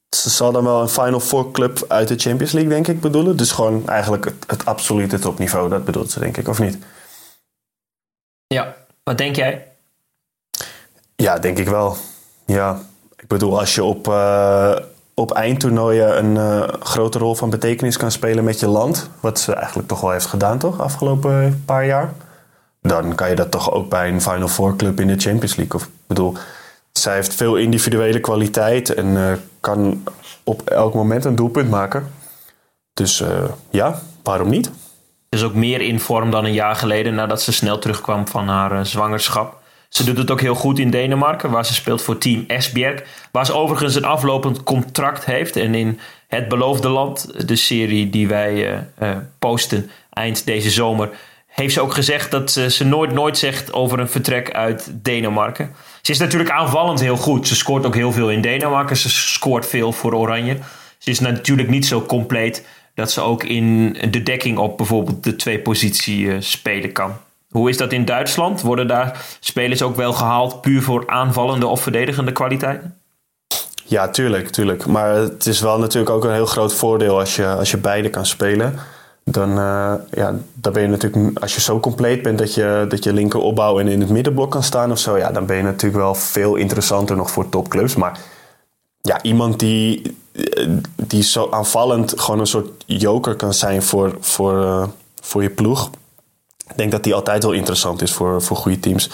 Ze 0.10 0.30
zal 0.30 0.52
dan 0.52 0.64
wel 0.64 0.82
een 0.82 0.90
Final 0.90 1.20
Four 1.20 1.52
club 1.52 1.86
uit 1.88 2.08
de 2.08 2.18
Champions 2.18 2.52
League, 2.52 2.72
denk 2.72 2.88
ik, 2.88 3.02
bedoelen. 3.02 3.38
Dus 3.38 3.52
gewoon 3.52 3.88
eigenlijk 3.88 4.26
het, 4.26 4.44
het 4.48 4.66
absolute 4.66 5.20
topniveau, 5.20 5.70
dat 5.70 5.86
bedoelt 5.86 6.12
ze, 6.12 6.20
denk 6.20 6.38
ik, 6.38 6.48
of 6.48 6.60
niet? 6.60 6.78
Ja, 8.48 8.76
wat 9.04 9.18
denk 9.18 9.36
jij? 9.36 9.68
Ja, 11.16 11.40
denk 11.40 11.58
ik 11.58 11.68
wel. 11.68 11.98
Ja, 12.46 12.82
ik 13.16 13.28
bedoel, 13.28 13.60
als 13.60 13.76
je 13.76 13.84
op, 13.84 14.08
uh, 14.08 14.76
op 15.14 15.32
eindtoernooien 15.32 16.18
een 16.18 16.36
uh, 16.36 16.68
grote 16.80 17.18
rol 17.18 17.36
van 17.36 17.50
betekenis 17.50 17.98
kan 17.98 18.12
spelen 18.12 18.44
met 18.44 18.60
je 18.60 18.68
land, 18.68 19.10
wat 19.20 19.40
ze 19.40 19.54
eigenlijk 19.54 19.88
toch 19.88 20.02
wel 20.02 20.12
heeft 20.12 20.26
gedaan, 20.26 20.58
toch, 20.58 20.80
afgelopen 20.80 21.64
paar 21.66 21.86
jaar, 21.86 22.14
dan 22.82 23.16
kan 23.16 23.30
je 23.30 23.36
dat 23.36 23.52
toch 23.52 23.72
ook 23.72 23.90
bij 23.90 24.10
een 24.10 24.22
Final 24.22 24.48
Four 24.48 24.76
club 24.76 25.00
in 25.00 25.08
de 25.08 25.20
Champions 25.20 25.56
League. 25.56 25.76
Of, 25.76 25.84
ik 25.86 25.92
bedoel, 26.08 26.38
zij 26.98 27.16
heeft 27.16 27.36
veel 27.36 27.56
individuele 27.56 28.20
kwaliteit 28.20 28.94
en 28.94 29.08
uh, 29.08 29.32
kan 29.60 30.04
op 30.44 30.70
elk 30.70 30.94
moment 30.94 31.26
een 31.26 31.36
doelpunt 31.36 31.70
maken. 31.70 32.12
Dus 32.94 33.24
ja, 33.70 34.02
waarom 34.24 34.50
niet? 34.50 34.72
Is 35.30 35.44
ook 35.44 35.54
meer 35.54 35.82
in 35.82 36.00
vorm 36.00 36.32
dan 36.32 36.46
een 36.46 36.54
jaar 36.54 36.76
geleden 36.76 37.16
nadat 37.16 37.42
ze 37.42 37.52
snel 37.52 37.80
terugkwam 37.80 38.28
van 38.28 38.48
haar 38.48 38.86
zwangerschap. 38.86 39.62
Ze 39.90 40.04
doet 40.04 40.18
het 40.18 40.32
ook 40.32 40.42
heel 40.42 40.56
goed 40.56 40.80
in 40.80 40.90
Denemarken, 40.90 41.52
waar 41.52 41.66
ze 41.66 41.74
speelt 41.74 42.02
voor 42.02 42.18
team 42.18 42.44
Esbjerg. 42.48 43.04
Waar 43.32 43.46
ze 43.46 43.54
overigens 43.54 43.96
een 43.96 44.06
aflopend 44.06 44.64
contract 44.64 45.26
heeft. 45.26 45.56
En 45.56 45.76
in 45.76 46.00
Het 46.28 46.48
Beloofde 46.48 46.90
Land, 46.90 47.48
de 47.48 47.56
serie 47.56 48.10
die 48.10 48.28
wij 48.28 48.88
posten 49.40 49.90
eind 50.10 50.46
deze 50.46 50.70
zomer, 50.70 51.10
heeft 51.58 51.74
ze 51.74 51.82
ook 51.82 51.94
gezegd 51.94 52.32
dat 52.32 52.52
ze, 52.52 52.70
ze 52.70 52.86
nooit, 52.86 53.12
nooit 53.12 53.38
zegt 53.38 53.74
over 53.74 54.00
een 54.00 54.10
vertrek 54.10 54.52
uit 54.52 54.90
Denemarken. 54.92 55.76
Ze 56.08 56.14
is 56.14 56.20
natuurlijk 56.20 56.50
aanvallend 56.50 57.00
heel 57.00 57.18
goed. 57.18 57.48
Ze 57.48 57.56
scoort 57.56 57.86
ook 57.86 57.96
heel 57.96 58.12
veel 58.12 58.32
in 58.32 58.42
Denemarken. 58.42 58.98
Ze 58.98 59.10
scoort 59.10 59.66
veel 59.66 59.92
voor 59.92 60.14
Oranje. 60.14 60.58
Ze 60.98 61.10
is 61.10 61.20
natuurlijk 61.20 61.70
niet 61.70 61.86
zo 61.86 62.02
compleet 62.02 62.66
dat 62.96 63.12
ze 63.12 63.22
ook 63.22 63.44
in 63.44 63.98
de 64.12 64.24
dekking 64.24 64.58
op 64.58 64.78
bijvoorbeeld 64.78 65.24
de 65.24 65.36
twee 65.36 65.60
positie 65.60 66.20
uh, 66.20 66.36
spelen 66.40 66.92
kan. 66.92 67.14
Hoe 67.50 67.70
is 67.70 67.78
dat 67.78 67.92
in 67.92 68.06
Duitsland? 68.06 68.62
Worden 68.62 68.88
daar 68.88 69.26
spelers 69.40 69.82
ook 69.82 69.96
wel 69.96 70.14
gehaald 70.14 70.62
puur 70.62 70.82
voor 70.82 71.04
aanvallende 71.08 71.68
of 71.68 71.82
verdedigende 71.82 72.32
kwaliteiten? 72.32 72.98
Ja, 73.84 74.10
tuurlijk, 74.10 74.50
tuurlijk. 74.50 74.86
Maar 74.86 75.16
het 75.16 75.46
is 75.46 75.60
wel 75.60 75.80
natuurlijk 75.80 76.16
ook 76.16 76.24
een 76.24 76.34
heel 76.34 76.46
groot 76.46 76.74
voordeel 76.74 77.20
als 77.20 77.36
je, 77.36 77.48
als 77.48 77.72
je 77.72 77.78
beide 77.78 78.10
kan 78.10 78.26
spelen. 78.26 78.80
Dan, 79.30 79.50
uh, 79.50 79.94
ja, 80.12 80.36
dan 80.54 80.74
ben 80.74 80.82
je 80.82 80.88
natuurlijk, 80.88 81.40
als 81.40 81.56
je 81.56 81.62
zo 81.62 81.80
compleet 81.80 82.22
bent 82.22 82.38
dat 82.38 82.54
je, 82.54 82.86
dat 82.90 83.04
je 83.04 83.14
linker 83.14 83.40
opbouw 83.40 83.80
en 83.80 83.88
in 83.88 84.00
het 84.00 84.10
middenblok 84.10 84.52
kan 84.52 84.64
staan 84.64 84.92
of 84.92 85.00
zo, 85.00 85.18
ja, 85.18 85.32
dan 85.32 85.46
ben 85.46 85.58
je 85.58 85.64
natuurlijk 85.64 86.04
wel 86.04 86.16
veel 86.16 86.56
interessanter 86.56 87.16
nog 87.16 87.32
voor 87.32 87.50
topclubs. 87.50 87.96
Maar 87.96 88.20
ja, 89.02 89.22
iemand 89.22 89.60
die, 89.60 90.18
die 90.96 91.24
zo 91.24 91.48
aanvallend 91.52 92.20
gewoon 92.20 92.40
een 92.40 92.48
soort 92.48 92.84
joker 92.86 93.36
kan 93.36 93.54
zijn 93.54 93.82
voor, 93.82 94.18
voor, 94.20 94.64
uh, 94.64 94.88
voor 95.22 95.44
je 95.44 95.50
ploeg 95.50 95.90
ik 96.70 96.78
denk 96.78 96.92
dat 96.92 97.04
die 97.04 97.16
altijd 97.16 97.44
wel 97.44 97.52
interessant 97.52 98.02
is 98.02 98.14
voor, 98.14 98.42
voor 98.42 98.58
goede 98.58 98.80
teams. 98.80 99.10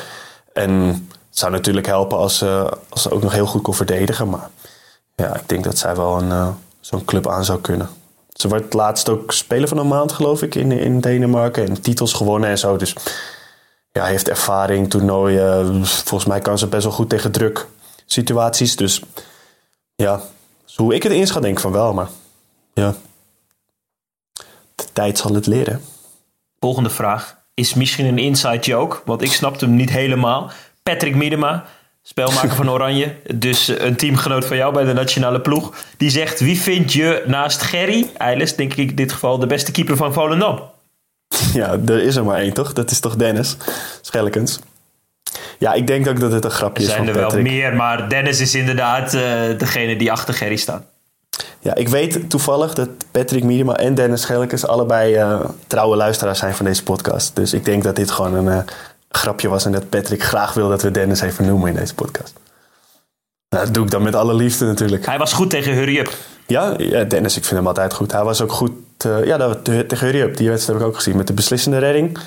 En 0.53 0.71
het 1.29 1.39
zou 1.39 1.51
natuurlijk 1.51 1.85
helpen 1.85 2.17
als 2.17 2.43
als 2.89 3.01
ze 3.01 3.11
ook 3.11 3.21
nog 3.21 3.33
heel 3.33 3.45
goed 3.45 3.61
kon 3.61 3.73
verdedigen. 3.73 4.29
Maar 4.29 4.49
ja, 5.15 5.35
ik 5.35 5.49
denk 5.49 5.63
dat 5.63 5.77
zij 5.77 5.95
wel 5.95 6.21
een, 6.21 6.53
zo'n 6.79 7.05
club 7.05 7.27
aan 7.27 7.45
zou 7.45 7.61
kunnen. 7.61 7.89
Ze 8.33 8.47
wordt 8.47 8.73
laatst 8.73 9.09
ook 9.09 9.31
speler 9.31 9.67
van 9.67 9.77
een 9.77 9.87
maand, 9.87 10.11
geloof 10.11 10.41
ik, 10.41 10.55
in, 10.55 10.71
in 10.71 10.99
Denemarken. 10.99 11.67
En 11.67 11.81
titels 11.81 12.13
gewonnen 12.13 12.49
en 12.49 12.57
zo. 12.57 12.77
Dus 12.77 12.95
ja, 13.91 14.05
heeft 14.05 14.29
ervaring, 14.29 14.89
toernooien. 14.89 15.85
Volgens 15.85 16.25
mij 16.25 16.39
kan 16.39 16.57
ze 16.57 16.67
best 16.67 16.83
wel 16.83 16.93
goed 16.93 17.09
tegen 17.09 17.31
druk 17.31 17.67
situaties. 18.05 18.75
Dus 18.75 19.01
ja, 19.95 20.21
zo 20.65 20.83
hoe 20.83 20.95
ik 20.95 21.03
het 21.03 21.11
inschat, 21.11 21.41
denk 21.41 21.55
ik 21.55 21.61
van 21.61 21.71
wel. 21.71 21.93
Maar 21.93 22.09
ja, 22.73 22.95
de 24.75 24.85
tijd 24.93 25.17
zal 25.17 25.33
het 25.33 25.47
leren. 25.47 25.81
Volgende 26.59 26.89
vraag 26.89 27.41
is 27.53 27.73
misschien 27.73 28.05
een 28.05 28.17
inside 28.17 28.59
joke, 28.59 29.01
want 29.05 29.21
ik 29.21 29.31
snapte 29.31 29.65
hem 29.65 29.75
niet 29.75 29.89
helemaal. 29.89 30.51
Patrick 30.83 31.15
Miedema, 31.15 31.65
spelmaker 32.03 32.55
van 32.55 32.69
Oranje, 32.69 33.15
dus 33.35 33.69
eh, 33.69 33.85
een 33.85 33.95
teamgenoot 33.95 34.45
van 34.45 34.57
jou 34.57 34.73
bij 34.73 34.83
de 34.83 34.93
nationale 34.93 35.41
ploeg, 35.41 35.73
die 35.97 36.09
zegt: 36.09 36.39
Wie 36.39 36.59
vind 36.59 36.93
je 36.93 37.23
naast 37.25 37.61
Gerry, 37.61 38.09
Eiles, 38.17 38.55
denk 38.55 38.73
ik 38.73 38.89
in 38.89 38.95
dit 38.95 39.11
geval, 39.11 39.39
de 39.39 39.47
beste 39.47 39.71
keeper 39.71 39.97
van 39.97 40.13
Volendam? 40.13 40.59
Ja, 41.53 41.77
er 41.85 42.03
is 42.03 42.15
er 42.15 42.23
maar 42.25 42.37
één 42.39 42.53
toch? 42.53 42.73
Dat 42.73 42.91
is 42.91 42.99
toch 42.99 43.15
Dennis 43.15 43.57
Schellekens. 44.01 44.59
Ja, 45.59 45.73
ik 45.73 45.87
denk 45.87 46.07
ook 46.07 46.19
dat 46.19 46.31
het 46.31 46.45
een 46.45 46.51
grapje 46.51 46.83
Er 46.83 46.89
is 46.89 46.95
zijn 46.95 47.05
van 47.05 47.15
er 47.15 47.21
Patrick. 47.21 47.43
wel 47.43 47.53
meer, 47.53 47.75
maar 47.75 48.09
Dennis 48.09 48.39
is 48.39 48.55
inderdaad 48.55 49.13
eh, 49.13 49.21
degene 49.57 49.95
die 49.95 50.11
achter 50.11 50.33
Gerry 50.33 50.55
staat. 50.55 50.83
Ja, 51.59 51.75
ik 51.75 51.87
weet 51.89 52.29
toevallig 52.29 52.73
dat 52.73 52.89
Patrick 53.11 53.43
Miedema 53.43 53.75
en 53.75 53.95
Dennis 53.95 54.21
Schellekens 54.21 54.67
allebei 54.67 55.15
eh, 55.15 55.39
trouwe 55.67 55.95
luisteraars 55.95 56.39
zijn 56.39 56.55
van 56.55 56.65
deze 56.65 56.83
podcast. 56.83 57.35
Dus 57.35 57.53
ik 57.53 57.65
denk 57.65 57.83
dat 57.83 57.95
dit 57.95 58.11
gewoon 58.11 58.47
een 58.47 58.65
grapje 59.17 59.49
was 59.49 59.65
en 59.65 59.71
dat 59.71 59.89
Patrick 59.89 60.23
graag 60.23 60.53
wil 60.53 60.69
dat 60.69 60.81
we 60.81 60.91
Dennis 60.91 61.21
even 61.21 61.45
noemen 61.45 61.69
in 61.69 61.75
deze 61.75 61.95
podcast. 61.95 62.33
Nou, 63.49 63.65
dat 63.65 63.73
doe 63.73 63.83
ik 63.83 63.91
dan 63.91 64.03
met 64.03 64.15
alle 64.15 64.33
liefde 64.33 64.65
natuurlijk. 64.65 65.05
Hij 65.05 65.17
was 65.17 65.33
goed 65.33 65.49
tegen 65.49 65.73
Hurry 65.73 65.97
Up. 65.97 66.13
Ja, 66.47 66.73
Dennis, 67.03 67.37
ik 67.37 67.43
vind 67.43 67.57
hem 67.57 67.67
altijd 67.67 67.93
goed. 67.93 68.11
Hij 68.11 68.23
was 68.23 68.41
ook 68.41 68.51
goed. 68.51 68.71
eh, 68.97 69.25
ja, 69.25 69.37
dat, 69.37 69.63
tegen 69.65 69.97
Hurry 69.97 70.21
Up, 70.21 70.37
die 70.37 70.49
wedstrijd 70.49 70.79
heb 70.79 70.87
ik 70.87 70.93
ook 70.93 70.99
gezien 71.01 71.17
met 71.17 71.27
de 71.27 71.33
beslissende 71.33 71.77
redding. 71.77 72.17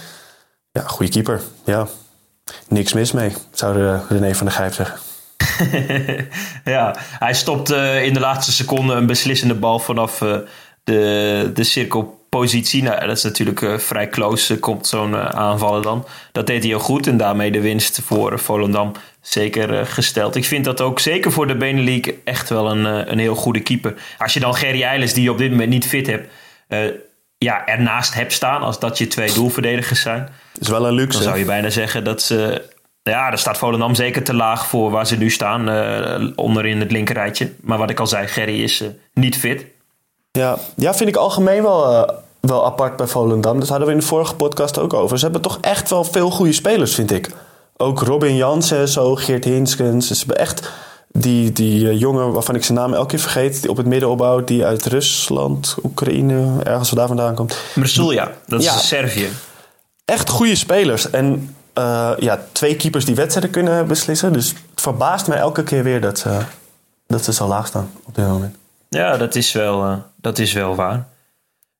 Ja, 0.72 0.82
goede 0.82 1.12
keeper. 1.12 1.40
Ja, 1.64 1.86
niks 2.68 2.92
mis 2.92 3.12
mee, 3.12 3.34
zou 3.50 3.74
de 3.74 3.98
René 4.08 4.34
van 4.34 4.46
der 4.46 4.54
Gijp 4.54 4.72
zeggen. 4.72 4.98
ja, 6.74 6.96
hij 6.98 7.34
stopt 7.34 7.70
eh, 7.70 8.04
in 8.04 8.12
de 8.12 8.20
laatste 8.20 8.52
seconde 8.52 8.94
een 8.94 9.06
beslissende 9.06 9.54
bal 9.54 9.78
vanaf 9.78 10.22
eh, 10.22 10.36
de, 10.84 11.50
de 11.54 11.64
cirkelpositie. 12.44 12.82
Nou, 12.82 13.06
dat 13.06 13.16
is 13.16 13.22
natuurlijk 13.22 13.62
eh, 13.62 13.78
vrij 13.78 14.08
close, 14.08 14.54
eh, 14.54 14.60
komt 14.60 14.86
zo'n 14.86 15.14
eh, 15.14 15.28
aanvallen 15.28 15.82
dan. 15.82 16.06
Dat 16.32 16.46
deed 16.46 16.58
hij 16.58 16.68
heel 16.68 16.78
goed 16.78 17.06
en 17.06 17.16
daarmee 17.16 17.50
de 17.50 17.60
winst 17.60 18.00
voor 18.04 18.38
Volendam 18.38 18.92
zeker 19.20 19.86
gesteld. 19.86 20.36
Ik 20.36 20.44
vind 20.44 20.64
dat 20.64 20.80
ook 20.80 21.00
zeker 21.00 21.32
voor 21.32 21.46
de 21.46 21.56
Benelink 21.56 22.12
echt 22.24 22.48
wel 22.48 22.70
een, 22.70 23.10
een 23.10 23.18
heel 23.18 23.34
goede 23.34 23.60
keeper. 23.60 23.94
Als 24.18 24.34
je 24.34 24.40
dan 24.40 24.54
Gerry 24.54 24.82
Eilers, 24.82 25.12
die 25.12 25.22
je 25.22 25.30
op 25.30 25.38
dit 25.38 25.50
moment 25.50 25.70
niet 25.70 25.86
fit 25.86 26.06
hebt, 26.06 26.28
ja, 27.38 27.66
ernaast 27.66 28.14
hebt 28.14 28.32
staan, 28.32 28.62
als 28.62 28.78
dat 28.78 28.98
je 28.98 29.06
twee 29.06 29.32
doelverdedigers 29.32 30.00
zijn... 30.00 30.28
is 30.58 30.68
wel 30.68 30.86
een 30.86 30.94
luxe. 30.94 31.18
Dan 31.18 31.26
zou 31.26 31.38
je 31.38 31.44
bijna 31.44 31.70
zeggen 31.70 32.04
dat 32.04 32.22
ze. 32.22 32.62
Ja, 33.02 33.28
daar 33.28 33.38
staat 33.38 33.58
Volendam 33.58 33.94
zeker 33.94 34.22
te 34.22 34.34
laag 34.34 34.66
voor 34.66 34.90
waar 34.90 35.06
ze 35.06 35.16
nu 35.16 35.30
staan. 35.30 35.68
eh 35.68 36.28
onder 36.36 36.66
in 36.66 36.80
het 36.80 36.90
linkerrijtje. 36.90 37.52
Maar 37.60 37.78
wat 37.78 37.90
ik 37.90 38.00
al 38.00 38.06
zei, 38.06 38.26
Gerry 38.26 38.62
is 38.62 38.84
niet 39.12 39.38
fit. 39.38 39.64
Ja, 40.32 40.58
ja 40.76 40.94
vind 40.94 41.08
ik 41.08 41.16
algemeen 41.16 41.62
wel, 41.62 42.10
wel 42.46 42.64
apart 42.64 42.96
bij 42.96 43.06
Volendam. 43.06 43.58
Dat 43.60 43.68
hadden 43.68 43.86
we 43.86 43.92
in 43.92 44.00
de 44.00 44.06
vorige 44.06 44.34
podcast 44.34 44.78
ook 44.78 44.94
over. 44.94 45.18
Ze 45.18 45.24
hebben 45.24 45.42
toch 45.42 45.58
echt 45.60 45.90
wel 45.90 46.04
veel 46.04 46.30
goede 46.30 46.52
spelers, 46.52 46.94
vind 46.94 47.10
ik. 47.12 47.30
Ook 47.76 48.02
Robin 48.02 48.36
Jansen, 48.36 48.88
zo, 48.88 49.14
Geert 49.14 49.44
Hinskens. 49.44 50.06
Ze 50.06 50.14
hebben 50.18 50.38
echt 50.38 50.70
die, 51.12 51.52
die 51.52 51.88
eh, 51.88 52.00
jongen 52.00 52.32
waarvan 52.32 52.54
ik 52.54 52.64
zijn 52.64 52.78
naam 52.78 52.94
elke 52.94 53.08
keer 53.08 53.18
vergeet... 53.18 53.60
die 53.60 53.70
op 53.70 53.76
het 53.76 53.86
midden 53.86 54.08
opbouwt, 54.08 54.48
die 54.48 54.64
uit 54.64 54.86
Rusland, 54.86 55.76
Oekraïne... 55.82 56.62
ergens 56.62 56.90
waar 56.90 56.98
daar 56.98 57.06
vandaan 57.06 57.34
komt. 57.34 57.56
Mersulja, 57.74 58.30
dat 58.46 58.60
is 58.60 58.66
Ja. 58.66 58.76
Servië. 58.76 59.28
Echt 60.04 60.28
goede 60.28 60.54
spelers. 60.54 61.10
En 61.10 61.56
eh, 61.72 62.12
ja, 62.18 62.40
twee 62.52 62.76
keepers 62.76 63.04
die 63.04 63.14
wedstrijden 63.14 63.50
kunnen 63.50 63.86
beslissen. 63.86 64.32
Dus 64.32 64.48
het 64.48 64.80
verbaast 64.80 65.26
mij 65.26 65.38
elke 65.38 65.62
keer 65.62 65.82
weer 65.82 66.00
dat 66.00 66.18
ze, 66.18 66.38
dat 67.06 67.24
ze 67.24 67.32
zo 67.32 67.46
laag 67.46 67.66
staan 67.66 67.90
op 68.04 68.14
dit 68.14 68.26
moment. 68.26 68.56
Ja, 68.88 69.16
dat 69.16 69.34
is 69.34 69.52
wel, 69.52 69.84
eh, 69.84 69.96
dat 70.20 70.38
is 70.38 70.52
wel 70.52 70.74
waar. 70.74 71.06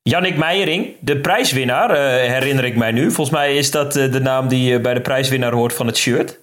Jannik 0.07 0.37
Meijering, 0.37 0.95
de 0.99 1.17
prijswinnaar, 1.17 1.89
eh, 1.89 2.31
herinner 2.31 2.65
ik 2.65 2.75
mij 2.75 2.91
nu. 2.91 3.11
Volgens 3.11 3.37
mij 3.37 3.55
is 3.55 3.71
dat 3.71 3.95
eh, 3.95 4.11
de 4.11 4.19
naam 4.19 4.47
die 4.47 4.75
eh, 4.75 4.81
bij 4.81 4.93
de 4.93 5.01
prijswinnaar 5.01 5.53
hoort 5.53 5.73
van 5.73 5.87
het 5.87 5.97
shirt. 5.97 6.39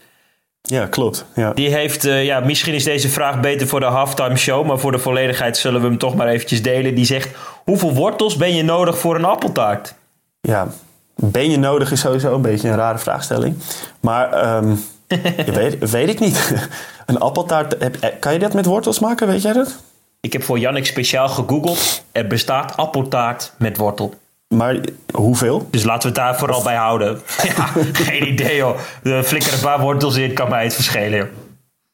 Ja, 0.62 0.86
klopt. 0.86 1.24
Ja. 1.34 1.52
Die 1.52 1.68
heeft, 1.74 2.02
ja, 2.02 2.40
misschien 2.40 2.74
is 2.74 2.84
deze 2.84 3.08
vraag 3.08 3.40
beter 3.40 3.66
voor 3.66 3.80
de 3.80 3.86
halftime 3.86 4.36
show, 4.36 4.66
maar 4.66 4.78
voor 4.78 4.92
de 4.92 4.98
volledigheid 4.98 5.56
zullen 5.56 5.80
we 5.80 5.86
hem 5.86 5.98
toch 5.98 6.14
maar 6.14 6.28
eventjes 6.28 6.62
delen. 6.62 6.94
Die 6.94 7.04
zegt: 7.04 7.36
Hoeveel 7.64 7.94
wortels 7.94 8.36
ben 8.36 8.54
je 8.54 8.62
nodig 8.62 8.98
voor 8.98 9.14
een 9.14 9.24
appeltaart? 9.24 9.94
Ja, 10.40 10.68
ben 11.14 11.50
je 11.50 11.58
nodig 11.58 11.92
is 11.92 12.00
sowieso 12.00 12.34
een 12.34 12.42
beetje 12.42 12.68
een 12.68 12.76
rare 12.76 12.98
vraagstelling. 12.98 13.56
Maar 14.00 14.32
ehm, 14.32 14.74
weet, 15.54 15.90
weet 15.90 16.08
ik 16.08 16.20
niet. 16.20 16.54
Een 17.06 17.18
appeltaart, 17.18 17.76
heb- 17.78 18.14
kan 18.20 18.32
je 18.32 18.38
dat 18.38 18.52
met 18.54 18.66
wortels 18.66 18.98
maken? 18.98 19.26
Weet 19.26 19.42
jij 19.42 19.52
dat? 19.52 19.76
Ik 20.24 20.32
heb 20.32 20.42
voor 20.42 20.58
Jannik 20.58 20.86
speciaal 20.86 21.28
gegoogeld. 21.28 22.04
Er 22.12 22.26
bestaat 22.26 22.76
appeltaart 22.76 23.52
met 23.58 23.76
wortel. 23.76 24.14
Maar 24.48 24.80
hoeveel? 25.12 25.68
Dus 25.70 25.84
laten 25.84 26.02
we 26.02 26.06
het 26.06 26.16
daar 26.16 26.38
vooral 26.38 26.62
bij 26.62 26.76
houden. 26.76 27.20
ja, 27.56 27.66
geen 27.92 28.28
idee 28.28 28.56
joh. 28.56 28.78
De 29.02 29.24
flikker 29.24 29.52
een 29.52 29.60
paar 29.60 29.80
wortels 29.80 30.16
in, 30.16 30.32
kan 30.32 30.48
mij 30.48 30.64
het 30.64 30.74
verschelen 30.74 31.18
joh. 31.18 31.28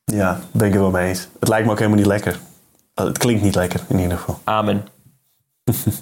Ja, 0.04 0.40
ben 0.52 0.66
ik 0.66 0.72
het 0.72 0.82
wel 0.82 0.90
mee 0.90 1.08
eens. 1.08 1.28
Het 1.40 1.48
lijkt 1.48 1.64
me 1.66 1.72
ook 1.72 1.78
helemaal 1.78 1.98
niet 1.98 2.08
lekker. 2.08 2.38
Uh, 2.94 3.06
Het 3.06 3.18
klinkt 3.18 3.42
niet 3.42 3.54
lekker, 3.54 3.80
in 3.88 3.98
ieder 3.98 4.18
geval. 4.18 4.40
Amen. 4.44 4.86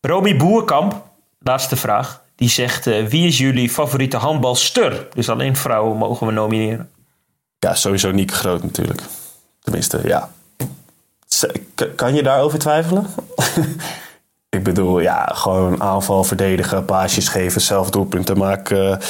Romy 0.00 0.36
Boerkamp, 0.36 1.02
laatste 1.38 1.76
vraag. 1.76 2.22
Die 2.34 2.48
zegt, 2.48 2.86
eh, 2.86 3.06
wie 3.06 3.26
is 3.26 3.38
jullie 3.38 3.70
favoriete 3.70 4.16
handbalster? 4.16 5.08
Dus 5.14 5.28
alleen 5.28 5.56
vrouwen 5.56 5.96
mogen 5.96 6.26
we 6.26 6.32
nomineren. 6.32 6.90
Ja, 7.58 7.74
sowieso 7.74 8.10
Nieke 8.10 8.34
Groot 8.34 8.62
natuurlijk. 8.62 9.02
Tenminste, 9.60 10.00
ja. 10.04 10.30
Kan 11.94 12.14
je 12.14 12.22
daarover 12.22 12.58
twijfelen? 12.58 13.06
ik 14.56 14.62
bedoel, 14.62 15.00
ja, 15.00 15.24
gewoon 15.32 15.82
aanval, 15.82 16.24
verdedigen, 16.24 16.84
paasjes 16.84 17.28
geven, 17.28 17.60
zelf 17.60 17.90
doelpunten 17.90 18.38
maken. 18.38 19.00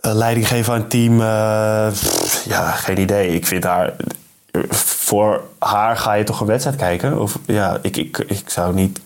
eh, 0.00 0.14
leiding 0.14 0.48
geven 0.48 0.72
aan 0.72 0.80
het 0.80 0.90
team. 0.90 1.20
eh, 1.20 1.92
ja, 2.44 2.70
geen 2.70 3.00
idee. 3.00 3.34
Ik 3.34 3.46
vind 3.46 3.64
haar... 3.64 3.94
Voor 4.70 5.42
haar 5.58 5.96
ga 5.96 6.12
je 6.12 6.24
toch 6.24 6.40
een 6.40 6.46
wedstrijd 6.46 6.76
kijken? 6.76 7.20
Of, 7.20 7.38
ja, 7.46 7.78
ik, 7.82 7.96
ik, 7.96 8.18
ik 8.18 8.50
zou 8.50 8.74
niet 8.74 9.00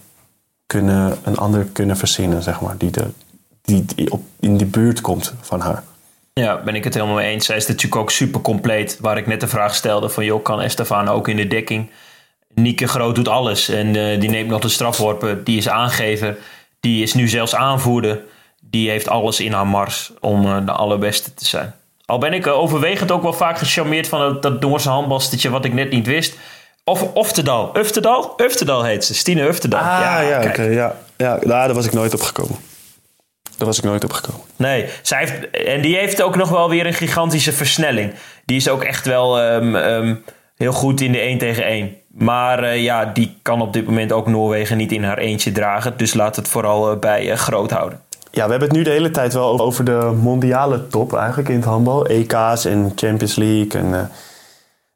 kunnen, 0.66 1.18
een 1.24 1.36
ander 1.36 1.64
kunnen 1.64 1.96
verzinnen, 1.96 2.42
zeg 2.42 2.60
maar. 2.60 2.76
Die, 2.78 2.90
de, 2.90 3.06
die, 3.62 3.84
die 3.94 4.12
op, 4.12 4.22
in 4.40 4.56
de 4.56 4.66
buurt 4.66 5.00
komt 5.00 5.34
van 5.40 5.60
haar. 5.60 5.82
Ja, 6.32 6.62
ben 6.62 6.74
ik 6.74 6.84
het 6.84 6.94
helemaal 6.94 7.14
mee 7.14 7.30
eens. 7.30 7.46
Zij 7.46 7.56
is 7.56 7.66
natuurlijk 7.66 8.00
ook 8.00 8.10
super 8.10 8.40
compleet. 8.40 8.98
Waar 9.00 9.16
ik 9.16 9.26
net 9.26 9.40
de 9.40 9.48
vraag 9.48 9.74
stelde 9.74 10.08
van... 10.08 10.24
joh, 10.24 10.42
kan 10.42 10.60
Estefan 10.60 11.08
ook 11.08 11.28
in 11.28 11.36
de 11.36 11.46
dekking? 11.46 11.90
Nieke 12.54 12.88
Groot 12.88 13.14
doet 13.14 13.28
alles. 13.28 13.68
En 13.68 13.96
eh, 13.96 14.20
die 14.20 14.30
neemt 14.30 14.48
nog 14.48 14.60
de 14.60 14.68
strafworpen. 14.68 15.44
Die 15.44 15.56
is 15.56 15.68
aangever. 15.68 16.36
Die 16.80 17.02
is 17.02 17.14
nu 17.14 17.28
zelfs 17.28 17.54
aanvoerder. 17.54 18.22
Die 18.60 18.90
heeft 18.90 19.08
alles 19.08 19.40
in 19.40 19.52
haar 19.52 19.66
mars 19.66 20.12
om 20.20 20.46
eh, 20.46 20.66
de 20.66 20.72
allerbeste 20.72 21.34
te 21.34 21.46
zijn. 21.46 21.74
Al 22.04 22.18
ben 22.18 22.32
ik 22.32 22.46
eh, 22.46 22.58
overwegend 22.58 23.10
ook 23.10 23.22
wel 23.22 23.32
vaak 23.32 23.58
gecharmeerd 23.58 24.08
van 24.08 24.20
dat, 24.20 24.42
dat 24.42 24.60
Noorse 24.60 24.88
handbalstertje... 24.88 25.50
wat 25.50 25.64
ik 25.64 25.72
net 25.72 25.90
niet 25.90 26.06
wist. 26.06 26.36
Of 26.84 27.02
Oftedal. 27.02 27.78
Uftedal? 27.78 28.34
Uftedal 28.36 28.84
heet 28.84 29.04
ze. 29.04 29.14
Stine 29.14 29.42
Uftedal. 29.42 29.80
Ah, 29.80 29.86
ja, 29.86 30.20
ja, 30.20 30.94
ja. 31.16 31.38
Nou, 31.42 31.44
daar 31.44 31.74
was 31.74 31.86
ik 31.86 31.92
nooit 31.92 32.14
op 32.14 32.22
gekomen. 32.22 32.56
Daar 33.60 33.68
was 33.68 33.78
ik 33.78 33.84
nooit 33.84 34.04
op 34.04 34.12
gekomen. 34.12 34.40
Nee, 34.56 34.86
zij 35.02 35.18
heeft, 35.18 35.50
en 35.50 35.80
die 35.80 35.96
heeft 35.96 36.22
ook 36.22 36.36
nog 36.36 36.48
wel 36.48 36.68
weer 36.68 36.86
een 36.86 36.94
gigantische 36.94 37.52
versnelling. 37.52 38.12
Die 38.44 38.56
is 38.56 38.68
ook 38.68 38.82
echt 38.82 39.06
wel 39.06 39.40
ehm, 39.40 39.74
ehm, 39.76 40.14
heel 40.56 40.72
goed 40.72 41.00
in 41.00 41.12
de 41.12 41.18
1 41.20 41.38
tegen 41.38 41.64
1. 41.64 41.96
Maar 42.08 42.62
eh, 42.62 42.82
ja, 42.82 43.04
die 43.04 43.36
kan 43.42 43.60
op 43.60 43.72
dit 43.72 43.86
moment 43.86 44.12
ook 44.12 44.26
Noorwegen 44.26 44.76
niet 44.76 44.92
in 44.92 45.04
haar 45.04 45.18
eentje 45.18 45.52
dragen. 45.52 45.96
Dus 45.96 46.14
laat 46.14 46.36
het 46.36 46.48
vooral 46.48 46.90
eh, 46.90 46.98
bij 46.98 47.30
eh, 47.30 47.36
groot 47.36 47.70
houden. 47.70 48.00
Ja, 48.32 48.44
we 48.44 48.50
hebben 48.50 48.68
het 48.68 48.76
nu 48.76 48.82
de 48.82 48.90
hele 48.90 49.10
tijd 49.10 49.32
wel 49.32 49.60
over 49.60 49.84
de 49.84 50.18
mondiale 50.22 50.86
top 50.86 51.14
eigenlijk 51.14 51.48
in 51.48 51.54
het 51.54 51.64
handbal. 51.64 52.06
EK's 52.06 52.64
en 52.64 52.92
Champions 52.94 53.34
League 53.34 53.80
en, 53.80 53.94
eh, 53.94 54.00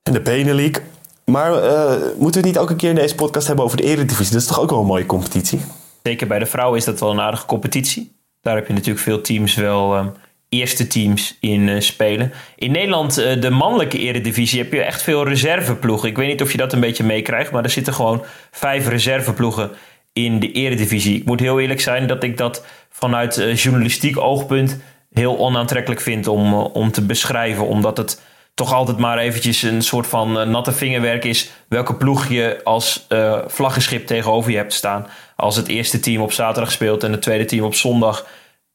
en 0.02 0.12
de 0.12 0.20
Benelink. 0.20 0.82
Maar 1.24 1.62
eh, 1.62 1.90
moeten 1.90 2.18
we 2.18 2.36
het 2.36 2.44
niet 2.44 2.58
ook 2.58 2.70
een 2.70 2.76
keer 2.76 2.88
in 2.88 2.94
deze 2.94 3.14
podcast 3.14 3.46
hebben 3.46 3.64
over 3.64 3.76
de 3.76 3.82
Eredivisie? 3.82 4.32
Dat 4.32 4.42
is 4.42 4.48
toch 4.48 4.60
ook 4.60 4.70
wel 4.70 4.80
een 4.80 4.86
mooie 4.86 5.06
competitie? 5.06 5.60
Zeker 6.02 6.26
bij 6.26 6.38
de 6.38 6.46
vrouwen 6.46 6.78
is 6.78 6.84
dat 6.84 7.00
wel 7.00 7.10
een 7.10 7.20
aardige 7.20 7.46
competitie. 7.46 8.13
Daar 8.44 8.54
heb 8.54 8.66
je 8.66 8.72
natuurlijk 8.72 9.04
veel 9.04 9.20
teams 9.20 9.54
wel 9.54 9.96
ehm, 9.96 10.08
eerste 10.48 10.86
teams 10.86 11.36
in 11.40 11.68
eh, 11.68 11.80
spelen. 11.80 12.32
In 12.56 12.70
Nederland, 12.70 13.18
eh, 13.18 13.40
de 13.40 13.50
mannelijke 13.50 13.98
eredivisie, 13.98 14.62
heb 14.62 14.72
je 14.72 14.82
echt 14.82 15.02
veel 15.02 15.28
reserveploegen. 15.28 16.08
Ik 16.08 16.16
weet 16.16 16.28
niet 16.28 16.42
of 16.42 16.52
je 16.52 16.58
dat 16.58 16.72
een 16.72 16.80
beetje 16.80 17.04
meekrijgt, 17.04 17.50
maar 17.50 17.64
er 17.64 17.70
zitten 17.70 17.94
gewoon 17.94 18.24
vijf 18.50 18.88
reserveploegen 18.88 19.70
in 20.12 20.40
de 20.40 20.52
eredivisie. 20.52 21.16
Ik 21.16 21.24
moet 21.24 21.40
heel 21.40 21.60
eerlijk 21.60 21.80
zijn 21.80 22.06
dat 22.06 22.22
ik 22.22 22.36
dat 22.36 22.66
vanuit 22.90 23.36
eh, 23.36 23.56
journalistiek 23.56 24.18
oogpunt 24.18 24.78
heel 25.12 25.38
onaantrekkelijk 25.38 26.00
vind 26.00 26.26
om, 26.26 26.54
om 26.54 26.90
te 26.90 27.02
beschrijven. 27.02 27.66
Omdat 27.66 27.96
het 27.96 28.22
toch 28.54 28.72
altijd 28.72 28.98
maar 28.98 29.18
eventjes 29.18 29.62
een 29.62 29.82
soort 29.82 30.06
van 30.06 30.38
eh, 30.38 30.46
natte 30.46 30.72
vingerwerk 30.72 31.24
is 31.24 31.50
welke 31.68 31.94
ploeg 31.94 32.28
je 32.28 32.60
als 32.64 33.06
uh, 33.08 33.38
vlaggenschip 33.46 34.06
tegenover 34.06 34.50
je 34.50 34.56
hebt 34.56 34.72
staan. 34.72 35.06
Als 35.36 35.56
het 35.56 35.68
eerste 35.68 36.00
team 36.00 36.22
op 36.22 36.32
zaterdag 36.32 36.72
speelt 36.72 37.02
en 37.02 37.12
het 37.12 37.22
tweede 37.22 37.44
team 37.44 37.64
op 37.64 37.74
zondag, 37.74 38.26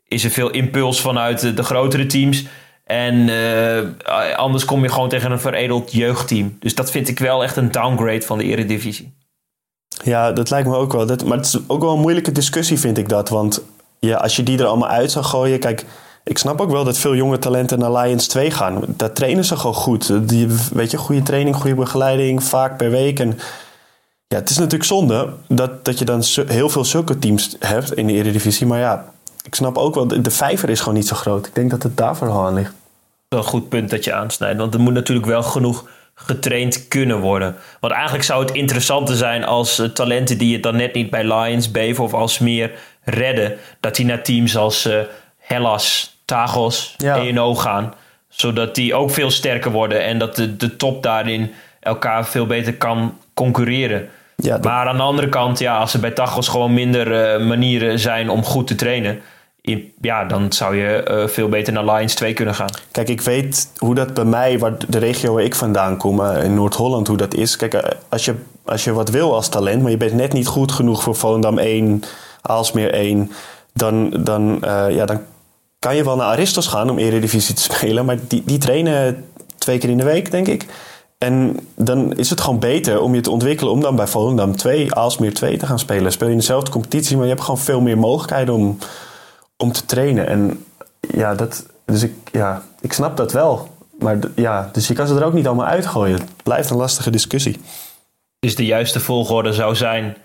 is 0.08 0.24
er 0.24 0.30
veel 0.30 0.50
impuls 0.50 1.02
vanuit 1.02 1.56
de, 1.58 1.64
grotere 1.64 2.06
teams. 2.06 2.46
En 2.84 3.16
uh, 3.16 4.36
anders 4.36 4.66
kom 4.66 4.84
je 4.84 4.90
gewoon 4.90 5.10
tegen 5.10 5.32
een 5.32 5.40
veredeld 5.40 5.92
jeugdteam. 5.92 6.58
Dus 6.60 6.76
dat 6.76 6.92
vind 6.92 7.08
ik 7.08 7.20
wel 7.20 7.44
echt 7.44 7.56
een 7.56 7.72
downgrade 7.72 8.22
van 8.22 8.38
de 8.38 8.44
Eredivisie. 8.44 9.14
Ja, 10.04 10.32
dat 10.32 10.50
lijkt 10.50 10.68
me 10.68 10.76
ook 10.76 10.94
wel. 10.94 11.06
Dat, 11.06 11.26
maar 11.26 11.38
het 11.38 11.46
is 11.46 11.58
ook 11.68 11.82
wel 11.82 11.94
een 11.94 12.00
moeilijke 12.00 12.32
discussie, 12.32 12.80
vind 12.80 12.98
ik 12.98 13.10
dat. 13.10 13.30
Want 13.30 13.62
ja, 14.00 14.18
als 14.18 14.36
je 14.36 14.44
die 14.44 14.60
er 14.60 14.66
allemaal 14.66 14.90
uit 14.90 15.12
zou 15.12 15.26
gooien. 15.26 15.60
Kijk, 15.60 15.86
ik 16.30 16.38
snap 16.38 16.62
ook 16.62 16.72
wel 16.72 16.84
dat 16.84 16.98
veel 16.98 17.16
jonge 17.16 17.40
talenten 17.40 17.80
naar 17.80 17.92
Lions 17.92 18.28
2 18.28 18.52
gaan. 18.52 18.84
Daar 18.88 19.14
trainen 19.14 19.46
ze 19.46 19.58
gewoon 19.58 19.76
goed. 19.76 20.30
Die, 20.30 20.48
weet 20.74 20.92
je, 20.92 20.98
goede 20.98 21.24
training, 21.24 21.56
goede 21.56 21.76
begeleiding, 21.76 22.44
vaak 22.44 22.78
per 22.78 22.92
week. 22.92 23.20
En 23.20 23.40
ja, 24.28 24.38
het 24.38 24.50
is 24.50 24.58
natuurlijk 24.58 24.84
zonde 24.84 25.34
dat, 25.48 25.86
dat 25.86 26.00
je 26.00 26.06
dan 26.06 26.24
heel 26.48 26.70
veel 26.70 26.86
zulke 26.86 27.20
teams 27.20 27.56
hebt 27.60 27.94
in 27.94 28.08
de 28.08 28.14
Eredivisie. 28.14 28.68
Maar 28.68 28.80
ja, 28.80 29.06
ik 29.44 29.56
snap 29.56 29.78
ook 29.78 29.96
wel, 29.96 30.08
de 30.08 30.32
vijver 30.32 30.70
is 30.70 30.80
gewoon 30.80 30.94
niet 30.94 31.08
zo 31.08 31.16
groot. 31.16 31.46
Ik 31.46 31.56
denk 31.56 31.72
dat 31.72 31.84
het 31.84 31.98
daar 31.98 32.16
vooral 32.16 32.46
aan 32.46 32.54
ligt. 32.54 32.74
Een 33.30 33.44
goed 33.44 33.70
punt 33.70 33.90
dat 33.90 34.04
je 34.04 34.14
aansnijdt. 34.14 34.60
Want 34.60 34.74
er 34.74 34.80
moet 34.80 34.94
natuurlijk 34.94 35.28
wel 35.28 35.44
genoeg 35.44 35.86
getraind 36.16 36.88
kunnen 36.88 37.20
worden. 37.20 37.56
Want 37.80 37.94
eigenlijk 37.94 38.24
zou 38.24 38.46
het 38.46 38.56
interessanter 38.56 39.16
zijn 39.16 39.44
als 39.44 39.80
uh, 39.80 39.88
talenten 39.88 40.38
die 40.38 40.54
het 40.54 40.64
dan 40.64 40.76
net 40.76 40.94
niet 40.94 41.10
bij 41.10 41.34
Lions, 41.34 41.72
Beven 41.72 42.04
of 42.04 42.14
Alsmeer 42.14 42.72
redden, 43.04 43.58
dat 43.80 43.96
die 43.96 44.06
naar 44.06 44.24
teams 44.24 44.58
als 44.58 44.86
uh, 44.86 45.00
Hellas, 45.38 46.18
Tagos, 46.30 46.94
ja. 46.98 47.16
ENO 47.16 47.56
gaan. 47.56 47.94
Zodat 48.28 48.76
die 48.76 48.94
ook 48.94 49.12
veel 49.12 49.32
sterker 49.32 49.72
worden 49.72 50.04
en 50.04 50.20
dat 50.20 50.36
de, 50.36 50.58
de 50.58 50.76
top 50.76 51.04
daarin 51.04 51.52
elkaar 51.80 52.26
veel 52.26 52.46
beter 52.46 52.74
kan 52.74 53.18
concurreren. 53.34 54.10
Ja, 54.36 54.58
Maar 54.62 54.88
aan 54.88 54.98
de 54.98 55.04
andere 55.04 55.30
kant, 55.30 55.60
ja, 55.60 55.78
als 55.78 55.94
er 55.94 56.00
bij 56.00 56.12
Tagos 56.12 56.48
gewoon 56.48 56.74
minder 56.74 57.40
uh, 57.40 57.48
manieren 57.48 58.00
zijn 58.00 58.30
om 58.30 58.44
goed 58.44 58.68
te 58.68 58.76
trainen 58.76 59.22
ja, 60.02 60.26
dan 60.26 60.52
zou 60.52 60.76
je 60.76 61.08
uh, 61.10 61.28
veel 61.28 61.50
beter 61.50 61.74
naar 61.74 61.86
Lions 61.86 62.14
2 62.14 62.34
kunnen 62.34 62.56
gaan. 62.56 62.70
Kijk, 62.92 63.10
ik 63.10 63.22
weet 63.22 63.72
hoe 63.78 63.96
dat 63.96 64.14
bij 64.14 64.26
mij, 64.26 64.60
waar 64.60 64.74
de 64.88 64.98
regio 64.98 65.34
waar 65.34 65.44
ik 65.44 65.56
vandaan 65.56 65.98
kom, 65.98 66.20
uh, 66.20 66.44
in 66.44 66.54
Noord-Holland, 66.54 67.08
hoe 67.08 67.18
dat 67.18 67.34
is. 67.34 67.56
Kijk, 67.56 67.74
uh, 67.74 67.82
als 68.10 68.26
je, 68.26 68.36
als 68.66 68.84
je 68.84 68.94
wat 68.94 69.10
wil 69.10 69.36
als 69.36 69.50
talent, 69.50 69.82
maar 69.82 69.92
je 69.92 69.98
bent 69.98 70.14
net 70.14 70.34
niet 70.34 70.48
goed 70.48 70.72
genoeg 70.72 71.04
voor 71.04 71.16
Volendam 71.16 71.58
1, 71.58 72.04
Aalsmeer 72.42 72.94
1, 72.94 73.32
dan, 73.74 74.10
dan, 74.24 74.58
ja, 74.90 75.06
dan 75.06 75.22
kan 75.80 75.96
je 75.96 76.04
wel 76.04 76.16
naar 76.16 76.28
Aristos 76.28 76.68
gaan 76.68 76.90
om 76.90 76.98
Eredivisie 76.98 77.56
te 77.56 77.62
spelen. 77.74 78.06
Maar 78.06 78.18
die, 78.28 78.44
die 78.46 78.58
trainen 78.58 79.26
twee 79.58 79.78
keer 79.78 79.90
in 79.90 79.98
de 79.98 80.04
week, 80.04 80.32
denk 80.32 80.48
ik. 80.48 80.66
En 81.18 81.60
dan 81.76 82.14
is 82.18 82.30
het 82.30 82.42
gewoon 82.42 82.60
beter 82.60 83.02
om 83.02 83.16
je 83.16 83.22
te 83.22 83.32
ontwikkelen 83.32 83.74
om 83.74 83.82
dan 83.82 83.96
bij 83.96 84.08
Volendam 84.08 84.56
2, 84.56 84.96
Aalsmeer 84.96 85.34
2 85.34 85.58
te 85.58 85.66
gaan 85.66 85.80
spelen. 85.80 86.12
Speel 86.12 86.28
je 86.28 86.34
in 86.34 86.40
dezelfde 86.40 86.72
competitie, 86.72 87.16
maar 87.16 87.26
je 87.26 87.32
hebt 87.32 87.44
gewoon 87.44 87.60
veel 87.60 87.82
meer 87.82 87.98
mogelijkheden 87.98 88.54
om 88.54 88.78
om 89.62 89.72
te 89.72 89.86
trainen. 89.86 90.28
En 90.28 90.66
ja, 91.00 91.36
dat, 91.36 91.66
dus 91.86 92.04
ik, 92.04 92.14
ja, 92.32 92.64
ik 92.82 92.94
snap 92.94 93.18
dat 93.18 93.32
wel. 93.32 93.68
Maar 94.00 94.20
ja, 94.36 94.70
dus 94.72 94.88
je 94.88 94.94
kan 94.94 95.08
ze 95.08 95.16
er 95.16 95.26
ook 95.26 95.34
niet 95.34 95.48
allemaal 95.48 95.66
uitgooien. 95.66 96.20
Het 96.20 96.44
blijft 96.44 96.70
een 96.70 96.78
lastige 96.78 97.10
discussie. 97.10 97.62
Dus 98.40 98.56
de 98.56 98.66
juiste 98.66 99.00
volgorde 99.00 99.54
zou 99.54 99.76
zijn... 99.76 100.18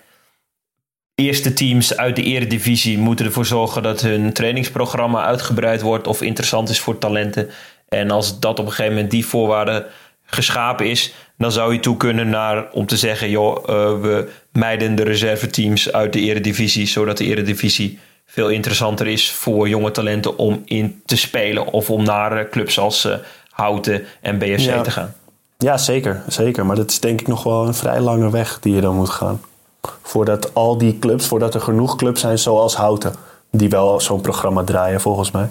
Eerste 1.14 1.52
teams 1.52 1.96
uit 1.96 2.16
de 2.16 2.22
eredivisie 2.22 2.98
moeten 2.98 3.26
ervoor 3.26 3.46
zorgen 3.46 3.82
dat 3.82 4.00
hun 4.00 4.32
trainingsprogramma 4.32 5.24
uitgebreid 5.24 5.80
wordt 5.80 6.06
of 6.06 6.22
interessant 6.22 6.68
is 6.68 6.80
voor 6.80 6.98
talenten. 6.98 7.50
En 7.88 8.10
als 8.10 8.40
dat 8.40 8.58
op 8.58 8.64
een 8.64 8.70
gegeven 8.70 8.92
moment 8.92 9.10
die 9.10 9.26
voorwaarde 9.26 9.86
geschapen 10.24 10.90
is, 10.90 11.14
dan 11.38 11.52
zou 11.52 11.72
je 11.72 11.80
toe 11.80 11.96
kunnen 11.96 12.28
naar 12.28 12.70
om 12.72 12.86
te 12.86 12.96
zeggen: 12.96 13.30
joh, 13.30 13.56
uh, 13.56 14.00
we 14.00 14.28
mijden 14.52 14.94
de 14.94 15.02
reserveteams 15.02 15.92
uit 15.92 16.12
de 16.12 16.20
eredivisie, 16.20 16.86
zodat 16.86 17.18
de 17.18 17.24
eredivisie 17.24 17.98
veel 18.26 18.48
interessanter 18.48 19.06
is 19.06 19.30
voor 19.30 19.68
jonge 19.68 19.90
talenten 19.90 20.38
om 20.38 20.62
in 20.64 21.02
te 21.04 21.16
spelen 21.16 21.66
of 21.66 21.90
om 21.90 22.04
naar 22.04 22.38
eh, 22.38 22.50
clubs 22.50 22.78
als 22.78 23.04
uh, 23.04 23.14
Houten 23.50 24.04
en 24.20 24.38
BFC 24.38 24.84
te 24.84 24.90
gaan. 24.90 25.14
Ja, 25.58 25.78
zeker, 25.78 26.22
zeker. 26.28 26.66
Maar 26.66 26.76
dat 26.76 26.90
is 26.90 27.00
denk 27.00 27.20
ik 27.20 27.26
nog 27.26 27.42
wel 27.42 27.66
een 27.66 27.74
vrij 27.74 28.00
lange 28.00 28.30
weg 28.30 28.58
die 28.60 28.74
je 28.74 28.80
dan 28.80 28.96
moet 28.96 29.10
gaan. 29.10 29.40
Voordat 30.02 30.54
al 30.54 30.78
die 30.78 30.98
clubs, 30.98 31.26
voordat 31.26 31.54
er 31.54 31.60
genoeg 31.60 31.96
clubs 31.96 32.20
zijn 32.20 32.38
zoals 32.38 32.76
Houten, 32.76 33.14
die 33.50 33.68
wel 33.68 34.00
zo'n 34.00 34.20
programma 34.20 34.64
draaien 34.64 35.00
volgens 35.00 35.30
mij. 35.30 35.50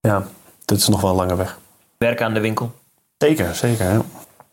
Ja, 0.00 0.26
dat 0.64 0.78
is 0.78 0.88
nog 0.88 1.00
wel 1.00 1.10
een 1.10 1.16
lange 1.16 1.36
weg. 1.36 1.58
Werk 1.98 2.22
aan 2.22 2.34
de 2.34 2.40
winkel. 2.40 2.72
Zeker, 3.18 3.54
zeker. 3.54 3.92
Ja. 3.92 4.02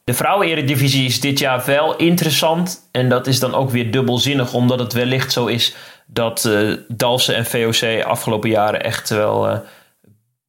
De 0.03 0.14
vrouwen-eredivisie 0.14 1.05
is 1.05 1.20
dit 1.20 1.39
jaar 1.39 1.64
wel 1.66 1.95
interessant. 1.95 2.88
En 2.91 3.09
dat 3.09 3.28
is 3.28 3.39
dan 3.39 3.53
ook 3.53 3.70
weer 3.70 3.91
dubbelzinnig, 3.91 4.53
omdat 4.53 4.80
het 4.80 4.93
wellicht 4.93 5.32
zo 5.32 5.45
is 5.45 5.76
dat 6.05 6.43
uh, 6.47 6.78
Dalsen 6.88 7.36
en 7.36 7.45
VOC 7.45 8.03
afgelopen 8.03 8.49
jaren 8.49 8.84
echt 8.84 9.09
wel 9.09 9.49
uh, 9.49 9.57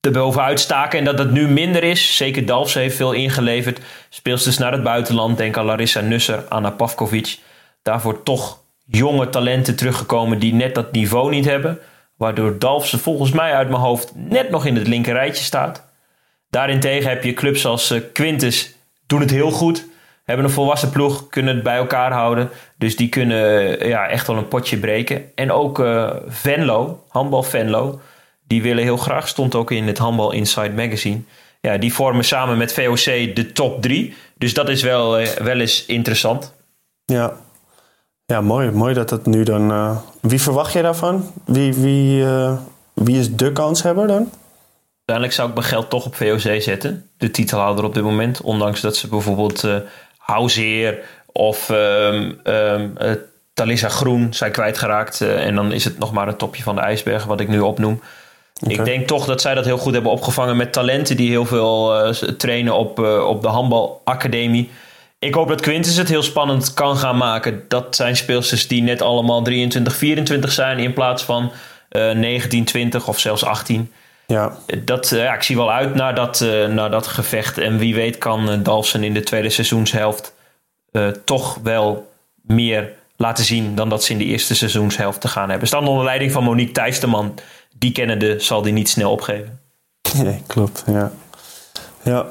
erbovenuit 0.01 0.61
staken. 0.61 0.99
En 0.99 1.05
dat 1.05 1.19
het 1.19 1.31
nu 1.31 1.49
minder 1.49 1.83
is. 1.83 2.17
Zeker 2.17 2.47
Dalsen 2.47 2.81
heeft 2.81 2.97
veel 2.97 3.13
ingeleverd. 3.13 3.81
Speelsters 4.09 4.59
naar 4.59 4.73
het 4.73 4.83
buitenland. 4.83 5.37
Denk 5.37 5.57
aan 5.57 5.65
Larissa 5.65 6.01
Nusser, 6.01 6.45
Anna 6.49 6.71
Pavkovic. 6.71 7.39
Daarvoor 7.83 8.23
toch 8.23 8.59
jonge 8.85 9.29
talenten 9.29 9.77
teruggekomen 9.77 10.39
die 10.39 10.55
net 10.55 10.75
dat 10.75 10.93
niveau 10.93 11.31
niet 11.31 11.45
hebben. 11.45 11.79
Waardoor 12.17 12.59
Dalfsen 12.59 12.99
volgens 12.99 13.31
mij 13.31 13.53
uit 13.53 13.69
mijn 13.69 13.81
hoofd 13.83 14.13
net 14.15 14.51
nog 14.51 14.67
in 14.67 14.77
het 14.77 14.87
linkerrijtje 14.87 15.45
staat. 15.45 15.85
Daarentegen 16.51 17.11
heb 17.11 17.25
je 17.25 17.33
clubs 17.33 17.67
als 17.67 17.91
uh, 17.91 18.01
Quintus 18.13 18.75
doen 19.07 19.21
het 19.21 19.31
heel 19.31 19.51
goed 19.51 19.91
hebben 20.25 20.45
een 20.45 20.53
volwassen 20.53 20.91
ploeg, 20.91 21.29
kunnen 21.29 21.55
het 21.55 21.65
bij 21.65 21.77
elkaar 21.77 22.13
houden. 22.13 22.51
Dus 22.77 22.97
die 22.97 23.09
kunnen 23.09 23.79
ja, 23.89 24.09
echt 24.09 24.27
wel 24.27 24.37
een 24.37 24.49
potje 24.49 24.77
breken. 24.79 25.33
En 25.35 25.53
ook 25.53 25.79
uh, 25.79 26.11
Venlo, 26.27 27.05
handbal 27.09 27.43
Venlo, 27.43 28.01
die 28.47 28.63
willen 28.63 28.83
heel 28.83 28.97
graag, 28.97 29.29
stond 29.29 29.55
ook 29.55 29.71
in 29.71 29.87
het 29.87 29.99
Handbal 29.99 30.33
Inside 30.33 30.71
Magazine. 30.71 31.21
Ja, 31.61 31.77
die 31.77 31.95
vormen 31.95 32.25
samen 32.25 32.59
met 32.59 32.73
VOC 32.73 33.35
de 33.35 33.51
top 33.53 33.83
3. 33.83 34.15
Dus 34.35 34.55
dat 34.55 34.69
is 34.69 34.83
wel, 34.83 35.11
wel 35.43 35.61
eens 35.61 35.87
interessant. 35.87 36.55
Ja. 37.05 37.37
Ja, 38.27 38.41
mooi. 38.41 38.71
Mooi 38.71 38.95
dat 38.95 39.11
het 39.11 39.27
nu 39.27 39.43
dan... 39.43 39.71
Uh, 39.71 39.97
wie 40.21 40.41
verwacht 40.41 40.73
je 40.73 40.83
daarvan? 40.83 41.31
Wie, 41.45 41.75
wie, 41.75 42.27
wie 42.93 43.19
is 43.19 43.35
de 43.35 43.53
kanshebber 43.53 44.07
dan? 44.07 44.31
Uiteindelijk 44.97 45.33
zou 45.33 45.49
ik 45.49 45.55
mijn 45.55 45.67
geld 45.67 45.91
toch 45.91 46.07
op 46.07 46.15
VOC 46.15 46.63
zetten. 46.63 47.11
De 47.17 47.31
titelhouder 47.31 47.85
op 47.85 47.95
dit 47.95 48.03
moment. 48.03 48.41
Ondanks 48.41 48.81
dat 48.81 48.97
ze 48.97 49.09
bijvoorbeeld 49.09 49.69
Houseer 50.17 50.99
of 51.33 51.69
um, 51.69 52.41
um, 52.45 52.95
Talissa 53.55 53.89
Groen 53.89 54.35
zijn 54.35 54.53
kwijtgeraakt. 54.53 55.21
Uh, 55.21 55.47
en 55.47 55.55
dan 55.55 55.73
is 55.73 55.85
het 55.85 55.99
nog 55.99 56.13
maar 56.13 56.29
een 56.29 56.37
topje 56.37 56.63
van 56.63 56.75
de 56.75 56.81
ijsberg 56.81 57.25
wat 57.25 57.41
ik 57.41 57.49
nu 57.49 57.61
opnoem. 57.61 58.01
Ik 58.67 58.85
denk 58.85 59.07
toch 59.07 59.25
dat 59.25 59.41
zij 59.41 59.55
dat 59.55 59.65
heel 59.65 59.79
goed 59.79 59.93
hebben 59.93 60.13
opgevangen 60.13 60.57
met 60.57 60.73
talenten 60.73 61.17
die 61.17 61.31
heel 61.31 61.45
veel 61.45 62.07
uh, 62.07 62.13
trainen 62.13 62.75
op, 62.75 62.99
uh, 62.99 63.29
op 63.29 63.43
de 63.43 63.49
handbalacademie. 63.49 64.71
Ik 65.23 65.35
hoop 65.35 65.49
dat 65.49 65.61
Quintus 65.61 65.97
het 65.97 66.09
heel 66.09 66.23
spannend 66.23 66.75
kan 66.75 66.97
gaan 66.97 67.17
maken. 67.17 67.65
Dat 67.69 67.97
zijn 67.97 68.17
speelsters 68.17 68.69
die 68.69 68.83
net 68.83 69.03
allemaal 69.03 69.43
23, 69.43 69.97
24 69.97 70.53
zijn 70.53 70.79
in 70.79 70.93
plaats 70.93 71.23
van 71.23 71.53
19, 71.91 72.65
20 72.65 73.09
of 73.09 73.19
zelfs 73.19 73.45
18. 73.45 73.93
Ja. 74.27 74.57
Dat, 74.85 75.09
ja, 75.09 75.35
ik 75.35 75.43
zie 75.43 75.57
wel 75.57 75.73
uit 75.73 75.95
naar 75.95 76.15
dat, 76.15 76.47
naar 76.69 76.91
dat 76.91 77.07
gevecht. 77.07 77.59
En 77.59 77.79
wie 77.79 77.95
weet 77.95 78.19
kan 78.19 78.63
Dalsen 78.63 79.05
in 79.05 79.15
de 79.15 79.23
tweede 79.23 79.51
seizoenshelft 79.51 80.35
toch 81.25 81.59
wel 81.63 82.13
meer 82.43 82.93
laten 83.17 83.45
zien 83.45 83.75
dan 83.75 83.89
dat 83.89 84.05
ze 84.05 84.13
in 84.13 84.19
de 84.19 84.25
eerste 84.25 84.55
seizoenshelft 84.55 85.21
te 85.21 85.29
gaan 85.29 85.51
hebben. 85.51 85.69
Staan 85.69 85.87
onder 85.89 86.05
leiding 86.05 86.33
van 86.33 86.45
Monique 86.45 86.73
Thijsterman. 86.73 87.35
Die 87.77 87.93
kennende 87.93 88.41
zal 88.41 88.63
die 88.63 88.73
niet 88.73 88.89
snel 88.89 89.11
opgeven. 89.11 89.61
Nee, 90.23 90.43
klopt. 90.47 90.85
Ja, 90.87 91.13
ja. 92.03 92.27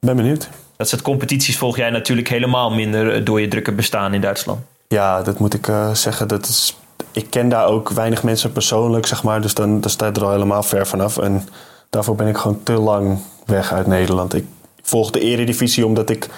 ben 0.00 0.16
benieuwd. 0.16 0.48
Dat 0.76 0.88
soort 0.88 1.02
competities 1.02 1.58
volg 1.58 1.76
jij 1.76 1.90
natuurlijk 1.90 2.28
helemaal 2.28 2.70
minder 2.70 3.14
eh, 3.14 3.24
door 3.24 3.40
je 3.40 3.48
drukke 3.48 3.72
bestaan 3.72 4.14
in 4.14 4.20
Duitsland. 4.20 4.60
Ja, 4.88 5.22
dat 5.22 5.38
moet 5.38 5.54
ik 5.54 5.68
uh, 5.68 5.94
zeggen. 5.94 6.28
Dat 6.28 6.46
is, 6.46 6.76
ik 7.12 7.30
ken 7.30 7.48
daar 7.48 7.66
ook 7.66 7.90
weinig 7.90 8.22
mensen 8.22 8.52
persoonlijk, 8.52 9.06
zeg 9.06 9.22
maar. 9.22 9.40
Dus 9.40 9.54
dan, 9.54 9.80
dan 9.80 9.90
staat 9.90 10.16
er 10.16 10.24
al 10.24 10.30
helemaal 10.30 10.62
ver 10.62 10.86
vanaf. 10.86 11.18
En 11.18 11.48
daarvoor 11.90 12.14
ben 12.14 12.28
ik 12.28 12.36
gewoon 12.36 12.62
te 12.62 12.72
lang 12.72 13.18
weg 13.46 13.72
uit 13.72 13.86
Nederland. 13.86 14.34
Ik 14.34 14.46
volg 14.82 15.10
de 15.10 15.20
eredivisie 15.20 15.86
omdat 15.86 16.10
ik 16.10 16.28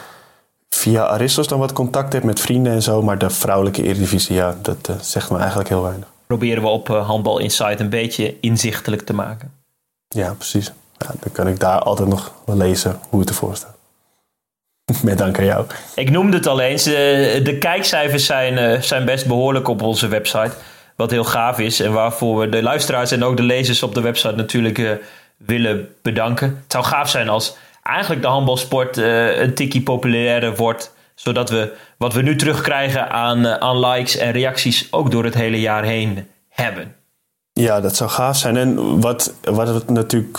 via 0.69 1.07
Aristos 1.07 1.49
dan 1.49 1.59
wat 1.59 1.73
contact 1.73 2.13
heb 2.13 2.23
met 2.23 2.41
vrienden 2.41 2.73
en 2.73 2.83
zo. 2.83 3.03
Maar 3.03 3.19
de 3.19 3.31
vrouwelijke 3.31 3.83
Eredivisie, 3.83 4.37
ja, 4.37 4.57
dat 4.63 4.89
uh, 4.91 4.97
zegt 5.01 5.31
me 5.31 5.39
eigenlijk 5.39 5.69
heel 5.69 5.83
weinig. 5.83 6.07
Proberen 6.27 6.63
we 6.63 6.69
op 6.69 6.89
uh, 6.89 7.07
Handbal 7.07 7.39
Insight 7.39 7.81
een 7.81 7.89
beetje 7.89 8.41
inzichtelijk 8.41 9.03
te 9.03 9.13
maken. 9.13 9.53
Ja, 10.09 10.33
precies. 10.33 10.73
Ja, 10.99 11.07
dan 11.21 11.33
kan 11.33 11.49
ik 11.49 11.61
daar 11.61 11.79
altijd 11.79 12.09
nog 12.09 12.33
wel 12.45 12.57
lezen 12.57 13.01
hoe 13.09 13.21
het 13.21 13.29
ervoor 13.29 13.57
staat. 13.57 13.76
Met 15.03 15.19
dank 15.19 15.39
aan 15.39 15.45
jou. 15.45 15.67
Ik 15.95 16.11
noemde 16.11 16.37
het 16.37 16.47
al 16.47 16.61
eens. 16.61 16.83
De, 16.83 17.41
de 17.43 17.59
kijkcijfers 17.59 18.27
zijn, 18.27 18.59
uh, 18.59 18.81
zijn 18.81 19.05
best 19.05 19.27
behoorlijk 19.27 19.69
op 19.69 19.83
onze 19.83 20.09
website. 20.09 20.53
Wat 20.97 21.11
heel 21.11 21.25
gaaf 21.25 21.59
is 21.59 21.81
en 21.81 21.93
waarvoor 21.93 22.39
we 22.39 22.49
de 22.49 22.63
luisteraars 22.63 23.11
en 23.11 23.25
ook 23.25 23.37
de 23.37 23.43
lezers 23.43 23.83
op 23.83 23.95
de 23.95 24.01
website 24.01 24.35
natuurlijk 24.35 25.01
willen 25.37 25.89
bedanken. 26.03 26.49
Het 26.63 26.73
zou 26.73 26.85
gaaf 26.85 27.11
zijn 27.11 27.29
als 27.29 27.57
eigenlijk 27.83 28.23
de 28.23 28.29
handbalsport 28.29 28.97
een 28.97 29.55
tikkie 29.55 29.83
populairder 29.83 30.57
wordt. 30.57 30.95
Zodat 31.15 31.51
we 31.51 31.73
wat 31.99 32.15
we 32.15 32.23
nu 32.23 32.37
terugkrijgen 32.37 33.11
aan, 33.11 33.47
aan 33.47 33.79
likes 33.79 34.17
en 34.17 34.33
reacties 34.33 34.93
ook 34.93 35.11
door 35.11 35.25
het 35.25 35.35
hele 35.35 35.61
jaar 35.61 35.85
heen 35.85 36.29
hebben. 36.49 36.95
Ja, 37.53 37.81
dat 37.81 37.97
zou 37.97 38.11
gaaf 38.11 38.37
zijn. 38.37 38.57
En 38.57 39.01
wat, 39.01 39.35
wat 39.43 39.69
het 39.69 39.91
natuurlijk 39.91 40.39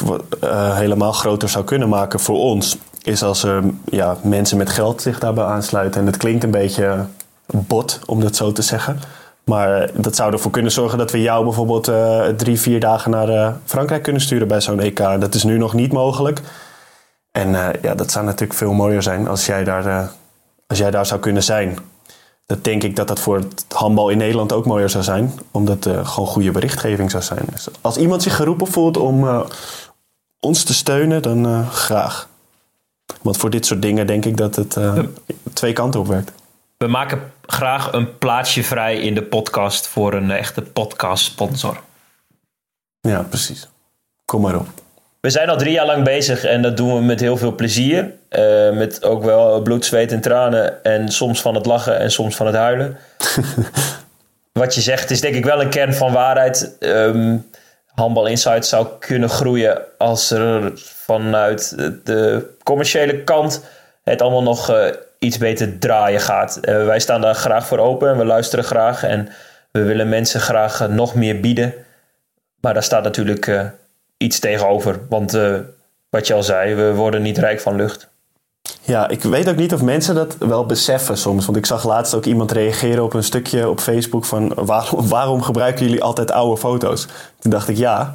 helemaal 0.74 1.12
groter 1.12 1.50
zou 1.50 1.66
kunnen 1.66 1.90
maken 1.90 2.20
voor 2.20 2.38
ons, 2.38 2.78
is 3.08 3.24
als 3.24 3.44
er 3.44 3.64
ja, 3.86 4.18
mensen 4.24 4.58
met 4.58 4.70
geld 4.70 5.02
zich 5.02 5.20
daarbij 5.20 5.44
aansluiten. 5.44 6.02
En 6.02 6.08
het 6.08 6.18
klinkt 6.18 6.44
een 6.44 6.52
beetje 6.52 7.06
bot, 7.46 8.00
om 8.06 8.22
dat 8.22 8.36
zo 8.36 8.52
te 8.52 8.62
zeggen. 8.62 9.00
Maar 9.44 9.90
dat 9.94 10.16
zou 10.16 10.34
ervoor 10.34 10.52
kunnen 10.52 10.72
zorgen 10.72 10.98
dat 10.98 11.12
we 11.12 11.22
jou 11.22 11.44
bijvoorbeeld 11.44 11.88
uh, 11.88 12.28
drie, 12.28 12.60
vier 12.60 12.80
dagen 12.80 13.12
naar 13.12 13.30
uh, 13.30 13.52
Frankrijk 13.66 14.04
kunnen 14.04 14.22
sturen 14.22 14.48
bij 14.48 14.62
zo'n 14.62 14.80
EK. 14.80 14.98
Dat 14.98 15.36
is 15.36 15.44
nu 15.44 15.58
nog 15.58 15.74
niet 15.74 15.92
mogelijk. 15.92 16.42
En 17.32 17.50
uh, 17.50 17.70
ja, 17.82 17.96
dat 17.96 18.12
zou 18.12 18.26
natuurlijk 18.26 18.60
veel 18.60 18.74
mooier 18.74 19.04
zijn 19.04 19.28
als 19.28 19.46
jij 19.46 19.64
daar, 19.64 20.12
als 20.68 20.78
jij 20.78 20.92
daar 20.92 21.06
zou 21.06 21.20
kunnen 21.20 21.44
zijn. 21.44 21.78
Dat 22.46 22.64
denk 22.64 22.84
ik 22.84 22.96
dat 22.96 23.08
dat 23.08 23.20
voor 23.20 23.36
het 23.36 23.66
handbal 23.70 24.10
in 24.10 24.18
Nederland 24.18 24.54
ook 24.54 24.66
mooier 24.66 24.90
zou 24.90 25.04
zijn. 25.04 25.40
Omdat 25.52 25.86
er 25.86 26.06
gewoon 26.06 26.30
goede 26.30 26.52
berichtgeving 26.52 27.12
zou 27.12 27.24
zijn. 27.24 27.46
Dus 27.52 27.68
als 27.82 27.98
iemand 27.98 28.24
zich 28.24 28.36
geroepen 28.36 28.68
voelt 28.68 28.98
om 28.98 29.46
ons 30.40 30.64
te 30.64 30.74
steunen, 30.74 31.22
dan 31.22 31.66
graag. 31.72 32.28
Want 33.22 33.38
voor 33.38 33.50
dit 33.50 33.66
soort 33.66 33.82
dingen 33.82 34.08
denk 34.08 34.26
ik 34.26 34.38
dat 34.38 34.56
het 34.56 34.78
twee 35.54 35.74
kanten 35.74 36.00
op 36.00 36.08
werkt. 36.08 36.32
We 36.78 36.88
maken 36.88 37.32
graag 37.46 37.92
een 37.92 38.18
plaatsje 38.18 38.64
vrij 38.64 39.00
in 39.00 39.14
de 39.14 39.24
podcast 39.24 39.88
voor 39.88 40.14
een 40.14 40.32
echte 40.32 40.62
podcast-sponsor. 40.62 41.82
Ja, 43.02 43.22
precies. 43.22 43.68
Kom 44.26 44.42
maar 44.42 44.56
op. 44.56 44.68
We 45.20 45.30
zijn 45.30 45.50
al 45.50 45.58
drie 45.58 45.72
jaar 45.72 45.86
lang 45.86 46.04
bezig 46.04 46.44
en 46.44 46.62
dat 46.62 46.78
doen 46.78 46.96
we 46.96 47.02
met 47.02 47.20
heel 47.20 47.38
veel 47.38 47.56
plezier. 47.56 48.14
Uh, 48.30 48.72
met 48.72 49.04
ook 49.04 49.24
wel 49.24 49.62
bloed, 49.62 49.86
zweet 49.86 50.12
en 50.12 50.22
tranen. 50.22 50.84
En 50.84 51.12
soms 51.12 51.42
van 51.42 51.56
het 51.56 51.66
lachen 51.66 52.00
en 52.00 52.12
soms 52.12 52.36
van 52.36 52.46
het 52.46 52.56
huilen. 52.56 52.98
Wat 54.52 54.76
je 54.76 54.82
zegt 54.82 55.10
is 55.10 55.22
denk 55.22 55.36
ik 55.36 55.46
wel 55.46 55.62
een 55.62 55.70
kern 55.70 55.94
van 55.94 56.12
waarheid. 56.12 56.76
Um, 56.80 57.50
Handbal 58.00 58.28
Insight 58.28 58.66
zou 58.66 58.88
kunnen 59.00 59.30
groeien 59.30 59.82
als 59.98 60.32
er 60.32 60.72
vanuit 60.76 61.78
de 62.04 62.50
commerciële 62.64 63.24
kant 63.24 63.64
het 64.04 64.22
allemaal 64.22 64.44
nog 64.44 64.72
uh, 64.72 64.86
iets 65.20 65.38
beter 65.38 65.80
draaien 65.80 66.20
gaat. 66.20 66.60
Uh, 66.62 66.86
wij 66.86 67.00
staan 67.00 67.22
daar 67.22 67.36
graag 67.36 67.68
voor 67.68 67.78
open 67.78 68.10
en 68.10 68.18
we 68.18 68.26
luisteren 68.26 68.66
graag 68.66 69.04
en 69.04 69.30
we 69.72 69.84
willen 69.84 70.10
mensen 70.10 70.40
graag 70.40 70.82
uh, 70.82 70.88
nog 70.88 71.16
meer 71.16 71.40
bieden. 71.40 71.74
Maar 72.62 72.74
daar 72.74 72.84
staat 72.84 73.04
natuurlijk 73.04 73.72
iets 74.18 74.40
tegenover. 74.40 75.00
Want 75.10 75.38
wat 76.10 76.28
je 76.28 76.34
al 76.34 76.44
zei, 76.44 76.76
we 76.76 76.94
worden 76.94 77.22
niet 77.22 77.38
rijk 77.38 77.60
van 77.60 77.76
lucht. 77.76 78.10
Ja, 78.82 79.08
ik 79.08 79.24
weet 79.24 79.50
ook 79.50 79.56
niet 79.56 79.74
of 79.74 79.82
mensen 79.82 80.16
dat 80.16 80.36
wel 80.40 80.66
beseffen 80.66 81.18
soms. 81.18 81.46
Want 81.46 81.58
ik 81.58 81.66
zag 81.66 81.86
laatst 81.86 82.14
ook 82.14 82.26
iemand 82.26 82.52
reageren 82.52 83.04
op 83.04 83.14
een 83.14 83.24
stukje 83.24 83.70
op 83.70 83.80
Facebook 83.80 84.26
van 84.26 84.54
waarom, 84.56 85.08
waarom 85.18 85.42
gebruiken 85.42 85.86
jullie 85.86 86.04
altijd 86.04 86.32
oude 86.32 86.58
foto's? 86.58 87.08
Toen 87.40 87.52
dacht 87.52 87.68
ik 87.68 87.78
ja, 87.78 88.14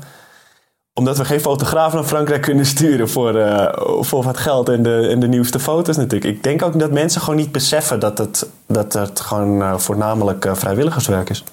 omdat 0.94 1.18
we 1.18 1.24
geen 1.24 1.40
fotograaf 1.40 1.92
naar 1.92 2.04
Frankrijk 2.04 2.42
kunnen 2.42 2.66
sturen 2.66 3.08
voor, 3.08 3.34
uh, 3.34 3.72
voor 4.00 4.22
wat 4.22 4.36
geld 4.36 4.68
en 4.68 4.82
de, 4.82 5.08
en 5.10 5.20
de 5.20 5.28
nieuwste 5.28 5.60
foto's 5.60 5.96
natuurlijk. 5.96 6.36
Ik 6.36 6.42
denk 6.42 6.62
ook 6.62 6.78
dat 6.78 6.90
mensen 6.90 7.20
gewoon 7.20 7.36
niet 7.36 7.52
beseffen 7.52 8.00
dat 8.00 8.18
het, 8.18 8.46
dat 8.66 8.92
het 8.92 9.20
gewoon 9.20 9.60
uh, 9.60 9.78
voornamelijk 9.78 10.44
uh, 10.44 10.54
vrijwilligerswerk 10.54 11.30
is. 11.30 11.44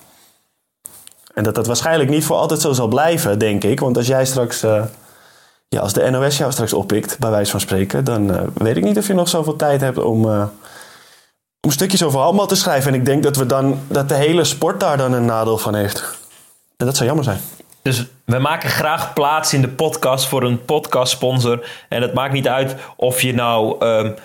En 1.34 1.43
dat 1.43 1.56
dat 1.56 1.68
waarschijnlijk 1.68 2.10
niet 2.10 2.26
voor 2.26 2.36
altijd 2.36 2.62
zo 2.62 2.74
zal 2.74 2.88
blijven, 2.88 3.39
denk 3.39 3.64
ik. 3.64 3.80
Want 3.80 3.97
als 3.97 4.08
jij 4.08 4.26
straks, 4.26 4.66
ja, 5.70 5.80
als 5.80 5.93
de 5.93 6.09
NOS 6.09 6.38
jou 6.38 6.51
straks 6.51 6.74
oppikt, 6.74 7.20
bij 7.20 7.30
wijze 7.30 7.51
van 7.51 7.59
spreken, 7.59 8.03
dan 8.03 8.51
weet 8.53 8.78
ik 8.78 8.84
niet 8.84 8.97
of 8.97 9.07
je 9.07 9.13
nog 9.13 9.30
zoveel 9.30 9.55
tijd 9.55 9.82
hebt 9.82 9.97
om, 9.97 10.26
om 11.61 11.72
stukjes 11.72 12.03
over 12.03 12.20
allemaal 12.20 12.47
te 12.47 12.55
schrijven. 12.55 12.93
En 12.93 12.99
ik 12.99 13.05
denk 13.05 13.24
dat, 13.24 13.36
we 13.36 13.45
dan, 13.45 13.80
dat 13.88 14.09
de 14.09 14.15
hele 14.15 14.43
sport 14.43 14.80
daar 14.80 14.97
dan 14.97 15.13
een 15.13 15.26
nadeel 15.26 15.57
van 15.57 15.76
heeft. 15.76 16.17
En 16.78 16.86
dat 16.86 16.95
zou 16.95 17.07
jammer 17.07 17.26
zijn. 17.26 17.39
Dus 17.82 18.05
we 18.26 18.39
maken 18.39 18.70
graag 18.70 19.13
plaats 19.13 19.53
in 19.53 19.61
de 19.61 19.67
podcast 19.67 20.26
voor 20.26 20.43
een 20.43 20.65
podcast-sponsor. 20.65 21.67
En 21.89 22.01
het 22.01 22.13
maakt 22.13 22.34
niet 22.34 22.47
uit 22.47 22.76
of 22.95 23.22
je 23.22 23.34
nou 23.34 23.86
um, 23.86 24.15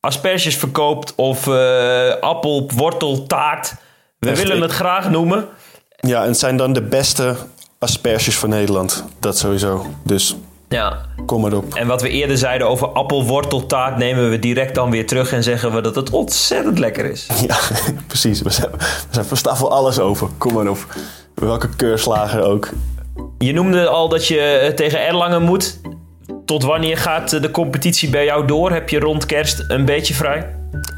asperges 0.00 0.56
verkoopt 0.56 1.14
of 1.14 1.46
uh, 1.46 2.14
appel, 2.20 2.70
wortel, 2.74 3.26
taart. 3.26 3.74
We 4.18 4.36
willen 4.36 4.60
het 4.60 4.72
graag 4.72 5.10
noemen. 5.10 5.48
Ja, 5.96 6.22
en 6.22 6.28
het 6.28 6.38
zijn 6.38 6.56
dan 6.56 6.72
de 6.72 6.82
beste 6.82 7.36
asperges 7.78 8.38
van 8.38 8.48
Nederland. 8.48 9.04
Dat 9.18 9.38
sowieso. 9.38 9.86
Dus 10.02 10.36
ja. 10.76 10.98
kom 11.26 11.40
maar 11.40 11.52
op. 11.52 11.74
En 11.74 11.86
wat 11.86 12.02
we 12.02 12.08
eerder 12.08 12.38
zeiden 12.38 12.68
over 12.68 12.88
appelworteltaart 12.88 13.96
nemen 13.96 14.30
we 14.30 14.38
direct 14.38 14.74
dan 14.74 14.90
weer 14.90 15.06
terug 15.06 15.32
en 15.32 15.42
zeggen 15.42 15.74
we 15.74 15.80
dat 15.80 15.94
het 15.94 16.10
ontzettend 16.10 16.78
lekker 16.78 17.04
is. 17.04 17.26
Ja, 17.46 17.56
precies. 18.06 18.42
We 18.42 18.50
zijn, 18.50 18.70
we 19.28 19.56
voor 19.56 19.68
alles 19.68 19.98
over. 19.98 20.28
Kom 20.38 20.52
maar 20.52 20.68
op. 20.68 20.86
Welke 21.34 21.68
keurslager 21.76 22.42
ook. 22.42 22.68
Je 23.38 23.52
noemde 23.52 23.88
al 23.88 24.08
dat 24.08 24.26
je 24.26 24.72
tegen 24.74 25.06
Erlangen 25.06 25.42
moet. 25.42 25.80
Tot 26.44 26.62
wanneer 26.62 26.98
gaat 26.98 27.30
de 27.42 27.50
competitie 27.50 28.10
bij 28.10 28.24
jou 28.24 28.46
door? 28.46 28.72
Heb 28.72 28.88
je 28.88 28.98
rond 28.98 29.26
kerst 29.26 29.64
een 29.68 29.84
beetje 29.84 30.14
vrij? 30.14 30.54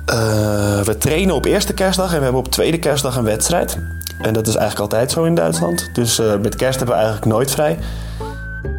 Uh, 0.07 0.81
we 0.81 0.97
trainen 0.99 1.35
op 1.35 1.45
eerste 1.45 1.75
kerstdag 1.75 2.13
en 2.13 2.17
we 2.17 2.23
hebben 2.23 2.41
op 2.41 2.49
tweede 2.49 2.79
kerstdag 2.79 3.17
een 3.17 3.25
wedstrijd. 3.25 3.79
En 4.21 4.33
dat 4.33 4.47
is 4.47 4.55
eigenlijk 4.55 4.93
altijd 4.93 5.11
zo 5.11 5.25
in 5.25 5.35
Duitsland. 5.35 5.91
Dus 5.93 6.21
uh, 6.21 6.37
met 6.37 6.57
kerst 6.57 6.77
hebben 6.77 6.97
we 6.97 7.03
eigenlijk 7.03 7.33
nooit 7.33 7.51
vrij. 7.51 7.79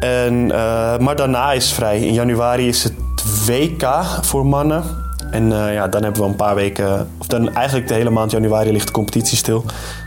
En, 0.00 0.34
uh, 0.34 0.98
maar 0.98 1.16
daarna 1.16 1.52
is 1.52 1.72
vrij. 1.72 2.00
In 2.00 2.12
januari 2.12 2.68
is 2.68 2.84
het 2.84 2.94
WK 3.46 4.04
voor 4.20 4.46
mannen. 4.46 4.84
En 5.30 5.50
uh, 5.50 5.74
ja, 5.74 5.88
dan 5.88 6.02
hebben 6.02 6.22
we 6.22 6.28
een 6.28 6.36
paar 6.36 6.54
weken, 6.54 7.08
of 7.18 7.26
dan 7.26 7.54
eigenlijk 7.54 7.88
de 7.88 7.94
hele 7.94 8.10
maand 8.10 8.30
januari 8.30 8.72
ligt 8.72 8.86
de 8.86 8.92
competitie 8.92 9.36
stil. 9.36 9.64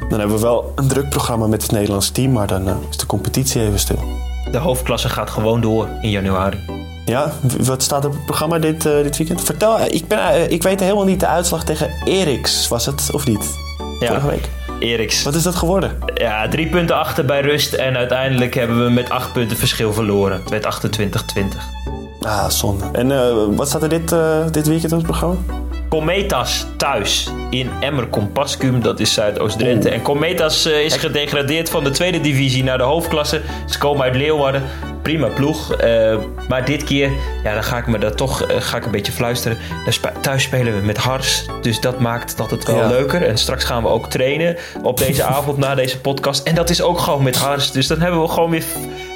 Dan 0.10 0.20
hebben 0.20 0.38
we 0.38 0.44
wel 0.44 0.72
een 0.76 0.88
druk 0.88 1.10
programma 1.10 1.48
met 1.48 1.62
het 1.62 1.72
Nederlands 1.72 2.10
team, 2.10 2.32
maar 2.32 2.48
dan 2.48 2.68
uh, 2.68 2.76
is 2.90 2.98
de 2.98 3.06
competitie 3.06 3.62
even 3.62 3.80
stil. 3.80 4.00
De 4.52 4.58
hoofdklasse 4.58 5.10
gaat 5.10 5.30
gewoon 5.30 5.62
door 5.62 5.88
in 6.02 6.10
januari. 6.10 6.58
Ja, 7.06 7.32
wat 7.60 7.84
staat 7.84 8.06
op 8.06 8.12
het 8.12 8.26
programma 8.26 8.60
dit, 8.60 8.86
uh, 8.86 9.02
dit 9.02 9.18
weekend? 9.18 9.42
Vertel, 9.42 9.80
ik, 9.82 10.08
ben, 10.08 10.52
ik 10.52 10.64
weet 10.64 10.80
helemaal 10.80 11.06
niet 11.06 11.20
de 11.20 11.28
uitslag 11.28 11.64
tegen 11.64 11.90
Eriks, 12.06 12.68
was 12.68 12.86
het 12.86 13.10
of 13.12 13.28
niet? 13.28 13.56
Ja. 14.00 14.08
Vorige 14.08 14.28
week. 14.28 14.50
Eriks. 14.80 15.24
Wat 15.24 15.36
is 15.36 15.44
dat 15.44 15.56
geworden? 15.56 15.98
Ja, 16.14 16.48
drie 16.48 16.68
punten 16.70 16.96
achter 16.96 17.26
bij 17.26 17.42
rust 17.42 17.74
en 17.74 17.98
uiteindelijk 17.98 18.54
hebben 18.54 18.84
we 18.84 18.92
met 18.92 19.10
acht 19.10 19.34
punten 19.34 19.58
verschil 19.58 19.94
verloren. 19.94 20.42
Het 20.42 20.50
werd 20.50 20.66
28-20. 20.66 21.40
Ah, 22.22 22.50
zonde. 22.50 22.86
En 22.92 23.10
uh, 23.10 23.56
wat 23.56 23.68
staat 23.68 23.84
er 23.84 23.90
dit, 23.90 24.12
uh, 24.12 24.46
dit 24.52 24.68
weekend 24.68 24.92
op 24.92 24.98
het 24.98 25.08
programma? 25.08 25.36
Cometas 25.90 26.66
thuis 26.78 27.30
in 27.50 27.70
Emmer 27.80 28.10
Compascum, 28.10 28.82
dat 28.82 29.00
is 29.00 29.14
Zuidoost-Drenthe. 29.14 29.90
En 29.90 30.02
Cometas 30.02 30.68
uh, 30.68 30.84
is 30.84 30.96
gedegradeerd 30.96 31.70
van 31.70 31.84
de 31.84 31.90
tweede 31.90 32.22
divisie 32.22 32.64
naar 32.64 32.78
de 32.78 32.84
hoofdklasse. 32.84 33.42
Ze 33.70 33.78
komen 33.78 34.04
uit 34.04 34.16
Leeuwarden. 34.16 34.64
Prima 35.02 35.28
ploeg. 35.28 35.84
Uh, 35.84 36.18
maar 36.48 36.66
dit 36.66 36.84
keer, 36.84 37.12
ja, 37.44 37.54
dan 37.54 37.64
ga 37.64 37.78
ik 37.78 37.88
me 37.88 37.98
daar 37.98 38.16
toch 38.16 38.52
uh, 38.52 38.56
ga 38.60 38.78
ik 38.78 38.86
een 38.86 38.92
beetje 38.92 39.12
fluisteren. 39.12 39.58
Thuis 40.22 40.44
spelen 40.44 40.80
we 40.80 40.86
met 40.86 40.98
Hars. 40.98 41.46
Dus 41.62 41.80
dat 41.80 42.00
maakt 42.00 42.38
dat 42.38 42.52
het 42.52 42.66
wel 42.66 42.76
ja. 42.78 42.88
leuker. 42.88 43.24
En 43.24 43.38
straks 43.38 43.64
gaan 43.64 43.84
we 43.84 43.90
ook 43.90 44.10
trainen 44.10 44.58
op 44.84 44.98
deze 44.98 45.24
avond 45.36 45.58
na 45.58 45.76
deze 45.76 46.00
podcast. 46.00 46.48
En 46.48 46.56
dat 46.56 46.70
is 46.70 46.82
ook 46.82 47.00
gewoon 47.00 47.24
met 47.24 47.36
Hars. 47.36 47.72
Dus 47.72 47.88
dan 47.88 48.02
hebben 48.02 48.22
we 48.22 48.28
gewoon 48.28 48.50
weer, 48.50 48.66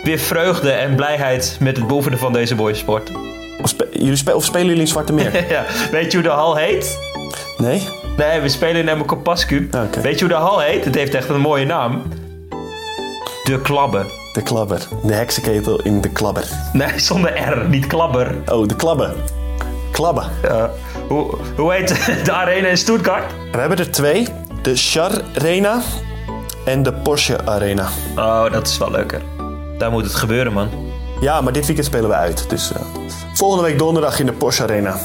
weer 0.04 0.20
vreugde 0.20 0.72
en 0.72 0.96
blijheid 0.96 1.58
met 1.60 1.78
het 1.78 1.88
beoefenen 1.88 2.20
van 2.20 2.34
deze 2.34 2.56
mooie 2.56 2.76
sport. 2.76 3.12
Of, 3.64 3.70
spe 3.70 3.88
jullie 3.92 4.16
spe 4.16 4.36
of 4.36 4.44
spelen 4.46 4.66
jullie 4.66 4.82
in 4.82 4.88
Zwarte 4.88 5.14
Meer? 5.14 5.50
ja. 5.50 5.66
Weet 5.92 6.12
je 6.12 6.18
hoe 6.18 6.28
de 6.28 6.34
hal 6.34 6.56
heet? 6.56 7.00
Nee. 7.58 7.88
Nee, 8.18 8.40
we 8.40 8.50
spelen 8.50 8.82
in 8.82 8.88
Emmerko 8.90 9.16
Pascu. 9.16 9.68
Okay. 9.68 10.02
Weet 10.02 10.20
je 10.20 10.26
hoe 10.26 10.34
de 10.34 10.40
hal 10.40 10.60
heet? 10.60 10.86
Het 10.86 10.96
heeft 10.96 11.14
echt 11.14 11.30
een 11.30 11.42
mooie 11.42 11.66
naam. 11.66 12.02
De 13.44 13.62
Klabber. 13.62 14.06
De 14.34 14.42
Klabber. 14.42 14.88
De 15.04 15.14
heksenketel 15.14 15.82
in 15.82 16.02
de 16.02 16.10
Klabber. 16.10 16.44
Nee, 16.74 17.00
zonder 17.00 17.38
R, 17.38 17.70
niet 17.70 17.88
Klabber. 17.88 18.36
Oh, 18.46 18.68
de 18.68 18.76
Klabber. 18.76 19.14
Klabber. 19.92 20.26
Uh, 20.46 20.64
hoe, 21.08 21.38
hoe 21.58 21.74
heet 21.74 22.06
de 22.26 22.32
arena 22.32 22.68
in 22.68 22.78
Stuttgart? 22.78 23.34
We 23.52 23.58
hebben 23.58 23.78
er 23.78 23.92
twee. 23.92 24.28
De 24.62 24.76
Char 24.76 25.12
Arena 25.36 25.82
en 26.66 26.84
de 26.84 26.94
Porsche 26.94 27.46
Arena. 27.46 27.88
Oh, 28.16 28.52
dat 28.52 28.68
is 28.68 28.78
wel 28.78 28.92
leuker. 28.92 29.22
Daar 29.78 29.92
moet 29.92 30.04
het 30.04 30.16
gebeuren, 30.16 30.54
man. 30.54 30.70
Ja, 31.22 31.42
maar 31.42 31.54
dit 31.54 31.66
weekend 31.66 31.88
spelen 31.88 32.10
we 32.10 32.16
uit. 32.16 32.50
Dus 32.50 32.72
uh, 32.72 32.78
volgende 33.42 33.66
week 33.66 33.80
donderdag 33.80 34.20
in 34.20 34.26
de 34.26 34.32
Porsche 34.32 34.64
Arena. 34.64 35.00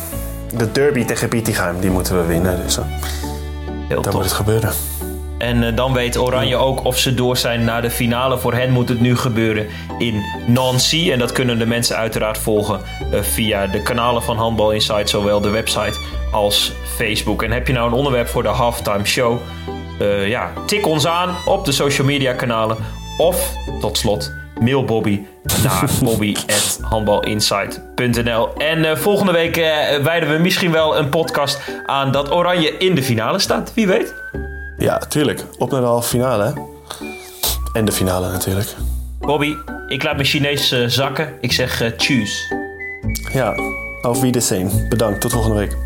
De 0.56 0.72
derby 0.72 1.04
tegen 1.04 1.28
Bietigheim, 1.28 1.80
die 1.80 1.90
moeten 1.90 2.16
we 2.16 2.26
winnen. 2.26 2.62
Dus 2.62 2.78
uh, 2.78 2.84
Heel 3.88 4.02
dan 4.02 4.12
moet 4.12 4.24
het 4.24 4.32
gebeuren. 4.32 4.72
En 5.38 5.62
uh, 5.62 5.76
dan 5.76 5.92
weet 5.92 6.18
Oranje 6.18 6.56
ook 6.56 6.84
of 6.84 6.98
ze 6.98 7.14
door 7.14 7.36
zijn 7.36 7.64
naar 7.64 7.82
de 7.82 7.90
finale. 7.90 8.38
Voor 8.38 8.54
hen 8.54 8.70
moet 8.70 8.88
het 8.88 9.00
nu 9.00 9.16
gebeuren 9.16 9.66
in 9.98 10.22
Nancy. 10.46 11.12
En 11.12 11.18
dat 11.18 11.32
kunnen 11.32 11.58
de 11.58 11.66
mensen 11.66 11.96
uiteraard 11.96 12.38
volgen 12.38 12.80
uh, 13.12 13.20
via 13.20 13.66
de 13.66 13.82
kanalen 13.82 14.22
van 14.22 14.36
Handbal 14.36 14.70
Insight, 14.70 15.08
zowel 15.08 15.40
de 15.40 15.50
website 15.50 15.98
als 16.32 16.72
Facebook. 16.96 17.42
En 17.42 17.50
heb 17.50 17.66
je 17.66 17.72
nou 17.72 17.88
een 17.88 17.96
onderwerp 17.96 18.28
voor 18.28 18.42
de 18.42 18.48
halftime 18.48 19.04
show? 19.04 19.38
Uh, 20.00 20.28
ja, 20.28 20.52
tik 20.66 20.86
ons 20.86 21.06
aan 21.06 21.36
op 21.44 21.64
de 21.64 21.72
social 21.72 22.06
media 22.06 22.32
kanalen. 22.32 22.76
Of 23.18 23.52
tot 23.80 23.98
slot 23.98 24.32
Mail 24.60 24.84
Bobby 24.84 25.20
naar 25.62 25.90
bobby.handbalinsight.nl 26.04 28.54
En 28.54 28.78
uh, 28.78 28.96
volgende 28.96 29.32
week 29.32 29.56
uh, 29.56 29.64
wijden 30.02 30.30
we 30.30 30.38
misschien 30.38 30.72
wel 30.72 30.98
een 30.98 31.08
podcast 31.08 31.60
aan 31.86 32.12
dat 32.12 32.32
Oranje 32.32 32.78
in 32.78 32.94
de 32.94 33.02
finale 33.02 33.38
staat. 33.38 33.74
Wie 33.74 33.86
weet? 33.86 34.14
Ja, 34.78 34.98
tuurlijk. 34.98 35.44
Op 35.58 35.70
naar 35.70 35.80
de 35.80 35.86
halve 35.86 36.08
finale. 36.08 36.54
En 37.72 37.84
de 37.84 37.92
finale 37.92 38.30
natuurlijk. 38.30 38.74
Bobby, 39.20 39.54
ik 39.88 40.02
laat 40.02 40.14
mijn 40.14 40.26
Chinees 40.26 40.72
uh, 40.72 40.86
zakken. 40.86 41.32
Ik 41.40 41.52
zeg 41.52 41.82
uh, 41.82 41.88
tjus. 41.88 42.52
Ja, 43.32 43.54
auf 44.02 44.20
Wiedersehen. 44.20 44.88
Bedankt. 44.88 45.20
Tot 45.20 45.32
volgende 45.32 45.56
week. 45.56 45.85